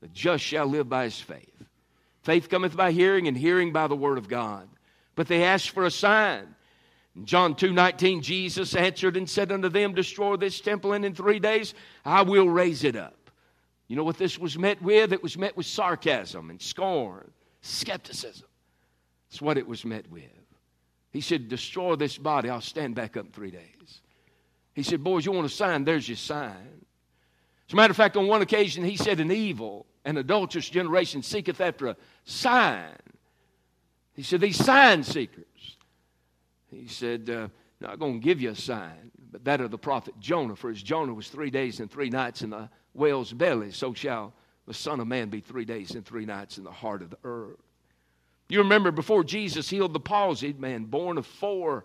The 0.00 0.08
just 0.08 0.44
shall 0.44 0.66
live 0.66 0.88
by 0.88 1.04
his 1.04 1.20
faith. 1.20 1.50
Faith 2.22 2.48
cometh 2.48 2.76
by 2.76 2.92
hearing, 2.92 3.28
and 3.28 3.36
hearing 3.36 3.72
by 3.72 3.86
the 3.86 3.96
word 3.96 4.16
of 4.16 4.28
God. 4.28 4.68
But 5.14 5.28
they 5.28 5.44
asked 5.44 5.70
for 5.70 5.84
a 5.84 5.90
sign. 5.90 6.54
In 7.14 7.26
John 7.26 7.54
2 7.54 7.72
19, 7.72 8.22
Jesus 8.22 8.74
answered 8.74 9.16
and 9.16 9.28
said 9.28 9.52
unto 9.52 9.68
them, 9.68 9.94
Destroy 9.94 10.36
this 10.36 10.60
temple, 10.60 10.94
and 10.94 11.04
in 11.04 11.14
three 11.14 11.38
days 11.38 11.74
I 12.04 12.22
will 12.22 12.48
raise 12.48 12.84
it 12.84 12.96
up. 12.96 13.30
You 13.86 13.96
know 13.96 14.04
what 14.04 14.18
this 14.18 14.38
was 14.38 14.58
met 14.58 14.80
with? 14.82 15.12
It 15.12 15.22
was 15.22 15.36
met 15.36 15.56
with 15.56 15.66
sarcasm 15.66 16.48
and 16.48 16.60
scorn, 16.60 17.30
skepticism. 17.60 18.48
That's 19.30 19.42
what 19.42 19.58
it 19.58 19.66
was 19.66 19.84
met 19.84 20.10
with. 20.10 20.22
He 21.14 21.20
said, 21.20 21.48
Destroy 21.48 21.94
this 21.94 22.18
body, 22.18 22.50
I'll 22.50 22.60
stand 22.60 22.96
back 22.96 23.16
up 23.16 23.26
in 23.26 23.30
three 23.30 23.52
days. 23.52 24.00
He 24.74 24.82
said, 24.82 25.02
Boys, 25.02 25.24
you 25.24 25.30
want 25.30 25.46
a 25.46 25.48
sign? 25.48 25.84
There's 25.84 26.08
your 26.08 26.16
sign. 26.16 26.84
As 27.68 27.72
a 27.72 27.76
matter 27.76 27.92
of 27.92 27.96
fact, 27.96 28.16
on 28.16 28.26
one 28.26 28.42
occasion, 28.42 28.84
he 28.84 28.96
said, 28.96 29.20
An 29.20 29.30
evil 29.30 29.86
and 30.04 30.18
adulterous 30.18 30.68
generation 30.68 31.22
seeketh 31.22 31.60
after 31.60 31.86
a 31.86 31.96
sign. 32.24 32.96
He 34.14 34.24
said, 34.24 34.40
These 34.40 34.62
sign 34.62 35.04
seekers. 35.04 35.76
He 36.68 36.88
said, 36.88 37.30
uh, 37.30 37.46
Not 37.80 38.00
going 38.00 38.14
to 38.14 38.24
give 38.24 38.40
you 38.40 38.50
a 38.50 38.56
sign, 38.56 39.12
but 39.30 39.44
that 39.44 39.60
of 39.60 39.70
the 39.70 39.78
prophet 39.78 40.14
Jonah. 40.18 40.56
For 40.56 40.68
as 40.68 40.82
Jonah 40.82 41.14
was 41.14 41.28
three 41.28 41.50
days 41.50 41.78
and 41.78 41.88
three 41.88 42.10
nights 42.10 42.42
in 42.42 42.50
the 42.50 42.68
whale's 42.92 43.32
belly, 43.32 43.70
so 43.70 43.94
shall 43.94 44.32
the 44.66 44.74
Son 44.74 44.98
of 44.98 45.06
Man 45.06 45.28
be 45.28 45.40
three 45.40 45.64
days 45.64 45.92
and 45.92 46.04
three 46.04 46.26
nights 46.26 46.58
in 46.58 46.64
the 46.64 46.72
heart 46.72 47.02
of 47.02 47.10
the 47.10 47.18
earth. 47.22 47.60
You 48.48 48.58
remember 48.58 48.90
before 48.90 49.24
Jesus 49.24 49.70
healed 49.70 49.92
the 49.92 50.00
palsied 50.00 50.58
man, 50.58 50.84
born 50.84 51.18
of 51.18 51.26
four, 51.26 51.84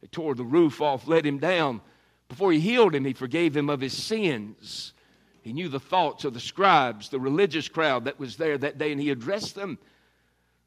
they 0.00 0.08
tore 0.08 0.34
the 0.34 0.44
roof 0.44 0.80
off, 0.80 1.08
let 1.08 1.24
him 1.24 1.38
down. 1.38 1.80
Before 2.28 2.52
he 2.52 2.60
healed 2.60 2.94
him, 2.94 3.04
he 3.04 3.12
forgave 3.12 3.56
him 3.56 3.70
of 3.70 3.80
his 3.80 3.96
sins. 3.96 4.92
He 5.42 5.52
knew 5.52 5.68
the 5.68 5.80
thoughts 5.80 6.24
of 6.24 6.34
the 6.34 6.40
scribes, 6.40 7.08
the 7.08 7.20
religious 7.20 7.68
crowd 7.68 8.04
that 8.04 8.18
was 8.18 8.36
there 8.36 8.58
that 8.58 8.78
day, 8.78 8.92
and 8.92 9.00
he 9.00 9.10
addressed 9.10 9.54
them. 9.54 9.78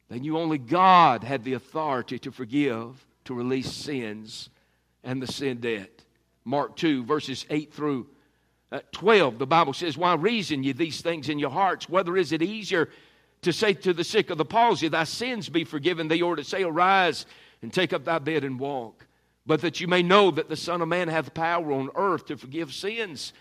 They 0.09 0.19
knew 0.19 0.37
only 0.37 0.57
God 0.57 1.23
had 1.23 1.43
the 1.43 1.53
authority 1.53 2.19
to 2.19 2.31
forgive 2.31 3.05
to 3.25 3.33
release 3.33 3.71
sins 3.71 4.49
and 5.03 5.21
the 5.21 5.27
sin 5.27 5.59
debt. 5.59 6.03
Mark 6.45 6.75
2, 6.77 7.03
verses 7.03 7.45
8 7.49 7.73
through 7.73 8.07
uh, 8.71 8.79
12, 8.91 9.37
the 9.37 9.47
Bible 9.47 9.73
says, 9.73 9.97
Why 9.97 10.13
reason 10.13 10.63
ye 10.63 10.71
these 10.71 11.01
things 11.01 11.29
in 11.29 11.39
your 11.39 11.49
hearts? 11.49 11.89
Whether 11.89 12.15
is 12.15 12.31
it 12.31 12.41
easier 12.41 12.89
to 13.47 13.53
say 13.53 13.73
to 13.73 13.93
the 13.93 14.03
sick 14.03 14.29
of 14.29 14.37
the 14.37 14.43
palsy, 14.43 14.89
Thy 14.89 15.05
sins 15.05 15.47
be 15.47 15.63
forgiven 15.63 16.09
thee, 16.09 16.21
or 16.21 16.35
to 16.35 16.43
say, 16.43 16.63
Arise 16.63 17.25
and 17.61 17.73
take 17.73 17.93
up 17.93 18.03
thy 18.03 18.19
bed 18.19 18.43
and 18.43 18.59
walk? 18.59 19.07
But 19.45 19.61
that 19.61 19.79
you 19.79 19.87
may 19.87 20.03
know 20.03 20.31
that 20.31 20.49
the 20.49 20.57
Son 20.57 20.81
of 20.81 20.89
Man 20.89 21.07
hath 21.07 21.33
power 21.33 21.71
on 21.71 21.89
earth 21.95 22.25
to 22.25 22.35
forgive 22.35 22.73
sins. 22.73 23.31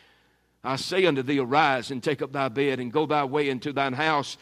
I 0.63 0.77
say 0.77 1.07
unto 1.07 1.23
thee, 1.23 1.41
arise 1.41 1.91
and 1.91 2.01
take 2.01 2.23
up 2.23 2.31
thy 2.31 2.49
bed 2.49 2.79
and 2.79 2.93
go 2.93 3.05
thy 3.07 3.25
way 3.25 3.49
into 3.49 3.73
thine 3.73 3.95
house. 3.95 4.39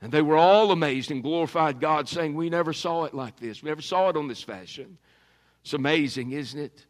And 0.00 0.10
they 0.10 0.22
were 0.22 0.38
all 0.38 0.72
amazed 0.72 1.10
and 1.10 1.22
glorified 1.22 1.78
God, 1.78 2.08
saying, 2.08 2.34
We 2.34 2.48
never 2.48 2.72
saw 2.72 3.04
it 3.04 3.12
like 3.12 3.38
this. 3.38 3.62
We 3.62 3.68
never 3.68 3.82
saw 3.82 4.08
it 4.08 4.16
on 4.16 4.28
this 4.28 4.42
fashion. 4.42 4.96
It's 5.62 5.74
amazing, 5.74 6.32
isn't 6.32 6.58
it? 6.58 6.86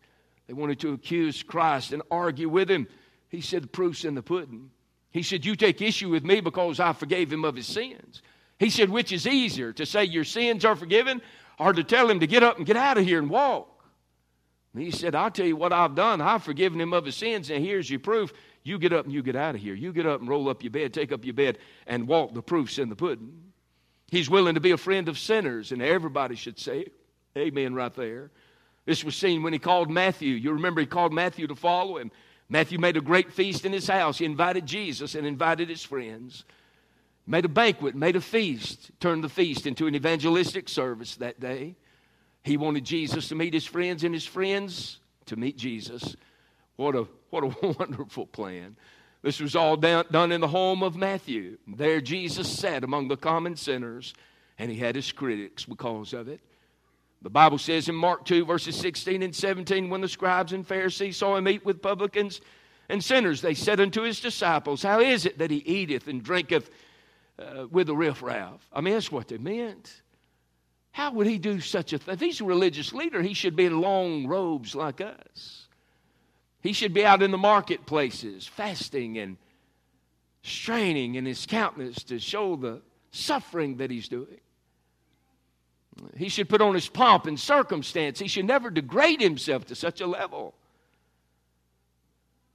They 0.47 0.53
wanted 0.53 0.79
to 0.81 0.93
accuse 0.93 1.43
Christ 1.43 1.93
and 1.93 2.03
argue 2.09 2.49
with 2.49 2.71
him. 2.71 2.87
He 3.29 3.41
said, 3.41 3.65
The 3.65 3.69
proof's 3.69 4.05
in 4.05 4.15
the 4.15 4.23
pudding. 4.23 4.71
He 5.13 5.23
said, 5.23 5.45
You 5.45 5.55
take 5.57 5.81
issue 5.81 6.11
with 6.11 6.25
me 6.25 6.41
because 6.41 6.81
I 6.81 6.93
forgave 6.93 7.33
him 7.33 7.45
of 7.45 7.55
his 7.55 7.67
sins. 7.67 8.23
He 8.59 8.71
said, 8.71 8.91
Which 8.91 9.13
is 9.13 9.27
easier, 9.27 9.73
to 9.75 9.87
say 9.87 10.05
your 10.05 10.25
sins 10.25 10.65
are 10.65 10.77
forgiven 10.77 11.23
or 11.59 11.73
to 11.73 11.85
tell 11.85 12.11
him 12.11 12.21
to 12.21 12.27
get 12.27 12.43
up 12.43 12.57
and 12.57 12.67
get 12.67 12.77
out 12.77 12.99
of 12.99 13.05
here 13.05 13.19
and 13.19 13.31
walk? 13.31 13.69
And 14.75 14.83
he 14.83 14.91
said, 14.91 15.15
I'll 15.15 15.31
tell 15.31 15.47
you 15.47 15.57
what 15.57 15.73
I've 15.73 15.95
done. 15.95 16.21
I've 16.21 16.43
forgiven 16.43 16.81
him 16.81 16.95
of 16.95 17.05
his 17.05 17.15
sins, 17.15 17.51
and 17.51 17.65
here's 17.65 17.91
your 17.91 18.01
proof. 18.01 18.33
You 18.65 18.79
get 18.79 18.93
up 18.93 19.05
and 19.05 19.13
you 19.13 19.23
get 19.23 19.37
out 19.37 19.55
of 19.55 19.61
here. 19.61 19.75
You 19.75 19.93
get 19.93 20.07
up 20.07 20.21
and 20.21 20.29
roll 20.29 20.49
up 20.49 20.63
your 20.63 20.71
bed, 20.71 20.95
take 20.95 21.13
up 21.13 21.25
your 21.25 21.35
bed, 21.35 21.59
and 21.87 22.09
walk. 22.09 22.33
The 22.33 22.43
proof's 22.43 22.79
in 22.79 22.89
the 22.89 22.97
pudding. 22.97 23.53
He's 24.11 24.31
willing 24.31 24.55
to 24.55 24.61
be 24.61 24.71
a 24.71 24.77
friend 24.77 25.09
of 25.09 25.19
sinners, 25.19 25.73
and 25.73 25.83
everybody 25.83 26.37
should 26.37 26.59
say 26.59 26.87
amen 27.37 27.75
right 27.75 27.95
there. 27.95 28.31
This 28.85 29.05
was 29.05 29.17
seen 29.17 29.43
when 29.43 29.53
he 29.53 29.59
called 29.59 29.91
Matthew. 29.91 30.35
You 30.35 30.53
remember 30.53 30.81
he 30.81 30.87
called 30.87 31.13
Matthew 31.13 31.47
to 31.47 31.55
follow 31.55 31.99
him. 31.99 32.11
Matthew 32.53 32.79
made 32.79 32.99
a 32.99 33.01
great 33.01 33.33
feast 33.33 33.65
in 33.65 33.73
his 33.73 33.89
house. 33.89 34.19
He 34.19 34.27
invited 34.27 34.67
Jesus 34.67 35.15
and 35.15 35.27
invited 35.27 35.71
his 35.71 35.83
friends. 35.83 36.45
Made 37.27 37.47
a 37.47 37.49
banquet, 37.49 37.95
made 37.95 38.15
a 38.15 38.21
feast, 38.21 38.91
turned 39.01 39.25
the 39.25 39.31
feast 39.31 39.67
into 39.67 39.87
an 39.87 39.95
evangelistic 39.95 40.69
service 40.69 41.17
that 41.17 41.41
day. 41.41 41.77
He 42.43 42.59
wanted 42.59 42.85
Jesus 42.85 43.29
to 43.29 43.35
meet 43.35 43.55
his 43.55 43.65
friends 43.65 44.05
and 44.05 44.13
his 44.13 44.27
friends 44.27 44.99
to 45.27 45.37
meet 45.37 45.57
Jesus. 45.57 46.15
What 46.77 46.95
a, 46.95 47.09
what 47.31 47.43
a 47.43 47.67
wonderful 47.79 48.27
plan. 48.27 48.77
This 49.23 49.41
was 49.41 49.57
all 49.57 49.79
done, 49.79 50.05
done 50.11 50.31
in 50.31 50.43
the 50.43 50.49
home 50.49 50.83
of 50.83 50.95
Matthew. 50.95 51.57
There 51.67 52.03
Jesus 52.03 52.53
sat 52.53 52.85
among 52.85 53.09
the 53.09 53.17
common 53.17 53.57
sinners, 53.57 54.13
and 54.59 54.71
he 54.71 54.77
had 54.77 54.95
his 54.95 55.11
critics 55.11 55.65
because 55.65 56.13
of 56.13 56.29
it. 56.29 56.43
The 57.23 57.31
Bible 57.31 57.59
says 57.59 57.89
in 57.89 57.95
Mark 57.95 58.25
2, 58.25 58.45
verses 58.45 58.77
16 58.77 59.23
and 59.23 59.35
17, 59.35 59.89
when 59.89 60.01
the 60.01 60.09
scribes 60.09 60.53
and 60.53 60.67
Pharisees 60.67 61.17
saw 61.17 61.37
him 61.37 61.47
eat 61.47 61.65
with 61.65 61.81
publicans 61.81 62.41
and 62.89 63.03
sinners, 63.03 63.41
they 63.41 63.55
said 63.55 63.81
unto 63.81 64.03
his 64.03 64.21
disciples, 64.21 64.83
How 64.83 65.01
is 65.01 65.25
it 65.25 65.39
that 65.39 65.51
he 65.51 65.59
eateth 65.59 66.09
and 66.09 66.23
drinketh 66.23 66.71
uh, 67.39 67.67
with 67.71 67.87
the 67.87 67.97
riffraff? 67.97 68.67
I 68.73 68.81
mean, 68.81 68.95
that's 68.95 69.13
what 69.13 69.29
they 69.29 69.39
meant. 69.39 70.03
How 70.91 71.13
would 71.13 71.29
he 71.29 71.39
do 71.39 71.61
such 71.61 71.93
a 71.93 71.99
thing? 71.99 72.15
If 72.15 72.21
he's 72.21 72.41
a 72.41 72.45
religious 72.45 72.93
leader, 72.93 73.23
he 73.23 73.35
should 73.35 73.55
be 73.55 73.67
in 73.67 73.81
long 73.81 74.27
robes 74.27 74.75
like 74.75 75.01
us. 75.01 75.69
He 76.61 76.73
should 76.73 76.93
be 76.93 77.07
out 77.07 77.23
in 77.23 77.31
the 77.31 77.39
marketplaces, 77.39 78.47
fasting 78.47 79.19
and 79.19 79.37
straining 80.43 81.15
in 81.15 81.25
his 81.25 81.47
countenance 81.47 82.03
to 82.05 82.19
show 82.19 82.57
the 82.57 82.83
suffering 83.13 83.77
that 83.77 83.91
he's 83.91 84.09
doing. 84.09 84.41
He 86.17 86.29
should 86.29 86.49
put 86.49 86.63
on 86.63 86.75
his 86.75 86.89
pomp 86.89 87.27
and 87.27 87.39
circumstance. 87.39 88.19
He 88.19 88.29
should 88.29 88.47
never 88.47 88.71
degrade 88.71 89.21
himself 89.21 89.67
to 89.67 89.75
such 89.75 90.01
a 90.01 90.07
level. 90.07 90.55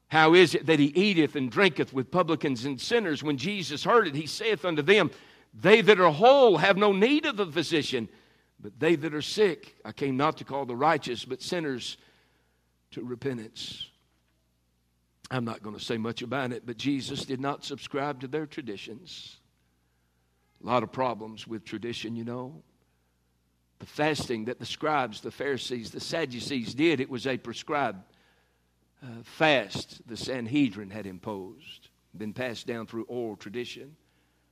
How 0.09 0.33
is 0.33 0.55
it 0.55 0.65
that 0.67 0.79
he 0.79 0.85
eateth 0.87 1.35
and 1.35 1.51
drinketh 1.51 1.93
with 1.93 2.11
publicans 2.11 2.65
and 2.65 2.79
sinners? 2.79 3.23
When 3.23 3.37
Jesus 3.37 3.83
heard 3.83 4.07
it, 4.07 4.15
he 4.15 4.25
saith 4.25 4.63
unto 4.63 4.81
them, 4.81 5.11
They 5.53 5.81
that 5.81 5.99
are 5.99 6.11
whole 6.11 6.57
have 6.57 6.77
no 6.77 6.93
need 6.93 7.25
of 7.25 7.39
a 7.39 7.45
physician, 7.45 8.07
but 8.59 8.79
they 8.79 8.95
that 8.95 9.13
are 9.13 9.21
sick. 9.21 9.75
I 9.83 9.91
came 9.91 10.15
not 10.15 10.37
to 10.37 10.45
call 10.45 10.65
the 10.65 10.75
righteous, 10.75 11.25
but 11.25 11.41
sinners 11.41 11.97
to 12.91 13.03
repentance. 13.03 13.89
I'm 15.29 15.43
not 15.43 15.61
going 15.61 15.75
to 15.77 15.83
say 15.83 15.97
much 15.97 16.21
about 16.21 16.53
it, 16.53 16.63
but 16.65 16.77
Jesus 16.77 17.25
did 17.25 17.41
not 17.41 17.65
subscribe 17.65 18.21
to 18.21 18.27
their 18.27 18.45
traditions. 18.45 19.37
A 20.63 20.67
lot 20.67 20.83
of 20.83 20.91
problems 20.91 21.45
with 21.45 21.65
tradition, 21.65 22.15
you 22.15 22.23
know. 22.23 22.63
The 23.79 23.85
fasting 23.85 24.45
that 24.45 24.59
the 24.59 24.65
scribes, 24.65 25.21
the 25.21 25.31
Pharisees, 25.31 25.91
the 25.91 25.99
Sadducees 25.99 26.73
did, 26.73 26.99
it 26.99 27.09
was 27.09 27.27
a 27.27 27.37
prescribed 27.37 28.03
uh, 29.03 29.07
fast 29.23 30.01
the 30.07 30.17
Sanhedrin 30.17 30.89
had 30.89 31.05
imposed, 31.05 31.89
been 32.17 32.33
passed 32.33 32.65
down 32.65 32.87
through 32.87 33.03
oral 33.03 33.35
tradition. 33.35 33.95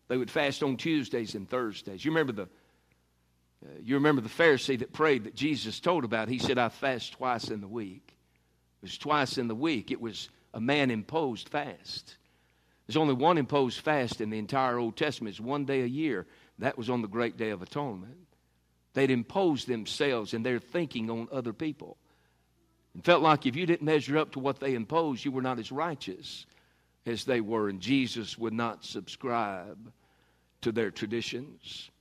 They 0.08 0.18
would 0.18 0.30
fast 0.30 0.62
on 0.62 0.78
Tuesdays 0.78 1.34
and 1.34 1.50
Thursdays. 1.50 2.06
You 2.06 2.12
remember 2.12 2.34
the 2.34 2.50
uh, 3.66 3.70
you 3.82 3.96
remember 3.96 4.22
the 4.22 4.30
Pharisee 4.30 4.78
that 4.80 4.94
prayed 4.94 5.24
that 5.24 5.34
Jesus 5.34 5.80
told 5.80 6.04
about. 6.04 6.28
He 6.28 6.38
said, 6.38 6.60
"I 6.60 6.70
fast 6.70 7.14
twice 7.14 7.50
in 7.50 7.62
the 7.62 7.68
week." 7.68 8.16
It 8.82 8.86
was 8.86 8.98
twice 8.98 9.40
in 9.40 9.48
the 9.48 9.56
week. 9.56 9.90
It 9.90 10.00
was 10.00 10.30
a 10.54 10.62
man 10.62 10.92
imposed 10.92 11.50
fast. 11.50 12.18
There's 12.86 12.98
only 12.98 13.16
one 13.16 13.40
imposed 13.40 13.80
fast 13.80 14.22
in 14.22 14.30
the 14.30 14.38
entire 14.38 14.78
Old 14.78 14.96
Testament. 14.96 15.34
It's 15.34 15.40
one 15.40 15.66
day 15.66 15.82
a 15.82 15.88
year. 15.88 16.28
That 16.60 16.78
was 16.78 16.90
on 16.90 17.02
the 17.02 17.08
great 17.08 17.36
day 17.36 17.50
of 17.50 17.64
atonement. 17.64 18.28
They'd 18.96 19.12
imposed 19.12 19.68
themselves 19.68 20.34
and 20.34 20.44
their 20.44 20.58
thinking 20.58 21.10
on 21.12 21.28
other 21.32 21.52
people. 21.52 21.98
And 22.94 23.04
felt 23.04 23.22
like 23.22 23.46
if 23.46 23.58
you 23.58 23.66
didn't 23.66 23.86
measure 23.86 24.18
up 24.18 24.32
to 24.32 24.40
what 24.40 24.62
they 24.62 24.74
imposed, 24.74 25.26
you 25.26 25.32
were 25.32 25.42
not 25.42 25.60
as 25.60 25.70
righteous 25.70 26.46
as 27.06 27.26
they 27.26 27.42
were. 27.42 27.68
And 27.68 27.82
Jesus 27.82 28.38
would 28.38 28.54
not 28.54 28.86
subscribe 28.86 29.92
to 30.62 30.72
their 30.72 30.92
traditions. 30.92 31.92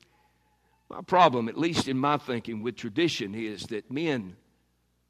My 0.88 1.00
problem, 1.00 1.48
at 1.48 1.58
least 1.58 1.88
in 1.88 1.98
my 1.98 2.16
thinking 2.16 2.62
with 2.62 2.76
tradition, 2.76 3.34
is 3.34 3.64
that 3.64 3.90
men 3.90 4.36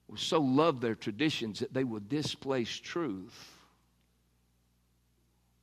will 0.09 0.17
so 0.17 0.41
love 0.41 0.81
their 0.81 0.95
traditions 0.95 1.59
that 1.59 1.75
they 1.75 1.85
will 1.85 2.01
displace 2.01 2.75
truth 2.79 3.59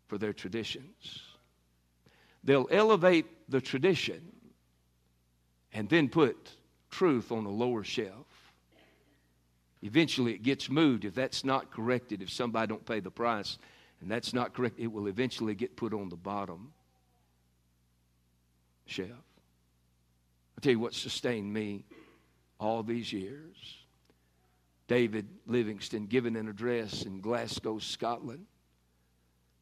for 0.05 0.19
their 0.19 0.33
traditions. 0.33 1.23
They'll 2.43 2.67
elevate 2.69 3.25
the 3.49 3.61
tradition 3.61 4.30
and 5.73 5.89
then 5.89 6.09
put 6.09 6.51
truth 6.89 7.31
on 7.31 7.45
a 7.45 7.49
lower 7.49 7.83
shelf. 7.83 8.27
Eventually 9.81 10.33
it 10.33 10.43
gets 10.43 10.69
moved 10.69 11.05
if 11.05 11.15
that's 11.15 11.43
not 11.43 11.71
corrected, 11.71 12.21
if 12.21 12.29
somebody 12.29 12.67
don't 12.67 12.85
pay 12.85 12.99
the 12.99 13.11
price 13.11 13.57
and 14.01 14.09
that's 14.09 14.33
not 14.33 14.53
correct, 14.53 14.79
it 14.79 14.91
will 14.91 15.07
eventually 15.07 15.55
get 15.55 15.75
put 15.75 15.93
on 15.93 16.09
the 16.09 16.15
bottom 16.15 16.73
shelf. 18.85 19.09
I'll 19.09 20.61
tell 20.61 20.73
you 20.73 20.79
what 20.79 20.93
sustained 20.93 21.51
me 21.51 21.85
all 22.59 22.83
these 22.83 23.11
years. 23.11 23.55
David 24.87 25.27
Livingstone 25.47 26.07
giving 26.07 26.35
an 26.35 26.49
address 26.49 27.03
in 27.03 27.21
Glasgow, 27.21 27.79
Scotland, 27.79 28.45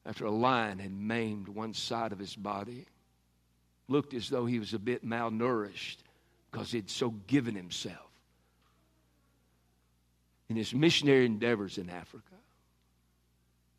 after 0.05 0.25
a 0.25 0.31
lion 0.31 0.79
had 0.79 0.91
maimed 0.91 1.47
one 1.47 1.73
side 1.73 2.11
of 2.11 2.19
his 2.19 2.35
body 2.35 2.87
looked 3.89 4.13
as 4.13 4.29
though 4.29 4.45
he 4.45 4.59
was 4.59 4.73
a 4.73 4.79
bit 4.79 5.05
malnourished 5.05 5.97
because 6.51 6.71
he'd 6.71 6.89
so 6.89 7.11
given 7.27 7.55
himself 7.55 8.09
in 10.49 10.55
his 10.55 10.73
missionary 10.73 11.25
endeavors 11.25 11.77
in 11.77 11.89
Africa. 11.89 12.23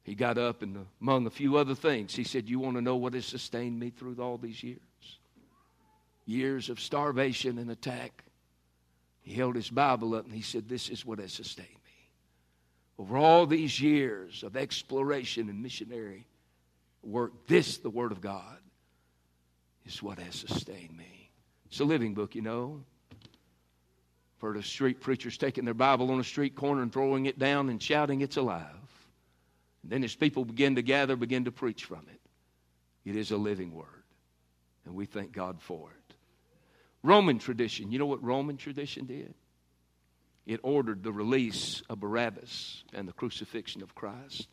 He 0.04 0.14
got 0.14 0.38
up 0.38 0.62
and 0.62 0.86
among 1.00 1.26
a 1.26 1.30
few 1.30 1.56
other 1.56 1.74
things, 1.74 2.14
he 2.14 2.24
said, 2.24 2.48
You 2.48 2.58
want 2.58 2.76
to 2.76 2.82
know 2.82 2.96
what 2.96 3.14
has 3.14 3.26
sustained 3.26 3.78
me 3.78 3.90
through 3.90 4.16
all 4.20 4.38
these 4.38 4.62
years? 4.62 4.80
Years 6.24 6.70
of 6.70 6.80
starvation 6.80 7.58
and 7.58 7.70
attack. 7.70 8.24
He 9.22 9.34
held 9.34 9.56
his 9.56 9.68
Bible 9.68 10.14
up 10.14 10.24
and 10.24 10.34
he 10.34 10.42
said, 10.42 10.68
This 10.68 10.88
is 10.88 11.04
what 11.04 11.18
has 11.18 11.32
sustained 11.32 11.68
me. 11.68 12.08
Over 12.98 13.18
all 13.18 13.46
these 13.46 13.80
years 13.80 14.42
of 14.42 14.56
exploration 14.56 15.48
and 15.48 15.62
missionary 15.62 16.26
work, 17.02 17.46
this, 17.46 17.78
the 17.78 17.90
Word 17.90 18.12
of 18.12 18.20
God, 18.20 18.58
is 19.86 20.02
what 20.02 20.18
has 20.18 20.34
sustained 20.34 20.96
me. 20.96 21.30
It's 21.66 21.80
a 21.80 21.84
living 21.84 22.14
book, 22.14 22.34
you 22.34 22.42
know. 22.42 22.82
I've 23.12 24.42
heard 24.42 24.56
of 24.56 24.66
street 24.66 25.00
preachers 25.00 25.36
taking 25.36 25.64
their 25.64 25.74
Bible 25.74 26.10
on 26.10 26.20
a 26.20 26.24
street 26.24 26.54
corner 26.54 26.82
and 26.82 26.92
throwing 26.92 27.26
it 27.26 27.38
down 27.38 27.68
and 27.68 27.82
shouting, 27.82 28.20
It's 28.20 28.36
alive. 28.36 28.66
And 29.82 29.92
then 29.92 30.04
as 30.04 30.14
people 30.14 30.44
begin 30.44 30.76
to 30.76 30.82
gather, 30.82 31.16
begin 31.16 31.44
to 31.44 31.52
preach 31.52 31.84
from 31.84 32.06
it. 32.12 32.20
It 33.08 33.16
is 33.16 33.30
a 33.30 33.36
living 33.36 33.72
word. 33.72 33.86
And 34.84 34.94
we 34.94 35.06
thank 35.06 35.32
God 35.32 35.60
for 35.60 35.90
it. 35.90 36.14
Roman 37.02 37.38
tradition. 37.38 37.92
You 37.92 37.98
know 37.98 38.06
what 38.06 38.22
Roman 38.22 38.56
tradition 38.56 39.06
did? 39.06 39.34
It 40.46 40.60
ordered 40.62 41.02
the 41.02 41.12
release 41.12 41.82
of 41.88 42.00
Barabbas 42.00 42.82
and 42.92 43.06
the 43.06 43.12
crucifixion 43.12 43.82
of 43.82 43.94
Christ. 43.94 44.48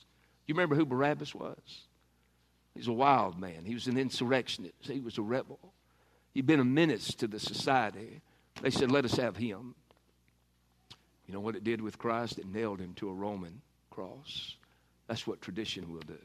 You 0.45 0.53
remember 0.53 0.75
who 0.75 0.85
Barabbas 0.85 1.33
was? 1.33 1.87
He's 2.77 2.87
a 2.87 2.93
wild 2.93 3.39
man. 3.39 3.65
He 3.65 3.73
was 3.73 3.87
an 3.87 3.97
insurrectionist. 3.97 4.75
He 4.81 4.99
was 4.99 5.17
a 5.17 5.23
rebel. 5.23 5.73
He'd 6.35 6.45
been 6.45 6.59
a 6.59 6.65
menace 6.65 7.07
to 7.15 7.27
the 7.27 7.39
society. 7.39 8.21
They 8.61 8.69
said, 8.69 8.91
Let 8.91 9.03
us 9.03 9.17
have 9.17 9.35
him. 9.35 9.73
You 11.25 11.33
know 11.33 11.39
what 11.39 11.55
it 11.55 11.63
did 11.63 11.81
with 11.81 11.97
Christ? 11.97 12.37
It 12.37 12.45
nailed 12.45 12.79
him 12.79 12.93
to 12.95 13.09
a 13.09 13.13
Roman 13.13 13.61
cross. 13.89 14.55
That's 15.07 15.25
what 15.25 15.41
tradition 15.41 15.91
will 15.91 16.01
do. 16.01 16.19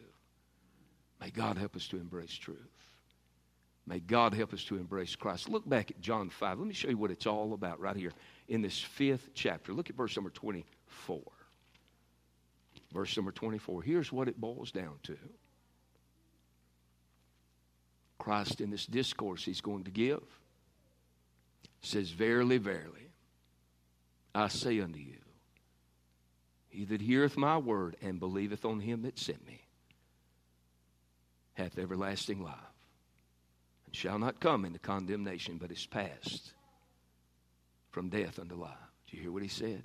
May 1.22 1.30
God 1.30 1.56
help 1.56 1.74
us 1.74 1.88
to 1.88 1.96
embrace 1.96 2.34
truth. 2.34 2.58
May 3.86 4.00
God 4.00 4.34
help 4.34 4.52
us 4.52 4.62
to 4.64 4.76
embrace 4.76 5.16
Christ. 5.16 5.48
Look 5.48 5.66
back 5.66 5.90
at 5.90 6.02
John 6.02 6.28
5. 6.28 6.58
Let 6.58 6.68
me 6.68 6.74
show 6.74 6.90
you 6.90 6.98
what 6.98 7.10
it's 7.10 7.26
all 7.26 7.54
about 7.54 7.80
right 7.80 7.96
here 7.96 8.12
in 8.46 8.60
this 8.60 8.78
fifth 8.78 9.30
chapter. 9.32 9.72
Look 9.72 9.88
at 9.88 9.96
verse 9.96 10.14
number 10.16 10.30
24. 10.30 11.22
Verse 12.92 13.16
number 13.16 13.32
24. 13.32 13.82
Here's 13.82 14.12
what 14.12 14.28
it 14.28 14.38
boils 14.38 14.70
down 14.70 14.98
to 15.04 15.16
Christ, 18.22 18.60
in 18.60 18.70
this 18.70 18.86
discourse 18.86 19.44
he's 19.44 19.60
going 19.60 19.82
to 19.82 19.90
give, 19.90 20.22
says, 21.80 22.10
Verily, 22.10 22.56
verily, 22.56 23.08
I 24.32 24.46
say 24.46 24.80
unto 24.80 25.00
you, 25.00 25.18
he 26.68 26.84
that 26.84 27.00
heareth 27.00 27.36
my 27.36 27.58
word 27.58 27.96
and 28.00 28.20
believeth 28.20 28.64
on 28.64 28.78
him 28.78 29.02
that 29.02 29.18
sent 29.18 29.44
me 29.44 29.66
hath 31.54 31.80
everlasting 31.80 32.40
life, 32.40 32.54
and 33.86 33.96
shall 33.96 34.20
not 34.20 34.38
come 34.38 34.64
into 34.64 34.78
condemnation, 34.78 35.58
but 35.58 35.72
is 35.72 35.84
passed 35.84 36.52
from 37.90 38.08
death 38.08 38.38
unto 38.38 38.54
life. 38.54 38.70
Do 39.10 39.16
you 39.16 39.22
hear 39.24 39.32
what 39.32 39.42
he 39.42 39.48
said? 39.48 39.82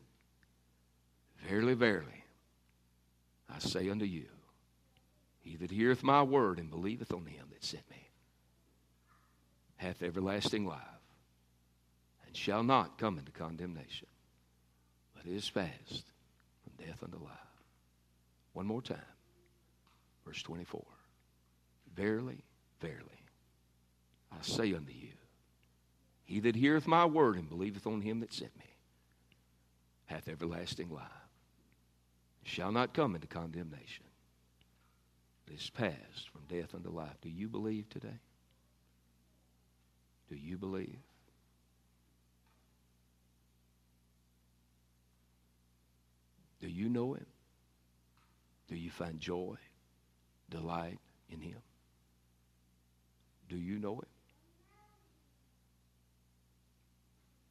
Verily, 1.49 1.73
verily, 1.73 2.23
I 3.49 3.57
say 3.57 3.89
unto 3.89 4.05
you, 4.05 4.27
he 5.39 5.55
that 5.55 5.71
heareth 5.71 6.03
my 6.03 6.21
word 6.21 6.59
and 6.59 6.69
believeth 6.69 7.11
on 7.11 7.25
him 7.25 7.47
that 7.51 7.65
sent 7.65 7.89
me 7.89 8.06
hath 9.77 10.03
everlasting 10.03 10.65
life, 10.65 10.81
and 12.25 12.35
shall 12.35 12.63
not 12.63 12.97
come 12.97 13.17
into 13.17 13.31
condemnation, 13.31 14.07
but 15.15 15.25
is 15.25 15.49
passed 15.49 16.11
from 16.63 16.85
death 16.85 17.01
unto 17.03 17.17
life. 17.17 17.33
One 18.53 18.65
more 18.65 18.81
time. 18.81 18.97
Verse 20.25 20.41
24. 20.41 20.83
Verily, 21.95 22.43
verily, 22.81 23.23
I 24.31 24.41
say 24.41 24.73
unto 24.73 24.91
you, 24.91 25.13
he 26.25 26.39
that 26.41 26.55
heareth 26.55 26.87
my 26.87 27.05
word 27.05 27.37
and 27.37 27.47
believeth 27.47 27.87
on 27.87 28.01
him 28.01 28.19
that 28.19 28.33
sent 28.33 28.55
me 28.57 28.65
hath 30.07 30.27
everlasting 30.27 30.89
life, 30.89 31.03
shall 32.43 32.71
not 32.71 32.93
come 32.93 33.13
into 33.15 33.27
condemnation, 33.27 34.05
but 35.45 35.55
is 35.55 35.69
passed 35.69 36.29
from 36.31 36.41
death 36.47 36.73
unto 36.73 36.89
life. 36.89 37.17
Do 37.21 37.29
you 37.29 37.47
believe 37.47 37.89
today? 37.89 38.19
Do 40.29 40.35
you 40.35 40.57
believe? 40.57 40.99
Do 46.59 46.67
you 46.67 46.89
know 46.89 47.13
him? 47.13 47.25
Do 48.67 48.75
you 48.75 48.89
find 48.89 49.19
joy, 49.19 49.55
delight 50.49 50.99
in 51.29 51.39
him? 51.39 51.59
Do 53.47 53.55
you 53.57 53.79
know 53.79 53.95
him? 53.95 54.07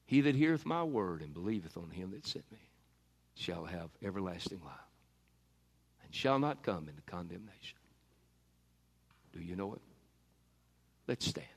He 0.05 0.21
that 0.21 0.35
heareth 0.35 0.65
my 0.65 0.85
word 0.85 1.23
and 1.23 1.35
believeth 1.35 1.77
on 1.77 1.91
him 1.91 2.13
that 2.13 2.27
sent 2.27 2.51
me 2.53 2.59
shall 3.35 3.65
have 3.65 3.91
everlasting 4.03 4.61
life 4.65 4.75
and 6.05 6.15
shall 6.15 6.39
not 6.39 6.63
come 6.63 6.89
into 6.89 7.03
condemnation. 7.03 7.79
Do 9.33 9.41
you 9.41 9.57
know 9.57 9.75
it? 9.75 9.81
Let's 11.09 11.27
stand. 11.27 11.56